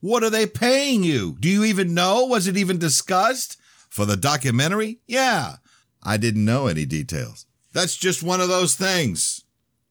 What 0.00 0.24
are 0.24 0.30
they 0.30 0.46
paying 0.46 1.04
you? 1.04 1.36
Do 1.38 1.48
you 1.50 1.64
even 1.64 1.92
know? 1.92 2.24
Was 2.24 2.46
it 2.48 2.56
even 2.56 2.78
discussed? 2.78 3.58
For 3.90 4.04
the 4.04 4.16
documentary? 4.16 5.00
Yeah. 5.06 5.56
I 6.02 6.16
didn't 6.16 6.44
know 6.44 6.66
any 6.66 6.86
details. 6.86 7.45
That's 7.76 7.94
just 7.94 8.22
one 8.22 8.40
of 8.40 8.48
those 8.48 8.74
things. 8.74 9.44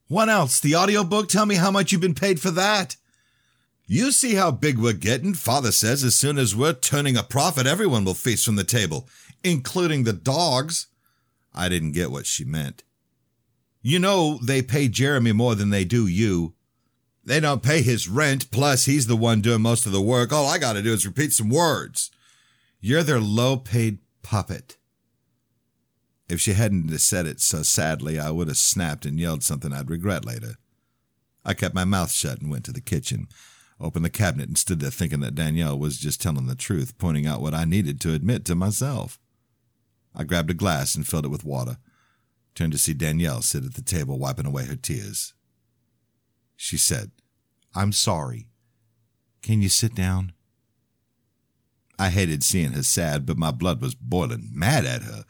What 0.07 0.27
else? 0.27 0.59
The 0.59 0.75
audiobook? 0.75 1.29
Tell 1.29 1.45
me 1.45 1.53
how 1.55 1.69
much 1.69 1.91
you've 1.91 2.01
been 2.01 2.15
paid 2.15 2.39
for 2.39 2.49
that. 2.49 2.95
You 3.86 4.11
see 4.11 4.33
how 4.33 4.49
big 4.49 4.79
we're 4.79 4.93
getting? 4.93 5.36
Father 5.36 5.71
says 5.71 6.03
as 6.03 6.15
soon 6.15 6.39
as 6.39 6.55
we're 6.55 6.73
turning 6.73 7.15
a 7.15 7.21
profit, 7.21 7.67
everyone 7.67 8.03
will 8.03 8.15
feast 8.15 8.43
from 8.43 8.55
the 8.55 8.63
table 8.63 9.07
including 9.43 10.03
the 10.03 10.13
dogs. 10.13 10.88
I 11.53 11.69
didn't 11.69 11.91
get 11.91 12.09
what 12.09 12.25
she 12.25 12.43
meant. 12.43 12.81
You 13.83 13.99
know, 13.99 14.39
they 14.41 14.63
pay 14.63 14.88
Jeremy 14.88 15.33
more 15.33 15.53
than 15.53 15.69
they 15.69 15.86
do 15.86 16.07
you. 16.07 16.55
They 17.23 17.39
don't 17.39 17.61
pay 17.61 17.83
his 17.83 18.09
rent, 18.09 18.49
plus, 18.49 18.86
he's 18.86 19.05
the 19.05 19.15
one 19.15 19.41
doing 19.41 19.61
most 19.61 19.86
of 19.86 19.91
the 19.91 20.01
work. 20.01 20.33
All 20.33 20.47
I 20.47 20.57
gotta 20.57 20.81
do 20.81 20.93
is 20.93 21.05
repeat 21.05 21.33
some 21.33 21.49
words. 21.49 22.09
You're 22.81 23.03
their 23.03 23.19
low 23.19 23.57
paid 23.57 23.99
puppet. 24.23 24.77
If 26.28 26.41
she 26.41 26.53
hadn't 26.53 26.89
said 26.99 27.28
it 27.28 27.39
so 27.39 27.61
sadly, 27.61 28.19
I 28.19 28.32
would 28.32 28.47
have 28.47 28.57
snapped 28.57 29.05
and 29.05 29.19
yelled 29.19 29.43
something 29.43 29.71
I'd 29.71 29.89
regret 29.89 30.26
later. 30.26 30.55
I 31.43 31.53
kept 31.53 31.76
my 31.76 31.86
mouth 31.86 32.11
shut 32.11 32.41
and 32.41 32.49
went 32.49 32.65
to 32.65 32.71
the 32.71 32.82
kitchen, 32.82 33.28
opened 33.80 34.05
the 34.05 34.09
cabinet, 34.09 34.47
and 34.47 34.57
stood 34.57 34.80
there 34.80 34.89
thinking 34.89 35.19
that 35.19 35.36
Danielle 35.36 35.78
was 35.78 35.99
just 35.99 36.19
telling 36.19 36.47
the 36.47 36.55
truth, 36.55 36.97
pointing 36.97 37.28
out 37.28 37.41
what 37.41 37.53
I 37.53 37.65
needed 37.65 38.01
to 38.01 38.13
admit 38.13 38.43
to 38.45 38.55
myself. 38.55 39.19
I 40.15 40.23
grabbed 40.23 40.49
a 40.49 40.55
glass 40.55 40.95
and 40.95 41.07
filled 41.07 41.26
it 41.26 41.30
with 41.30 41.45
water. 41.45 41.78
Turned 42.55 42.71
to 42.71 42.80
see 42.80 42.93
Danielle 42.93 43.41
sit 43.41 43.65
at 43.65 43.76
the 43.76 43.82
table 43.82 44.17
wiping 44.17 44.45
away 44.45 44.65
her 44.65 44.76
tears. 44.76 45.34
She 46.55 46.78
said, 46.78 47.11
I'm 47.76 47.91
sorry. 47.91 48.47
Can 49.43 49.61
you 49.61 49.69
sit 49.69 49.93
down? 49.93 50.32
I 51.99 52.09
hated 52.09 52.43
seeing 52.43 52.71
her 52.71 52.84
sad, 52.84 53.26
but 53.26 53.38
my 53.38 53.51
blood 53.51 53.82
was 53.82 53.93
boiling, 53.93 54.49
mad 54.53 54.86
at 54.86 55.03
her, 55.03 55.26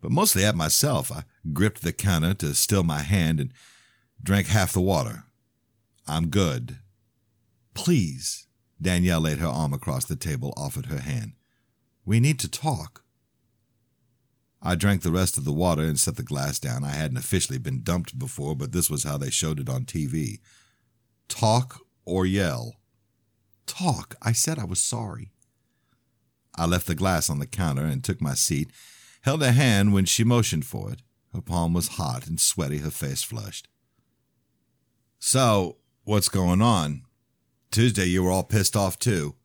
but 0.00 0.10
mostly 0.10 0.44
at 0.44 0.56
myself. 0.56 1.12
I 1.12 1.24
gripped 1.52 1.82
the 1.82 1.92
counter 1.92 2.34
to 2.34 2.54
still 2.54 2.82
my 2.82 3.00
hand 3.00 3.40
and 3.40 3.52
drank 4.22 4.48
half 4.48 4.72
the 4.72 4.80
water. 4.80 5.24
I'm 6.06 6.28
good. 6.28 6.78
Please. 7.74 8.46
Danielle 8.80 9.20
laid 9.20 9.38
her 9.38 9.46
arm 9.46 9.72
across 9.74 10.06
the 10.06 10.16
table, 10.16 10.54
offered 10.56 10.86
her 10.86 11.00
hand. 11.00 11.32
We 12.04 12.18
need 12.18 12.38
to 12.40 12.48
talk. 12.48 13.04
I 14.62 14.74
drank 14.74 15.02
the 15.02 15.12
rest 15.12 15.38
of 15.38 15.44
the 15.44 15.52
water 15.52 15.82
and 15.82 15.98
set 15.98 16.16
the 16.16 16.22
glass 16.22 16.58
down. 16.58 16.84
I 16.84 16.90
hadn't 16.90 17.16
officially 17.16 17.58
been 17.58 17.82
dumped 17.82 18.18
before, 18.18 18.54
but 18.54 18.72
this 18.72 18.90
was 18.90 19.04
how 19.04 19.16
they 19.16 19.30
showed 19.30 19.60
it 19.60 19.68
on 19.68 19.84
TV. 19.84 20.40
Talk 21.28 21.80
or 22.04 22.26
yell? 22.26 22.74
Talk. 23.66 24.16
I 24.20 24.32
said 24.32 24.58
I 24.58 24.64
was 24.64 24.82
sorry. 24.82 25.30
I 26.56 26.66
left 26.66 26.86
the 26.86 26.94
glass 26.94 27.30
on 27.30 27.38
the 27.38 27.46
counter 27.46 27.84
and 27.84 28.02
took 28.02 28.20
my 28.20 28.34
seat, 28.34 28.70
held 29.22 29.42
her 29.42 29.52
hand 29.52 29.92
when 29.92 30.04
she 30.04 30.24
motioned 30.24 30.64
for 30.64 30.90
it. 30.92 31.02
Her 31.34 31.40
palm 31.40 31.72
was 31.72 31.88
hot 31.88 32.26
and 32.26 32.40
sweaty, 32.40 32.78
her 32.78 32.90
face 32.90 33.22
flushed. 33.22 33.68
So, 35.18 35.76
what's 36.04 36.28
going 36.28 36.62
on? 36.62 37.02
Tuesday 37.70 38.06
you 38.06 38.22
were 38.22 38.30
all 38.30 38.42
pissed 38.42 38.74
off 38.74 38.98
too. 38.98 39.36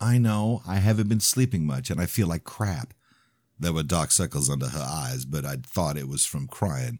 I 0.00 0.18
know. 0.18 0.62
I 0.66 0.76
haven't 0.76 1.08
been 1.08 1.20
sleeping 1.20 1.66
much 1.66 1.90
and 1.90 2.00
I 2.00 2.06
feel 2.06 2.26
like 2.26 2.44
crap. 2.44 2.94
There 3.58 3.72
were 3.72 3.82
dark 3.82 4.10
circles 4.10 4.50
under 4.50 4.68
her 4.68 4.86
eyes, 4.88 5.24
but 5.24 5.44
I'd 5.44 5.66
thought 5.66 5.96
it 5.96 6.08
was 6.08 6.24
from 6.24 6.48
crying. 6.48 6.98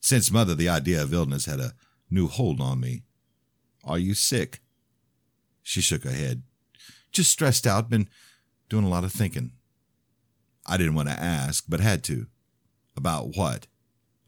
Since 0.00 0.30
mother, 0.30 0.54
the 0.54 0.68
idea 0.68 1.02
of 1.02 1.12
illness 1.12 1.46
had 1.46 1.60
a 1.60 1.74
new 2.10 2.28
hold 2.28 2.60
on 2.60 2.80
me. 2.80 3.02
Are 3.84 3.98
you 3.98 4.14
sick? 4.14 4.60
She 5.62 5.80
shook 5.80 6.04
her 6.04 6.12
head. 6.12 6.42
Just 7.12 7.30
stressed 7.30 7.66
out, 7.66 7.90
been 7.90 8.08
doing 8.68 8.84
a 8.84 8.88
lot 8.88 9.04
of 9.04 9.12
thinking. 9.12 9.52
I 10.66 10.76
didn't 10.76 10.94
want 10.94 11.08
to 11.08 11.14
ask, 11.14 11.64
but 11.68 11.80
had 11.80 12.04
to. 12.04 12.26
About 12.96 13.36
what? 13.36 13.66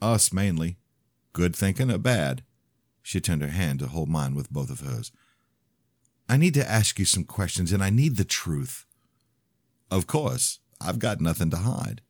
Us, 0.01 0.33
mainly. 0.33 0.79
Good 1.33 1.55
thinking 1.55 1.91
or 1.91 1.99
bad? 1.99 2.43
She 3.03 3.21
turned 3.21 3.43
her 3.43 3.49
hand 3.49 3.81
to 3.81 3.87
hold 3.87 4.09
mine 4.09 4.35
with 4.35 4.51
both 4.51 4.71
of 4.71 4.81
hers. 4.81 5.13
I 6.29 6.37
need 6.37 6.55
to 6.55 6.71
ask 6.71 6.99
you 6.99 7.05
some 7.05 7.25
questions, 7.25 7.73
and 7.73 7.83
I 7.83 7.91
need 7.91 8.17
the 8.17 8.25
truth. 8.25 8.87
Of 9.91 10.07
course. 10.07 10.61
I've 10.81 10.99
got 10.99 11.21
nothing 11.21 11.51
to 11.51 11.59
hide. 11.59 12.01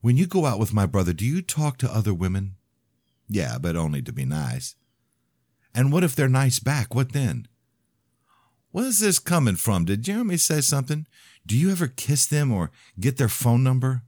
When 0.00 0.16
you 0.16 0.26
go 0.26 0.46
out 0.46 0.58
with 0.58 0.72
my 0.72 0.86
brother, 0.86 1.12
do 1.12 1.24
you 1.24 1.42
talk 1.42 1.76
to 1.78 1.94
other 1.94 2.12
women? 2.12 2.56
Yeah, 3.28 3.58
but 3.58 3.76
only 3.76 4.02
to 4.02 4.12
be 4.12 4.24
nice. 4.24 4.74
And 5.74 5.92
what 5.92 6.02
if 6.02 6.16
they're 6.16 6.28
nice 6.28 6.58
back? 6.58 6.94
What 6.94 7.12
then? 7.12 7.46
Where's 8.72 8.98
this 9.00 9.18
coming 9.18 9.56
from? 9.56 9.84
Did 9.84 10.02
Jeremy 10.02 10.36
say 10.36 10.60
something? 10.60 11.06
Do 11.46 11.56
you 11.56 11.70
ever 11.70 11.88
kiss 11.88 12.26
them 12.26 12.52
or 12.52 12.70
get 12.98 13.16
their 13.16 13.28
phone 13.28 13.64
number? 13.64 14.02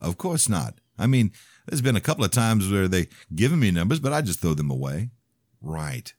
Of 0.00 0.18
course 0.18 0.48
not. 0.48 0.74
I 0.98 1.06
mean, 1.06 1.32
there's 1.66 1.80
been 1.80 1.96
a 1.96 2.00
couple 2.00 2.24
of 2.24 2.30
times 2.30 2.70
where 2.70 2.86
they 2.86 3.08
given 3.34 3.58
me 3.58 3.70
numbers, 3.70 4.00
but 4.00 4.12
I 4.12 4.20
just 4.20 4.40
throw 4.40 4.54
them 4.54 4.70
away. 4.70 5.10
Right. 5.60 6.12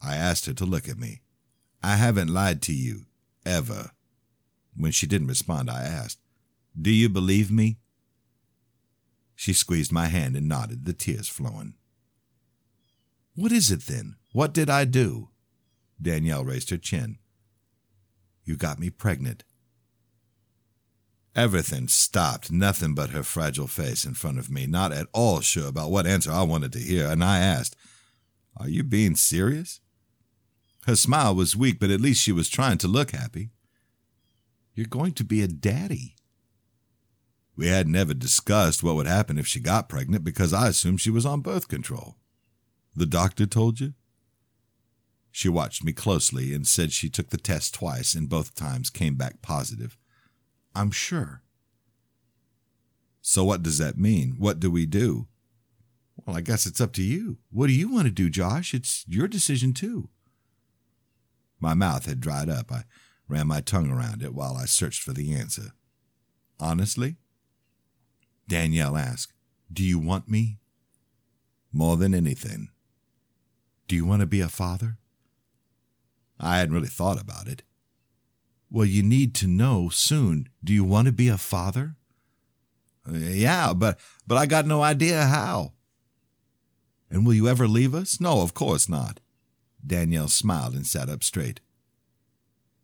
I 0.00 0.16
asked 0.16 0.46
her 0.46 0.54
to 0.54 0.64
look 0.64 0.88
at 0.88 0.98
me. 0.98 1.22
I 1.82 1.96
haven't 1.96 2.32
lied 2.32 2.62
to 2.62 2.72
you, 2.72 3.06
ever. 3.44 3.90
When 4.76 4.92
she 4.92 5.06
didn't 5.06 5.28
respond, 5.28 5.70
I 5.70 5.82
asked, 5.82 6.18
Do 6.80 6.90
you 6.90 7.08
believe 7.08 7.50
me? 7.50 7.78
She 9.34 9.52
squeezed 9.52 9.92
my 9.92 10.06
hand 10.06 10.36
and 10.36 10.48
nodded, 10.48 10.84
the 10.84 10.92
tears 10.92 11.28
flowing. 11.28 11.74
What 13.34 13.52
is 13.52 13.70
it 13.70 13.82
then? 13.82 14.16
What 14.32 14.52
did 14.52 14.68
I 14.68 14.84
do? 14.84 15.28
Danielle 16.00 16.44
raised 16.44 16.70
her 16.70 16.76
chin. 16.76 17.18
You 18.44 18.56
got 18.56 18.78
me 18.78 18.90
pregnant. 18.90 19.44
Everything 21.36 21.86
stopped, 21.86 22.50
nothing 22.50 22.94
but 22.94 23.10
her 23.10 23.22
fragile 23.22 23.66
face 23.66 24.04
in 24.04 24.14
front 24.14 24.38
of 24.38 24.50
me, 24.50 24.66
not 24.66 24.92
at 24.92 25.06
all 25.12 25.40
sure 25.40 25.68
about 25.68 25.90
what 25.90 26.06
answer 26.06 26.32
I 26.32 26.42
wanted 26.42 26.72
to 26.72 26.78
hear, 26.78 27.06
and 27.06 27.22
I 27.22 27.38
asked, 27.38 27.76
Are 28.56 28.68
you 28.68 28.82
being 28.82 29.14
serious? 29.14 29.80
Her 30.86 30.96
smile 30.96 31.34
was 31.34 31.54
weak, 31.54 31.78
but 31.78 31.90
at 31.90 32.00
least 32.00 32.22
she 32.22 32.32
was 32.32 32.48
trying 32.48 32.78
to 32.78 32.88
look 32.88 33.10
happy. 33.10 33.50
You're 34.74 34.86
going 34.86 35.12
to 35.12 35.24
be 35.24 35.42
a 35.42 35.48
daddy. 35.48 36.16
We 37.54 37.66
had 37.66 37.86
never 37.88 38.14
discussed 38.14 38.82
what 38.82 38.94
would 38.94 39.06
happen 39.06 39.38
if 39.38 39.46
she 39.46 39.60
got 39.60 39.88
pregnant 39.88 40.24
because 40.24 40.52
I 40.52 40.68
assumed 40.68 41.00
she 41.00 41.10
was 41.10 41.26
on 41.26 41.40
birth 41.40 41.68
control. 41.68 42.16
The 42.96 43.06
doctor 43.06 43.46
told 43.46 43.80
you? 43.80 43.94
She 45.38 45.48
watched 45.48 45.84
me 45.84 45.92
closely 45.92 46.52
and 46.52 46.66
said 46.66 46.90
she 46.90 47.08
took 47.08 47.30
the 47.30 47.36
test 47.36 47.72
twice 47.72 48.16
and 48.16 48.28
both 48.28 48.56
times 48.56 48.90
came 48.90 49.14
back 49.14 49.40
positive. 49.40 49.96
I'm 50.74 50.90
sure. 50.90 51.44
So, 53.22 53.44
what 53.44 53.62
does 53.62 53.78
that 53.78 53.96
mean? 53.96 54.34
What 54.38 54.58
do 54.58 54.68
we 54.68 54.84
do? 54.84 55.28
Well, 56.16 56.36
I 56.36 56.40
guess 56.40 56.66
it's 56.66 56.80
up 56.80 56.92
to 56.94 57.04
you. 57.04 57.38
What 57.52 57.68
do 57.68 57.72
you 57.72 57.88
want 57.88 58.06
to 58.06 58.10
do, 58.10 58.28
Josh? 58.28 58.74
It's 58.74 59.04
your 59.06 59.28
decision, 59.28 59.74
too. 59.74 60.08
My 61.60 61.72
mouth 61.72 62.06
had 62.06 62.18
dried 62.18 62.48
up. 62.48 62.72
I 62.72 62.82
ran 63.28 63.46
my 63.46 63.60
tongue 63.60 63.92
around 63.92 64.24
it 64.24 64.34
while 64.34 64.56
I 64.56 64.64
searched 64.64 65.04
for 65.04 65.12
the 65.12 65.32
answer. 65.32 65.70
Honestly? 66.58 67.14
Danielle 68.48 68.96
asked, 68.96 69.34
Do 69.72 69.84
you 69.84 70.00
want 70.00 70.28
me? 70.28 70.58
More 71.72 71.96
than 71.96 72.12
anything. 72.12 72.70
Do 73.86 73.94
you 73.94 74.04
want 74.04 74.18
to 74.18 74.26
be 74.26 74.40
a 74.40 74.48
father? 74.48 74.97
I 76.38 76.58
hadn't 76.58 76.74
really 76.74 76.88
thought 76.88 77.20
about 77.20 77.48
it. 77.48 77.62
Well, 78.70 78.86
you 78.86 79.02
need 79.02 79.34
to 79.36 79.46
know 79.46 79.88
soon. 79.88 80.48
Do 80.62 80.72
you 80.72 80.84
want 80.84 81.06
to 81.06 81.12
be 81.12 81.28
a 81.28 81.38
father? 81.38 81.96
Uh, 83.08 83.16
yeah, 83.16 83.72
but 83.72 83.98
but 84.26 84.36
I 84.36 84.46
got 84.46 84.66
no 84.66 84.82
idea 84.82 85.24
how. 85.24 85.72
And 87.10 87.24
will 87.24 87.34
you 87.34 87.48
ever 87.48 87.66
leave 87.66 87.94
us? 87.94 88.20
No, 88.20 88.42
of 88.42 88.52
course 88.52 88.88
not. 88.88 89.20
Danielle 89.84 90.28
smiled 90.28 90.74
and 90.74 90.86
sat 90.86 91.08
up 91.08 91.24
straight. 91.24 91.60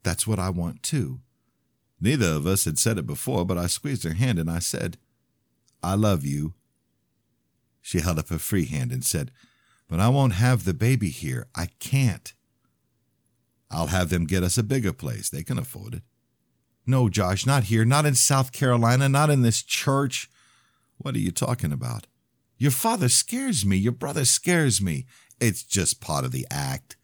That's 0.02 0.26
what 0.26 0.38
I 0.38 0.50
want 0.50 0.82
too. 0.82 1.20
Neither 2.00 2.28
of 2.28 2.46
us 2.46 2.64
had 2.64 2.78
said 2.78 2.98
it 2.98 3.06
before, 3.06 3.44
but 3.44 3.58
I 3.58 3.66
squeezed 3.66 4.04
her 4.04 4.14
hand 4.14 4.38
and 4.38 4.50
I 4.50 4.58
said, 4.58 4.98
I 5.82 5.94
love 5.94 6.24
you. 6.24 6.54
She 7.82 8.00
held 8.00 8.18
up 8.18 8.28
her 8.28 8.38
free 8.38 8.64
hand 8.64 8.92
and 8.92 9.04
said, 9.04 9.30
But 9.88 10.00
I 10.00 10.08
won't 10.08 10.34
have 10.34 10.64
the 10.64 10.72
baby 10.72 11.10
here. 11.10 11.46
I 11.54 11.68
can't. 11.78 12.32
I'll 13.70 13.88
have 13.88 14.10
them 14.10 14.26
get 14.26 14.42
us 14.42 14.58
a 14.58 14.62
bigger 14.62 14.92
place. 14.92 15.28
They 15.28 15.42
can 15.42 15.58
afford 15.58 15.94
it. 15.94 16.02
No, 16.86 17.08
Josh, 17.08 17.46
not 17.46 17.64
here, 17.64 17.84
not 17.84 18.06
in 18.06 18.14
South 18.14 18.52
Carolina, 18.52 19.08
not 19.08 19.30
in 19.30 19.42
this 19.42 19.62
church. 19.62 20.30
What 20.98 21.14
are 21.14 21.20
you 21.20 21.30
talking 21.30 21.72
about? 21.72 22.06
Your 22.58 22.70
father 22.70 23.08
scares 23.08 23.64
me. 23.64 23.76
Your 23.76 23.92
brother 23.92 24.24
scares 24.24 24.80
me. 24.80 25.06
It's 25.40 25.62
just 25.62 26.00
part 26.00 26.24
of 26.24 26.32
the 26.32 26.46
act. 26.50 26.96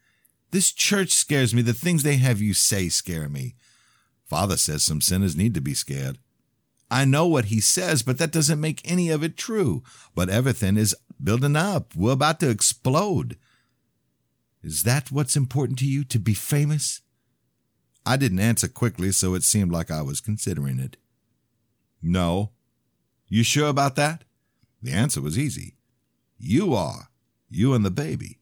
This 0.51 0.71
church 0.71 1.11
scares 1.11 1.53
me. 1.53 1.61
The 1.61 1.73
things 1.73 2.03
they 2.03 2.17
have 2.17 2.41
you 2.41 2.53
say 2.53 2.89
scare 2.89 3.29
me. 3.29 3.55
Father 4.25 4.57
says 4.57 4.83
some 4.83 5.01
sinners 5.01 5.35
need 5.35 5.53
to 5.55 5.61
be 5.61 5.73
scared. 5.73 6.17
I 6.89 7.05
know 7.05 7.25
what 7.25 7.45
he 7.45 7.61
says, 7.61 8.03
but 8.03 8.17
that 8.17 8.31
doesn't 8.31 8.59
make 8.59 8.81
any 8.89 9.09
of 9.09 9.23
it 9.23 9.37
true. 9.37 9.81
But 10.13 10.29
everything 10.29 10.77
is 10.77 10.95
building 11.21 11.55
up. 11.55 11.95
We're 11.95 12.13
about 12.13 12.39
to 12.41 12.49
explode. 12.49 13.37
Is 14.63 14.83
that 14.83 15.11
what's 15.11 15.35
important 15.35 15.79
to 15.79 15.85
you, 15.85 16.03
to 16.05 16.19
be 16.19 16.33
famous? 16.33 17.01
I 18.05 18.17
didn't 18.17 18.39
answer 18.39 18.67
quickly, 18.67 19.11
so 19.11 19.33
it 19.33 19.43
seemed 19.43 19.71
like 19.71 19.91
I 19.91 20.01
was 20.01 20.21
considering 20.21 20.79
it. 20.79 20.97
No. 22.01 22.51
You 23.27 23.43
sure 23.43 23.67
about 23.67 23.95
that? 23.95 24.23
The 24.81 24.91
answer 24.91 25.21
was 25.21 25.37
easy. 25.37 25.75
You 26.37 26.73
are. 26.73 27.09
You 27.49 27.73
and 27.73 27.85
the 27.85 27.91
baby. 27.91 28.39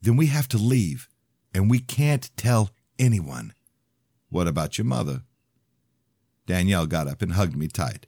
Then 0.00 0.16
we 0.16 0.26
have 0.26 0.48
to 0.48 0.58
leave, 0.58 1.08
and 1.54 1.70
we 1.70 1.80
can't 1.80 2.30
tell 2.36 2.70
anyone. 2.98 3.52
What 4.28 4.46
about 4.46 4.78
your 4.78 4.84
mother? 4.84 5.22
Danielle 6.46 6.86
got 6.86 7.08
up 7.08 7.22
and 7.22 7.32
hugged 7.32 7.56
me 7.56 7.68
tight. 7.68 8.06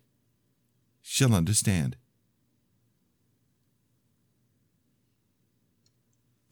She'll 1.03 1.35
understand. 1.35 1.97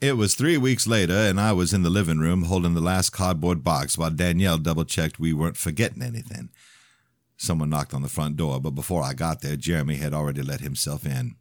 It 0.00 0.16
was 0.16 0.36
three 0.36 0.56
weeks 0.56 0.86
later, 0.86 1.12
and 1.12 1.40
I 1.40 1.50
was 1.50 1.74
in 1.74 1.82
the 1.82 1.90
living 1.90 2.20
room 2.20 2.44
holding 2.44 2.74
the 2.74 2.80
last 2.80 3.10
cardboard 3.10 3.64
box 3.64 3.98
while 3.98 4.10
Danielle 4.10 4.58
double 4.58 4.84
checked 4.84 5.18
we 5.18 5.32
weren't 5.32 5.56
forgetting 5.56 6.02
anything. 6.02 6.50
Someone 7.36 7.70
knocked 7.70 7.92
on 7.92 8.02
the 8.02 8.08
front 8.08 8.36
door, 8.36 8.60
but 8.60 8.76
before 8.76 9.02
I 9.02 9.12
got 9.12 9.40
there, 9.40 9.56
Jeremy 9.56 9.96
had 9.96 10.14
already 10.14 10.42
let 10.42 10.60
himself 10.60 11.04
in. 11.04 11.34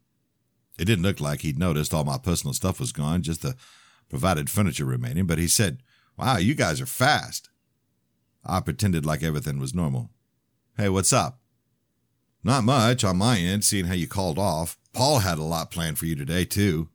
It 0.79 0.85
didn't 0.85 1.03
look 1.03 1.19
like 1.19 1.41
he'd 1.41 1.59
noticed 1.59 1.93
all 1.93 2.03
my 2.03 2.17
personal 2.17 2.53
stuff 2.53 2.79
was 2.79 2.91
gone, 2.91 3.21
just 3.21 3.43
the 3.43 3.55
provided 4.09 4.49
furniture 4.49 4.85
remaining, 4.85 5.27
but 5.27 5.37
he 5.37 5.47
said, 5.47 5.83
Wow, 6.17 6.37
you 6.37 6.55
guys 6.55 6.81
are 6.81 6.87
fast. 6.87 7.49
I 8.43 8.59
pretended 8.59 9.05
like 9.05 9.21
everything 9.21 9.59
was 9.59 9.75
normal. 9.75 10.09
Hey, 10.77 10.89
what's 10.89 11.13
up? 11.13 11.41
Not 12.43 12.63
much 12.63 13.03
on 13.03 13.17
my 13.17 13.37
end, 13.37 13.63
seeing 13.63 13.85
how 13.85 13.93
you 13.93 14.07
called 14.07 14.39
off. 14.39 14.79
Paul 14.93 15.19
had 15.19 15.37
a 15.37 15.43
lot 15.43 15.69
planned 15.69 15.99
for 15.99 16.07
you 16.07 16.15
today, 16.15 16.45
too. 16.45 16.89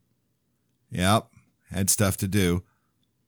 Yep, 0.91 1.29
had 1.73 1.91
stuff 1.91 2.17
to 2.19 2.29
do. 2.29 2.63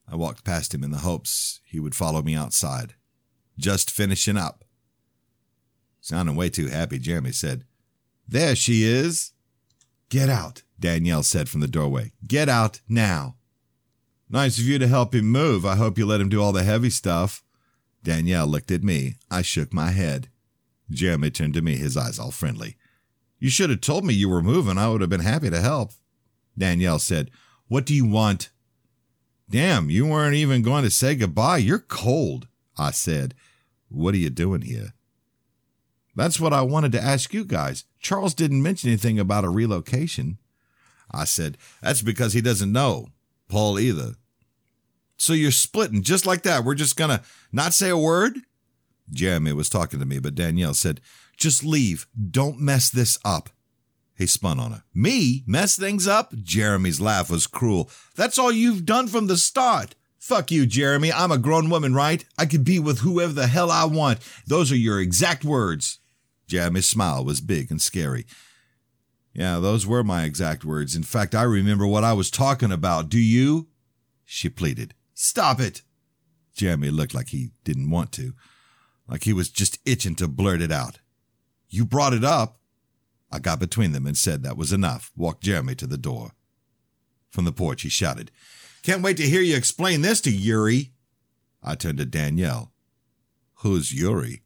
I 0.08 0.16
walked 0.16 0.44
past 0.44 0.74
him 0.74 0.84
in 0.84 0.90
the 0.90 0.98
hopes 0.98 1.60
he 1.64 1.80
would 1.80 1.94
follow 1.94 2.22
me 2.22 2.34
outside. 2.34 2.94
Just 3.58 3.90
finishing 3.90 4.36
up. 4.36 4.64
Sounding 6.00 6.36
way 6.36 6.50
too 6.50 6.68
happy, 6.68 6.98
Jeremy 6.98 7.32
said, 7.32 7.64
There 8.28 8.54
she 8.54 8.84
is. 8.84 9.32
Get 10.10 10.28
out, 10.28 10.62
Danielle 10.78 11.22
said 11.22 11.48
from 11.48 11.60
the 11.60 11.68
doorway. 11.68 12.12
Get 12.26 12.48
out 12.48 12.80
now. 12.88 13.36
Nice 14.28 14.58
of 14.58 14.64
you 14.64 14.78
to 14.78 14.88
help 14.88 15.14
him 15.14 15.26
move. 15.26 15.64
I 15.64 15.76
hope 15.76 15.96
you 15.96 16.06
let 16.06 16.20
him 16.20 16.28
do 16.28 16.42
all 16.42 16.52
the 16.52 16.62
heavy 16.62 16.90
stuff. 16.90 17.42
Danielle 18.02 18.46
looked 18.46 18.70
at 18.70 18.82
me. 18.82 19.16
I 19.30 19.42
shook 19.42 19.72
my 19.72 19.90
head. 19.90 20.28
Jeremy 20.90 21.30
turned 21.30 21.54
to 21.54 21.62
me, 21.62 21.76
his 21.76 21.96
eyes 21.96 22.18
all 22.18 22.30
friendly. 22.30 22.76
You 23.38 23.48
should 23.48 23.70
have 23.70 23.80
told 23.80 24.04
me 24.04 24.12
you 24.12 24.28
were 24.28 24.42
moving. 24.42 24.78
I 24.78 24.88
would 24.88 25.00
have 25.00 25.10
been 25.10 25.20
happy 25.20 25.50
to 25.50 25.60
help. 25.60 25.92
Danielle 26.56 26.98
said, 26.98 27.30
What 27.68 27.86
do 27.86 27.94
you 27.94 28.06
want? 28.06 28.50
Damn, 29.48 29.90
you 29.90 30.06
weren't 30.06 30.34
even 30.34 30.62
going 30.62 30.84
to 30.84 30.90
say 30.90 31.14
goodbye. 31.14 31.58
You're 31.58 31.78
cold, 31.78 32.48
I 32.76 32.90
said. 32.90 33.34
What 33.88 34.14
are 34.14 34.18
you 34.18 34.30
doing 34.30 34.62
here? 34.62 34.94
That's 36.16 36.40
what 36.40 36.52
I 36.52 36.62
wanted 36.62 36.92
to 36.92 37.02
ask 37.02 37.34
you 37.34 37.44
guys. 37.44 37.84
Charles 38.00 38.34
didn't 38.34 38.62
mention 38.62 38.88
anything 38.88 39.18
about 39.18 39.44
a 39.44 39.48
relocation. 39.48 40.38
I 41.10 41.24
said, 41.24 41.58
That's 41.82 42.02
because 42.02 42.32
he 42.32 42.40
doesn't 42.40 42.72
know. 42.72 43.08
Paul 43.48 43.78
either. 43.78 44.14
So 45.16 45.32
you're 45.32 45.50
splitting 45.50 46.02
just 46.02 46.26
like 46.26 46.42
that. 46.42 46.64
We're 46.64 46.74
just 46.74 46.96
going 46.96 47.10
to 47.10 47.22
not 47.52 47.74
say 47.74 47.90
a 47.90 47.96
word? 47.96 48.38
Jeremy 49.12 49.52
was 49.52 49.68
talking 49.68 50.00
to 50.00 50.06
me, 50.06 50.18
but 50.18 50.34
Danielle 50.34 50.74
said, 50.74 51.00
Just 51.36 51.64
leave. 51.64 52.06
Don't 52.30 52.60
mess 52.60 52.90
this 52.90 53.18
up. 53.24 53.50
He 54.16 54.26
spun 54.26 54.60
on 54.60 54.72
her. 54.72 54.84
Me? 54.94 55.42
Mess 55.46 55.76
things 55.76 56.06
up? 56.06 56.32
Jeremy's 56.34 57.00
laugh 57.00 57.30
was 57.30 57.46
cruel. 57.46 57.90
That's 58.16 58.38
all 58.38 58.52
you've 58.52 58.86
done 58.86 59.08
from 59.08 59.26
the 59.26 59.36
start. 59.36 59.94
Fuck 60.18 60.50
you, 60.50 60.66
Jeremy. 60.66 61.12
I'm 61.12 61.32
a 61.32 61.38
grown 61.38 61.68
woman, 61.68 61.94
right? 61.94 62.24
I 62.38 62.46
can 62.46 62.62
be 62.62 62.78
with 62.78 63.00
whoever 63.00 63.32
the 63.32 63.46
hell 63.46 63.70
I 63.70 63.84
want. 63.84 64.20
Those 64.46 64.72
are 64.72 64.76
your 64.76 65.00
exact 65.00 65.44
words. 65.44 65.98
Jeremy's 66.46 66.88
smile 66.88 67.24
was 67.24 67.40
big 67.40 67.70
and 67.70 67.82
scary. 67.82 68.24
Yeah, 69.34 69.58
those 69.58 69.86
were 69.86 70.04
my 70.04 70.24
exact 70.24 70.64
words. 70.64 70.94
In 70.94 71.02
fact, 71.02 71.34
I 71.34 71.42
remember 71.42 71.86
what 71.86 72.04
I 72.04 72.12
was 72.12 72.30
talking 72.30 72.70
about. 72.70 73.08
Do 73.08 73.18
you? 73.18 73.68
She 74.24 74.48
pleaded. 74.48 74.94
Stop 75.12 75.60
it. 75.60 75.82
Jeremy 76.54 76.90
looked 76.90 77.14
like 77.14 77.28
he 77.28 77.50
didn't 77.64 77.90
want 77.90 78.12
to, 78.12 78.32
like 79.08 79.24
he 79.24 79.32
was 79.32 79.50
just 79.50 79.78
itching 79.84 80.14
to 80.16 80.28
blurt 80.28 80.62
it 80.62 80.70
out. 80.70 81.00
You 81.68 81.84
brought 81.84 82.14
it 82.14 82.24
up. 82.24 82.60
I 83.30 83.38
got 83.38 83.58
between 83.58 83.92
them 83.92 84.06
and 84.06 84.16
said 84.16 84.42
that 84.42 84.56
was 84.56 84.72
enough, 84.72 85.10
walked 85.16 85.42
Jeremy 85.42 85.74
to 85.76 85.86
the 85.86 85.98
door. 85.98 86.32
From 87.30 87.44
the 87.44 87.52
porch, 87.52 87.82
he 87.82 87.88
shouted, 87.88 88.30
Can't 88.82 89.02
wait 89.02 89.16
to 89.16 89.24
hear 89.24 89.40
you 89.40 89.56
explain 89.56 90.02
this 90.02 90.20
to 90.22 90.30
Yuri. 90.30 90.92
I 91.62 91.74
turned 91.74 91.98
to 91.98 92.04
Danielle. 92.04 92.72
Who's 93.56 93.92
Yuri? 93.92 94.42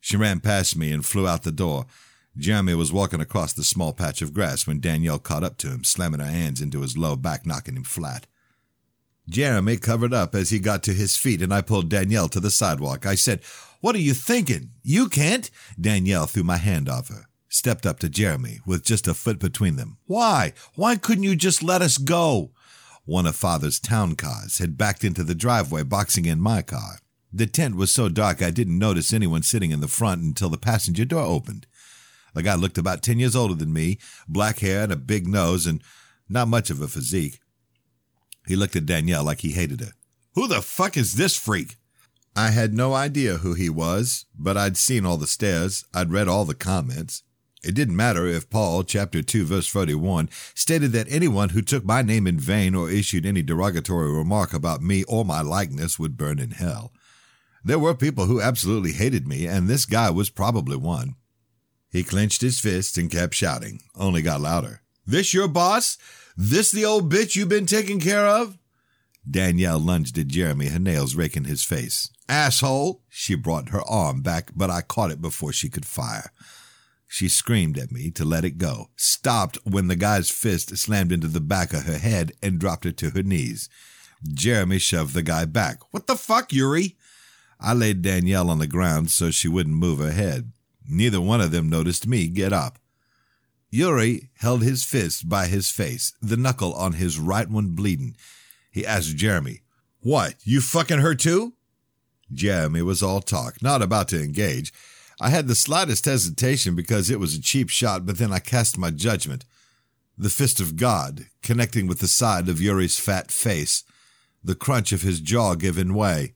She 0.00 0.16
ran 0.16 0.40
past 0.40 0.76
me 0.76 0.92
and 0.92 1.06
flew 1.06 1.28
out 1.28 1.44
the 1.44 1.52
door. 1.52 1.86
Jeremy 2.36 2.74
was 2.74 2.92
walking 2.92 3.20
across 3.20 3.52
the 3.52 3.62
small 3.62 3.92
patch 3.92 4.20
of 4.22 4.34
grass 4.34 4.66
when 4.66 4.80
Danielle 4.80 5.18
caught 5.18 5.44
up 5.44 5.58
to 5.58 5.68
him, 5.68 5.84
slamming 5.84 6.20
her 6.20 6.26
hands 6.26 6.60
into 6.60 6.80
his 6.80 6.96
low 6.96 7.14
back, 7.14 7.46
knocking 7.46 7.76
him 7.76 7.84
flat. 7.84 8.26
Jeremy 9.28 9.76
covered 9.76 10.12
up 10.12 10.34
as 10.34 10.50
he 10.50 10.58
got 10.58 10.82
to 10.84 10.92
his 10.92 11.16
feet, 11.16 11.42
and 11.42 11.54
I 11.54 11.60
pulled 11.60 11.88
Danielle 11.88 12.28
to 12.30 12.40
the 12.40 12.50
sidewalk. 12.50 13.06
I 13.06 13.14
said, 13.14 13.40
What 13.80 13.94
are 13.94 14.00
you 14.00 14.14
thinking? 14.14 14.70
You 14.82 15.08
can't? 15.08 15.50
Danielle 15.80 16.26
threw 16.26 16.42
my 16.42 16.56
hand 16.56 16.88
off 16.88 17.08
her, 17.08 17.26
stepped 17.52 17.84
up 17.84 17.98
to 18.00 18.08
Jeremy 18.08 18.60
with 18.64 18.82
just 18.82 19.06
a 19.06 19.14
foot 19.14 19.38
between 19.38 19.76
them. 19.76 19.98
Why? 20.06 20.54
Why 20.74 20.96
couldn't 20.96 21.24
you 21.24 21.36
just 21.36 21.62
let 21.62 21.82
us 21.82 21.98
go? 21.98 22.50
One 23.04 23.26
of 23.26 23.36
Father's 23.36 23.78
town 23.78 24.14
cars 24.16 24.58
had 24.58 24.78
backed 24.78 25.04
into 25.04 25.22
the 25.22 25.34
driveway, 25.34 25.82
boxing 25.82 26.24
in 26.24 26.40
my 26.40 26.62
car. 26.62 26.98
The 27.32 27.46
tent 27.46 27.76
was 27.76 27.92
so 27.92 28.08
dark 28.08 28.42
I 28.42 28.50
didn't 28.50 28.78
notice 28.78 29.12
anyone 29.12 29.42
sitting 29.42 29.70
in 29.70 29.80
the 29.80 29.88
front 29.88 30.22
until 30.22 30.48
the 30.48 30.56
passenger 30.56 31.04
door 31.04 31.22
opened. 31.22 31.66
The 32.34 32.42
guy 32.42 32.54
looked 32.54 32.78
about 32.78 33.02
10 33.02 33.18
years 33.18 33.36
older 33.36 33.54
than 33.54 33.72
me, 33.72 33.98
black 34.26 34.60
hair 34.60 34.82
and 34.82 34.92
a 34.92 34.96
big 34.96 35.26
nose, 35.26 35.66
and 35.66 35.82
not 36.28 36.48
much 36.48 36.70
of 36.70 36.80
a 36.80 36.88
physique. 36.88 37.40
He 38.46 38.56
looked 38.56 38.76
at 38.76 38.86
Danielle 38.86 39.24
like 39.24 39.40
he 39.40 39.50
hated 39.50 39.80
her. 39.80 39.92
Who 40.34 40.48
the 40.48 40.62
fuck 40.62 40.96
is 40.96 41.14
this 41.14 41.36
freak? 41.36 41.76
I 42.34 42.50
had 42.50 42.72
no 42.72 42.94
idea 42.94 43.38
who 43.38 43.52
he 43.52 43.68
was, 43.68 44.24
but 44.38 44.56
I'd 44.56 44.78
seen 44.78 45.04
all 45.04 45.18
the 45.18 45.26
stares, 45.26 45.84
I'd 45.92 46.12
read 46.12 46.28
all 46.28 46.46
the 46.46 46.54
comments. 46.54 47.22
It 47.62 47.76
didn't 47.76 47.94
matter 47.94 48.26
if 48.26 48.50
Paul, 48.50 48.82
chapter 48.82 49.22
2, 49.22 49.44
verse 49.44 49.68
41, 49.68 50.28
stated 50.54 50.90
that 50.92 51.10
anyone 51.10 51.50
who 51.50 51.62
took 51.62 51.84
my 51.84 52.02
name 52.02 52.26
in 52.26 52.38
vain 52.38 52.74
or 52.74 52.90
issued 52.90 53.24
any 53.24 53.42
derogatory 53.42 54.10
remark 54.10 54.52
about 54.52 54.82
me 54.82 55.04
or 55.04 55.24
my 55.24 55.42
likeness 55.42 55.96
would 55.96 56.16
burn 56.16 56.40
in 56.40 56.50
hell. 56.50 56.92
There 57.64 57.78
were 57.78 57.94
people 57.94 58.26
who 58.26 58.40
absolutely 58.40 58.92
hated 58.92 59.28
me, 59.28 59.46
and 59.46 59.68
this 59.68 59.86
guy 59.86 60.10
was 60.10 60.28
probably 60.28 60.76
one. 60.76 61.14
He 61.88 62.02
clenched 62.02 62.40
his 62.40 62.58
fists 62.58 62.98
and 62.98 63.10
kept 63.10 63.34
shouting, 63.34 63.80
only 63.94 64.22
got 64.22 64.40
louder. 64.40 64.80
This 65.06 65.32
your 65.32 65.46
boss? 65.46 65.98
This 66.36 66.72
the 66.72 66.84
old 66.84 67.12
bitch 67.12 67.36
you've 67.36 67.48
been 67.48 67.66
taking 67.66 68.00
care 68.00 68.26
of? 68.26 68.58
Danielle 69.30 69.78
lunged 69.78 70.18
at 70.18 70.26
Jeremy, 70.26 70.66
her 70.68 70.80
nails 70.80 71.14
raking 71.14 71.44
his 71.44 71.62
face. 71.62 72.10
Asshole! 72.28 73.02
She 73.08 73.36
brought 73.36 73.68
her 73.68 73.82
arm 73.82 74.22
back, 74.22 74.50
but 74.56 74.70
I 74.70 74.80
caught 74.80 75.12
it 75.12 75.22
before 75.22 75.52
she 75.52 75.68
could 75.68 75.86
fire. 75.86 76.32
She 77.12 77.28
screamed 77.28 77.76
at 77.76 77.92
me 77.92 78.10
to 78.12 78.24
let 78.24 78.42
it 78.42 78.56
go, 78.56 78.88
stopped 78.96 79.58
when 79.64 79.88
the 79.88 79.96
guy's 79.96 80.30
fist 80.30 80.74
slammed 80.78 81.12
into 81.12 81.28
the 81.28 81.42
back 81.42 81.74
of 81.74 81.82
her 81.82 81.98
head 81.98 82.32
and 82.42 82.58
dropped 82.58 82.84
her 82.84 82.90
to 82.90 83.10
her 83.10 83.22
knees. 83.22 83.68
Jeremy 84.32 84.78
shoved 84.78 85.12
the 85.12 85.22
guy 85.22 85.44
back. 85.44 85.80
What 85.92 86.06
the 86.06 86.16
fuck, 86.16 86.54
Yuri? 86.54 86.96
I 87.60 87.74
laid 87.74 88.00
Danielle 88.00 88.48
on 88.48 88.60
the 88.60 88.66
ground 88.66 89.10
so 89.10 89.30
she 89.30 89.46
wouldn't 89.46 89.76
move 89.76 89.98
her 89.98 90.12
head. 90.12 90.52
Neither 90.88 91.20
one 91.20 91.42
of 91.42 91.50
them 91.50 91.68
noticed 91.68 92.06
me 92.06 92.28
get 92.28 92.50
up. 92.50 92.78
Yuri 93.68 94.30
held 94.38 94.62
his 94.62 94.82
fist 94.82 95.28
by 95.28 95.48
his 95.48 95.70
face, 95.70 96.14
the 96.22 96.38
knuckle 96.38 96.72
on 96.72 96.94
his 96.94 97.18
right 97.18 97.50
one 97.50 97.74
bleeding. 97.74 98.16
He 98.70 98.86
asked 98.86 99.18
Jeremy, 99.18 99.60
What, 100.00 100.36
you 100.44 100.62
fucking 100.62 101.00
her 101.00 101.14
too? 101.14 101.52
Jeremy 102.32 102.80
was 102.80 103.02
all 103.02 103.20
talk, 103.20 103.60
not 103.60 103.82
about 103.82 104.08
to 104.08 104.22
engage. 104.22 104.72
I 105.22 105.28
had 105.28 105.46
the 105.46 105.54
slightest 105.54 106.04
hesitation 106.06 106.74
because 106.74 107.08
it 107.08 107.20
was 107.20 107.36
a 107.36 107.40
cheap 107.40 107.68
shot, 107.68 108.04
but 108.04 108.18
then 108.18 108.32
I 108.32 108.40
cast 108.40 108.76
my 108.76 108.90
judgment. 108.90 109.44
The 110.18 110.28
fist 110.28 110.58
of 110.58 110.74
God, 110.74 111.26
connecting 111.44 111.86
with 111.86 112.00
the 112.00 112.08
side 112.08 112.48
of 112.48 112.60
Yuri's 112.60 112.98
fat 112.98 113.30
face, 113.30 113.84
the 114.42 114.56
crunch 114.56 114.90
of 114.90 115.02
his 115.02 115.20
jaw 115.20 115.54
giving 115.54 115.94
way. 115.94 116.34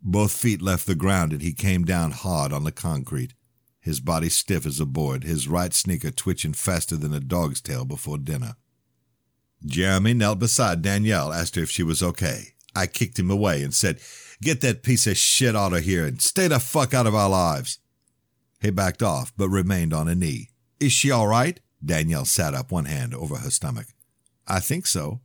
Both 0.00 0.32
feet 0.32 0.62
left 0.62 0.86
the 0.86 0.94
ground 0.94 1.34
and 1.34 1.42
he 1.42 1.52
came 1.52 1.84
down 1.84 2.12
hard 2.12 2.50
on 2.50 2.64
the 2.64 2.72
concrete, 2.72 3.34
his 3.78 4.00
body 4.00 4.30
stiff 4.30 4.64
as 4.64 4.80
a 4.80 4.86
board, 4.86 5.24
his 5.24 5.46
right 5.46 5.74
sneaker 5.74 6.10
twitching 6.10 6.54
faster 6.54 6.96
than 6.96 7.12
a 7.12 7.20
dog's 7.20 7.60
tail 7.60 7.84
before 7.84 8.16
dinner. 8.16 8.56
Jeremy 9.66 10.14
knelt 10.14 10.38
beside 10.38 10.80
Danielle, 10.80 11.30
asked 11.30 11.56
her 11.56 11.62
if 11.62 11.70
she 11.70 11.82
was 11.82 12.02
okay. 12.02 12.54
I 12.74 12.86
kicked 12.86 13.18
him 13.18 13.30
away 13.30 13.62
and 13.62 13.74
said, 13.74 14.00
Get 14.40 14.62
that 14.62 14.82
piece 14.82 15.06
of 15.06 15.18
shit 15.18 15.54
out 15.54 15.74
of 15.74 15.84
here 15.84 16.06
and 16.06 16.22
stay 16.22 16.48
the 16.48 16.58
fuck 16.58 16.94
out 16.94 17.06
of 17.06 17.14
our 17.14 17.28
lives. 17.28 17.80
He 18.64 18.70
backed 18.70 19.02
off, 19.02 19.30
but 19.36 19.50
remained 19.50 19.92
on 19.92 20.08
a 20.08 20.14
knee. 20.14 20.48
Is 20.80 20.90
she 20.90 21.10
all 21.10 21.28
right? 21.28 21.60
Danielle 21.84 22.24
sat 22.24 22.54
up, 22.54 22.72
one 22.72 22.86
hand 22.86 23.14
over 23.14 23.36
her 23.36 23.50
stomach. 23.50 23.88
I 24.48 24.58
think 24.58 24.86
so. 24.86 25.20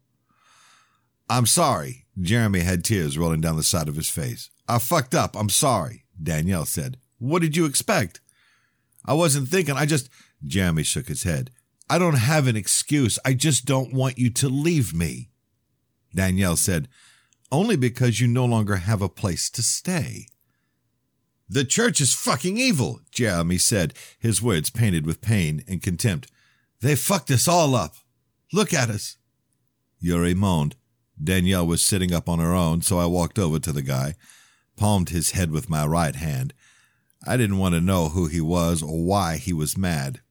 I'm 1.30 1.46
sorry. 1.46 2.06
Jeremy 2.20 2.60
had 2.60 2.84
tears 2.84 3.18
rolling 3.18 3.40
down 3.40 3.56
the 3.56 3.64
side 3.64 3.88
of 3.88 3.96
his 3.96 4.10
face. 4.10 4.50
I 4.68 4.78
fucked 4.78 5.16
up. 5.16 5.38
I'm 5.38 5.48
sorry, 5.48 6.04
Danielle 6.22 6.66
said. 6.66 6.98
What 7.18 7.42
did 7.42 7.56
you 7.56 7.64
expect? 7.66 8.20
I 9.06 9.14
wasn't 9.14 9.48
thinking. 9.48 9.78
I 9.78 9.86
just. 9.86 10.10
Jeremy 10.44 10.84
shook 10.84 11.08
his 11.08 11.24
head. 11.24 11.50
I 11.90 11.98
don't 11.98 12.18
have 12.18 12.46
an 12.46 12.58
excuse. 12.58 13.18
I 13.24 13.36
just 13.36 13.64
don't 13.64 13.94
want 13.94 14.18
you 14.18 14.30
to 14.32 14.50
leave 14.50 14.94
me. 14.94 15.30
Danielle 16.14 16.58
said, 16.58 16.90
Only 17.54 17.78
because 17.78 18.20
you 18.20 18.28
no 18.28 18.44
longer 18.44 18.76
have 18.76 19.02
a 19.02 19.08
place 19.08 19.50
to 19.52 19.64
stay. 19.64 20.28
The 21.52 21.66
church 21.66 22.00
is 22.00 22.14
fucking 22.14 22.58
evil, 22.58 23.02
Jeremy 23.12 23.58
said, 23.58 23.96
his 24.20 24.40
words 24.40 24.70
painted 24.70 25.08
with 25.08 25.20
pain 25.20 25.64
and 25.68 25.82
contempt. 25.82 26.32
They 26.82 26.96
fucked 26.96 27.32
us 27.32 27.48
all 27.48 27.74
up. 27.74 27.96
Look 28.54 28.72
at 28.72 28.90
us. 28.90 29.18
Yuri 30.00 30.36
moaned. 30.36 30.76
Danielle 31.22 31.66
was 31.66 31.82
sitting 31.82 32.14
up 32.14 32.30
on 32.30 32.38
her 32.38 32.54
own, 32.54 32.82
so 32.82 33.00
I 33.00 33.08
walked 33.08 33.40
over 33.40 33.60
to 33.60 33.72
the 33.72 33.82
guy, 33.82 34.14
palmed 34.78 35.10
his 35.10 35.32
head 35.32 35.52
with 35.52 35.70
my 35.70 35.86
right 35.86 36.16
hand. 36.16 36.54
I 37.26 37.36
didn't 37.36 37.58
want 37.58 37.74
to 37.74 37.82
know 37.82 38.10
who 38.10 38.28
he 38.28 38.40
was 38.40 38.82
or 38.84 39.04
why 39.04 39.38
he 39.38 39.52
was 39.52 39.78
mad. 39.78 40.22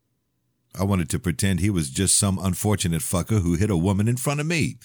I 0.79 0.85
wanted 0.85 1.11
to 1.11 1.19
pretend 1.19 1.59
he 1.59 1.69
was 1.69 1.91
just 1.91 2.17
some 2.17 2.39
unfortunate 2.41 3.03
fucker 3.03 3.43
who 3.43 3.55
hit 3.55 3.71
a 3.71 3.77
woman 3.77 4.07
in 4.07 4.17
front 4.17 4.39
of 4.39 4.47
me. 4.47 4.79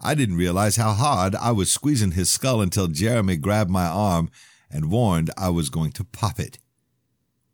I 0.00 0.14
didn't 0.14 0.36
realize 0.36 0.76
how 0.76 0.92
hard 0.92 1.36
I 1.36 1.52
was 1.52 1.72
squeezing 1.72 2.10
his 2.10 2.30
skull 2.30 2.60
until 2.60 2.88
Jeremy 2.88 3.36
grabbed 3.36 3.70
my 3.70 3.86
arm 3.86 4.30
and 4.70 4.90
warned 4.90 5.30
I 5.36 5.48
was 5.50 5.70
going 5.70 5.92
to 5.92 6.04
pop 6.04 6.38
it. 6.38 6.58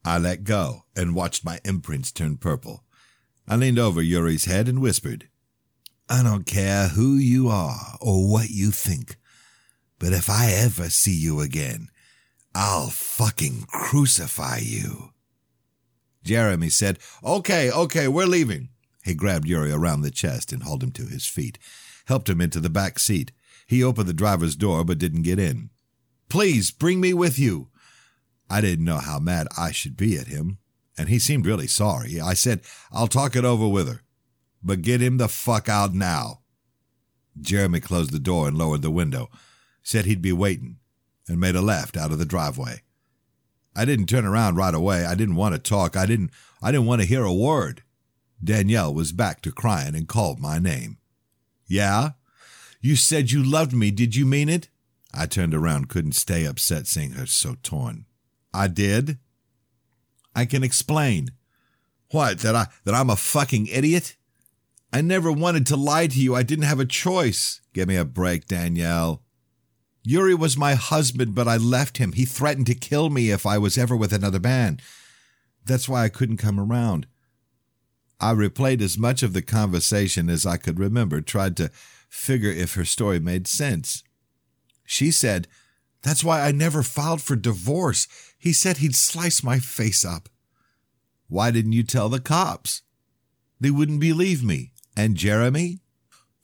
I 0.05 0.19
let 0.19 0.45
go 0.45 0.85
and 0.97 1.15
watched 1.15 1.45
my 1.45 1.61
imprints 1.65 2.11
turn 2.11 2.37
purple. 2.37 2.85
I 3.47 3.57
leaned 3.57 3.79
over 3.79 4.03
Yuri's 4.03 4.47
head 4.47 4.69
and 4.69 4.81
whispered, 4.81 5.29
I 6.09 6.23
don't 6.23 6.47
care 6.47 6.89
who 6.89 7.15
you 7.15 7.49
are 7.49 7.97
or 8.01 8.31
what 8.31 8.51
you 8.51 8.71
think, 8.71 9.17
but 9.99 10.13
if 10.13 10.29
I 10.29 10.51
ever 10.51 10.91
see 10.91 11.15
you 11.15 11.41
again, 11.41 11.89
I'll 12.55 12.91
fucking 12.91 13.65
crucify 13.69 14.59
you. 14.59 15.11
Jeremy 16.23 16.69
said, 16.69 16.99
Okay, 17.25 17.71
okay, 17.71 18.09
we're 18.09 18.27
leaving. 18.27 18.69
He 19.05 19.15
grabbed 19.15 19.49
Yuri 19.49 19.73
around 19.73 20.03
the 20.03 20.11
chest 20.11 20.53
and 20.53 20.63
hauled 20.63 20.83
him 20.83 20.93
to 20.93 21.07
his 21.07 21.27
feet, 21.27 21.59
helped 22.07 22.29
him 22.29 22.41
into 22.41 22.61
the 22.61 22.71
back 22.71 22.99
seat. 22.99 23.33
He 23.67 23.83
opened 23.83 24.09
the 24.09 24.13
driver's 24.13 24.55
door 24.55 24.85
but 24.85 24.99
didn't 24.99 25.23
get 25.23 25.39
in. 25.39 25.71
Please 26.33 26.71
bring 26.71 26.99
me 26.99 27.13
with 27.13 27.39
you. 27.39 27.69
I 28.49 28.63
didn't 28.63 28.87
know 28.87 29.01
how 29.01 29.19
mad 29.19 29.49
I 29.59 29.71
should 29.71 29.99
be 29.99 30.17
at 30.17 30.29
him, 30.29 30.57
and 30.97 31.11
he 31.11 31.19
seemed 31.19 31.45
really 31.45 31.67
sorry. 31.67 32.23
I 32.23 32.33
said, 32.33 32.63
I'll 32.91 33.07
talk 33.07 33.37
it 33.37 33.45
over 33.45 33.69
with 33.69 33.87
her, 33.87 34.01
but 34.63 34.81
get 34.81 35.03
him 35.03 35.19
the 35.19 35.29
fuck 35.29 35.69
out 35.69 35.93
now. 35.93 36.41
Jeremy 37.39 37.81
closed 37.81 38.13
the 38.13 38.19
door 38.19 38.49
and 38.49 38.57
lowered 38.57 38.81
the 38.81 38.91
window, 38.91 39.29
said 39.83 40.07
he'd 40.07 40.23
be 40.23 40.33
waiting, 40.33 40.79
and 41.29 41.39
made 41.39 41.55
a 41.55 41.61
left 41.61 41.99
out 41.99 42.13
of 42.13 42.19
the 42.19 42.25
driveway. 42.25 42.81
I 43.77 43.85
didn't 43.85 44.07
turn 44.07 44.25
around 44.25 44.57
right 44.57 44.75
away. 44.75 45.05
I 45.05 45.15
didn't 45.15 45.37
want 45.37 45.55
to 45.55 45.59
talk. 45.59 45.99
I 45.99 46.07
didn't 46.07 46.31
I 46.63 46.73
didn't 46.73 46.87
want 46.87 47.03
to 47.03 47.07
hear 47.07 47.25
a 47.25 47.35
word. 47.35 47.83
Danielle 48.43 48.95
was 48.95 49.13
back 49.13 49.43
to 49.43 49.53
crying 49.53 49.95
and 49.95 50.09
called 50.09 50.41
my 50.41 50.59
name. 50.59 50.97
Yeah? 51.67 52.13
You 52.81 52.97
said 52.97 53.33
you 53.33 53.45
loved 53.45 53.75
me. 53.75 53.91
Did 53.91 54.17
you 54.17 54.25
mean 54.25 54.49
it? 54.49 54.71
I 55.15 55.27
turned 55.27 55.55
around, 55.55 55.89
couldn't 55.89 56.13
stay 56.13 56.45
upset 56.45 56.87
seeing 56.87 57.13
her 57.13 57.27
so 57.27 57.57
torn. 57.63 58.07
I 58.55 58.69
did? 58.69 59.19
I 60.35 60.45
can 60.45 60.63
explain. 60.63 61.33
What, 62.11 62.41
that 62.41 62.55
I 62.55 62.67
that 62.85 62.95
I'm 62.95 63.11
a 63.11 63.17
fucking 63.17 63.67
idiot? 63.67 64.17
I 64.93 65.01
never 65.01 65.33
wanted 65.33 65.67
to 65.69 65.77
lie 65.77 66.07
to 66.07 66.19
you. 66.19 66.35
I 66.35 66.43
didn't 66.43 66.67
have 66.67 66.81
a 66.81 66.85
choice. 66.85 67.61
Give 67.73 67.89
me 67.89 67.97
a 67.97 68.05
break, 68.05 68.47
Danielle. 68.47 69.23
Yuri 70.05 70.35
was 70.35 70.57
my 70.57 70.75
husband, 70.75 71.35
but 71.35 71.49
I 71.49 71.57
left 71.57 71.99
him. 71.99 72.13
He 72.13 72.25
threatened 72.25 72.67
to 72.67 72.75
kill 72.75 73.09
me 73.09 73.31
if 73.31 73.47
I 73.47 73.57
was 73.57 73.79
ever 73.79 73.97
with 73.97 74.13
another 74.13 74.41
man. 74.41 74.81
That's 75.65 75.89
why 75.89 76.05
I 76.05 76.09
couldn't 76.09 76.39
come 76.39 76.59
around. 76.59 77.07
I 78.21 78.35
replayed 78.35 78.83
as 78.83 78.99
much 78.99 79.23
of 79.23 79.33
the 79.33 79.43
conversation 79.43 80.29
as 80.29 80.45
I 80.45 80.57
could 80.57 80.79
remember, 80.79 81.21
tried 81.21 81.57
to 81.57 81.71
figure 82.09 82.51
if 82.51 82.75
her 82.75 82.85
story 82.85 83.19
made 83.19 83.47
sense. 83.47 84.03
She 84.93 85.11
said, 85.11 85.49
That's 86.03 86.23
why 86.23 86.43
I 86.43 86.53
never 86.53 86.83
filed 86.83 87.23
for 87.23 87.35
divorce. 87.35 88.07
He 88.39 88.53
said 88.53 88.77
he'd 88.77 88.95
slice 88.95 89.43
my 89.43 89.59
face 89.59 90.05
up. 90.05 90.29
Why 91.29 91.51
didn't 91.51 91.73
you 91.73 91.83
tell 91.83 92.11
the 92.11 92.21
cops? 92.21 92.83
They 93.59 93.71
wouldn't 93.71 94.01
believe 94.01 94.45
me. 94.45 94.73
And 94.95 95.17
Jeremy? 95.17 95.79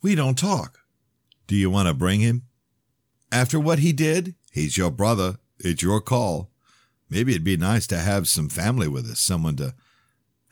We 0.01 0.15
don't 0.15 0.35
talk. 0.35 0.79
Do 1.45 1.55
you 1.55 1.69
want 1.69 1.89
to 1.89 1.93
bring 1.93 2.21
him? 2.21 2.47
After 3.31 3.59
what 3.59 3.77
he 3.77 3.93
did, 3.93 4.33
he's 4.51 4.77
your 4.77 4.89
brother. 4.89 5.37
It's 5.59 5.83
your 5.83 6.01
call. 6.01 6.49
Maybe 7.07 7.33
it'd 7.33 7.43
be 7.43 7.55
nice 7.55 7.85
to 7.87 7.99
have 7.99 8.27
some 8.27 8.49
family 8.49 8.87
with 8.87 9.05
us, 9.05 9.19
someone 9.19 9.57
to 9.57 9.75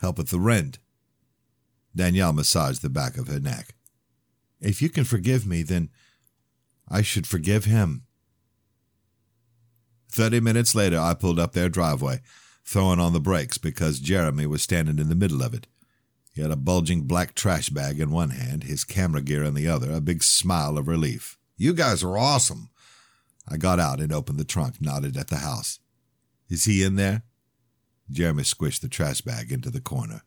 help 0.00 0.18
with 0.18 0.28
the 0.28 0.38
rent. 0.38 0.78
Danielle 1.96 2.32
massaged 2.32 2.80
the 2.80 2.90
back 2.90 3.16
of 3.16 3.26
her 3.26 3.40
neck. 3.40 3.74
If 4.60 4.80
you 4.80 4.88
can 4.88 5.02
forgive 5.02 5.48
me, 5.48 5.64
then 5.64 5.90
I 6.90 7.02
should 7.02 7.26
forgive 7.26 7.64
him. 7.64 8.04
Thirty 10.10 10.40
minutes 10.40 10.74
later, 10.74 10.98
I 10.98 11.14
pulled 11.14 11.38
up 11.38 11.52
their 11.52 11.68
driveway, 11.68 12.20
throwing 12.64 12.98
on 12.98 13.12
the 13.12 13.20
brakes 13.20 13.58
because 13.58 14.00
Jeremy 14.00 14.46
was 14.46 14.62
standing 14.62 14.98
in 14.98 15.08
the 15.08 15.14
middle 15.14 15.42
of 15.42 15.54
it. 15.54 15.66
He 16.32 16.42
had 16.42 16.50
a 16.50 16.56
bulging 16.56 17.02
black 17.02 17.34
trash 17.34 17.68
bag 17.68 17.98
in 18.00 18.10
one 18.10 18.30
hand, 18.30 18.64
his 18.64 18.84
camera 18.84 19.20
gear 19.20 19.42
in 19.42 19.54
the 19.54 19.68
other, 19.68 19.92
a 19.92 20.00
big 20.00 20.22
smile 20.22 20.78
of 20.78 20.88
relief. 20.88 21.36
You 21.56 21.74
guys 21.74 22.02
are 22.02 22.16
awesome. 22.16 22.70
I 23.48 23.56
got 23.56 23.80
out 23.80 24.00
and 24.00 24.12
opened 24.12 24.38
the 24.38 24.44
trunk, 24.44 24.80
nodded 24.80 25.16
at 25.16 25.28
the 25.28 25.38
house. 25.38 25.80
Is 26.48 26.64
he 26.64 26.82
in 26.82 26.96
there? 26.96 27.22
Jeremy 28.10 28.44
squished 28.44 28.80
the 28.80 28.88
trash 28.88 29.20
bag 29.20 29.52
into 29.52 29.70
the 29.70 29.80
corner. 29.80 30.22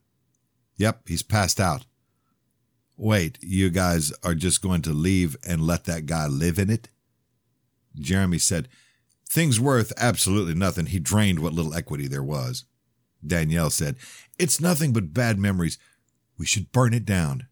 Yep, 0.77 1.07
he's 1.07 1.23
passed 1.23 1.59
out. 1.59 1.85
Wait, 3.01 3.39
you 3.41 3.71
guys 3.71 4.13
are 4.23 4.35
just 4.35 4.61
going 4.61 4.79
to 4.83 4.91
leave 4.91 5.35
and 5.47 5.65
let 5.65 5.85
that 5.85 6.05
guy 6.05 6.27
live 6.27 6.59
in 6.59 6.69
it? 6.69 6.87
Jeremy 7.95 8.37
said, 8.37 8.67
Thing's 9.27 9.59
worth 9.59 9.91
absolutely 9.97 10.53
nothing. 10.53 10.85
He 10.85 10.99
drained 10.99 11.39
what 11.39 11.53
little 11.53 11.73
equity 11.73 12.07
there 12.07 12.21
was. 12.21 12.65
Danielle 13.25 13.71
said, 13.71 13.95
It's 14.37 14.61
nothing 14.61 14.93
but 14.93 15.15
bad 15.15 15.39
memories. 15.39 15.79
We 16.37 16.45
should 16.45 16.71
burn 16.71 16.93
it 16.93 17.03
down. 17.03 17.47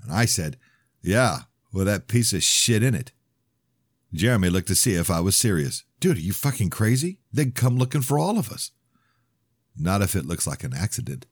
And 0.00 0.12
I 0.12 0.26
said, 0.26 0.58
Yeah, 1.02 1.40
with 1.72 1.86
that 1.86 2.06
piece 2.06 2.32
of 2.32 2.44
shit 2.44 2.84
in 2.84 2.94
it. 2.94 3.10
Jeremy 4.14 4.48
looked 4.48 4.68
to 4.68 4.76
see 4.76 4.94
if 4.94 5.10
I 5.10 5.18
was 5.18 5.34
serious. 5.34 5.82
Dude, 5.98 6.18
are 6.18 6.20
you 6.20 6.32
fucking 6.32 6.70
crazy? 6.70 7.18
They'd 7.32 7.56
come 7.56 7.78
looking 7.78 8.02
for 8.02 8.16
all 8.16 8.38
of 8.38 8.52
us. 8.52 8.70
Not 9.76 10.02
if 10.02 10.14
it 10.14 10.26
looks 10.26 10.46
like 10.46 10.62
an 10.62 10.72
accident. 10.72 11.26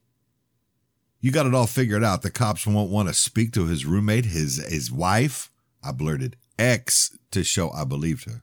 You 1.21 1.31
got 1.31 1.45
it 1.45 1.53
all 1.53 1.67
figured 1.67 2.03
out. 2.03 2.23
The 2.23 2.31
cops 2.31 2.65
won't 2.65 2.91
want 2.91 3.07
to 3.07 3.13
speak 3.13 3.53
to 3.53 3.67
his 3.67 3.85
roommate, 3.85 4.25
his 4.25 4.57
his 4.67 4.91
wife. 4.91 5.51
I 5.83 5.91
blurted 5.91 6.35
X 6.57 7.17
to 7.31 7.43
show 7.43 7.71
I 7.71 7.85
believed 7.85 8.25
her. 8.25 8.41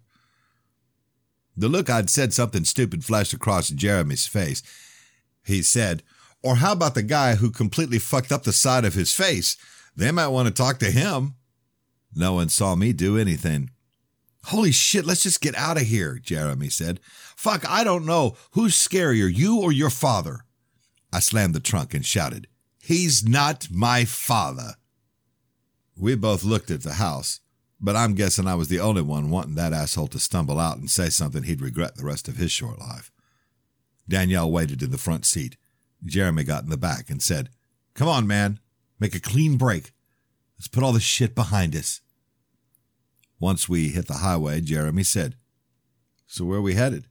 The 1.56 1.68
look 1.68 1.90
I'd 1.90 2.08
said 2.08 2.32
something 2.32 2.64
stupid 2.64 3.04
flashed 3.04 3.32
across 3.32 3.68
Jeremy's 3.68 4.28
face. 4.28 4.62
He 5.44 5.60
said, 5.62 6.04
Or 6.40 6.56
how 6.56 6.72
about 6.72 6.94
the 6.94 7.02
guy 7.02 7.34
who 7.34 7.50
completely 7.50 7.98
fucked 7.98 8.30
up 8.30 8.44
the 8.44 8.52
side 8.52 8.84
of 8.84 8.94
his 8.94 9.12
face? 9.12 9.56
They 9.96 10.12
might 10.12 10.28
want 10.28 10.46
to 10.46 10.54
talk 10.54 10.78
to 10.78 10.90
him. 10.92 11.34
No 12.14 12.34
one 12.34 12.48
saw 12.48 12.76
me 12.76 12.92
do 12.92 13.18
anything. 13.18 13.70
Holy 14.44 14.70
shit, 14.70 15.04
let's 15.04 15.24
just 15.24 15.40
get 15.40 15.56
out 15.56 15.76
of 15.76 15.82
here, 15.82 16.20
Jeremy 16.22 16.68
said. 16.68 17.00
Fuck, 17.36 17.68
I 17.68 17.82
don't 17.82 18.06
know. 18.06 18.36
Who's 18.52 18.74
scarier, 18.74 19.32
you 19.32 19.60
or 19.60 19.72
your 19.72 19.90
father? 19.90 20.44
I 21.12 21.18
slammed 21.18 21.54
the 21.54 21.60
trunk 21.60 21.92
and 21.92 22.06
shouted, 22.06 22.46
He's 22.88 23.22
not 23.22 23.68
my 23.70 24.06
father. 24.06 24.76
We 25.94 26.14
both 26.14 26.42
looked 26.42 26.70
at 26.70 26.84
the 26.84 26.94
house, 26.94 27.40
but 27.78 27.94
I'm 27.94 28.14
guessing 28.14 28.46
I 28.46 28.54
was 28.54 28.68
the 28.68 28.80
only 28.80 29.02
one 29.02 29.28
wanting 29.28 29.56
that 29.56 29.74
asshole 29.74 30.06
to 30.06 30.18
stumble 30.18 30.58
out 30.58 30.78
and 30.78 30.90
say 30.90 31.10
something 31.10 31.42
he'd 31.42 31.60
regret 31.60 31.96
the 31.96 32.06
rest 32.06 32.28
of 32.28 32.38
his 32.38 32.50
short 32.50 32.78
life. 32.78 33.12
Danielle 34.08 34.50
waited 34.50 34.82
in 34.82 34.90
the 34.90 34.96
front 34.96 35.26
seat. 35.26 35.58
Jeremy 36.02 36.44
got 36.44 36.64
in 36.64 36.70
the 36.70 36.78
back 36.78 37.10
and 37.10 37.22
said, 37.22 37.50
Come 37.92 38.08
on, 38.08 38.26
man. 38.26 38.58
Make 38.98 39.14
a 39.14 39.20
clean 39.20 39.58
break. 39.58 39.92
Let's 40.58 40.68
put 40.68 40.82
all 40.82 40.92
this 40.92 41.02
shit 41.02 41.34
behind 41.34 41.76
us. 41.76 42.00
Once 43.38 43.68
we 43.68 43.90
hit 43.90 44.06
the 44.06 44.14
highway, 44.14 44.62
Jeremy 44.62 45.02
said, 45.02 45.36
So 46.26 46.46
where 46.46 46.60
are 46.60 46.62
we 46.62 46.72
headed? 46.72 47.06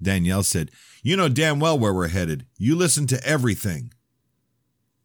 Danielle 0.00 0.42
said, 0.42 0.70
You 1.02 1.18
know 1.18 1.28
damn 1.28 1.60
well 1.60 1.78
where 1.78 1.92
we're 1.92 2.08
headed. 2.08 2.46
You 2.56 2.74
listen 2.76 3.06
to 3.08 3.22
everything. 3.26 3.92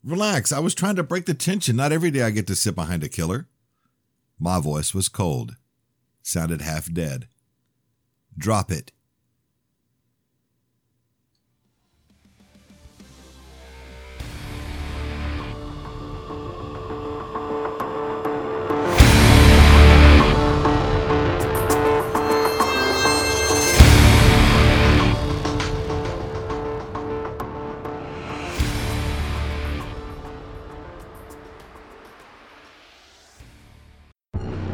Relax. 0.03 0.51
I 0.51 0.59
was 0.59 0.73
trying 0.73 0.95
to 0.95 1.03
break 1.03 1.25
the 1.25 1.33
tension. 1.33 1.75
Not 1.75 1.91
every 1.91 2.11
day 2.11 2.23
I 2.23 2.31
get 2.31 2.47
to 2.47 2.55
sit 2.55 2.75
behind 2.75 3.03
a 3.03 3.09
killer. 3.09 3.47
My 4.39 4.59
voice 4.59 4.93
was 4.93 5.09
cold, 5.09 5.55
sounded 6.23 6.61
half 6.61 6.91
dead. 6.91 7.27
Drop 8.35 8.71
it. 8.71 8.91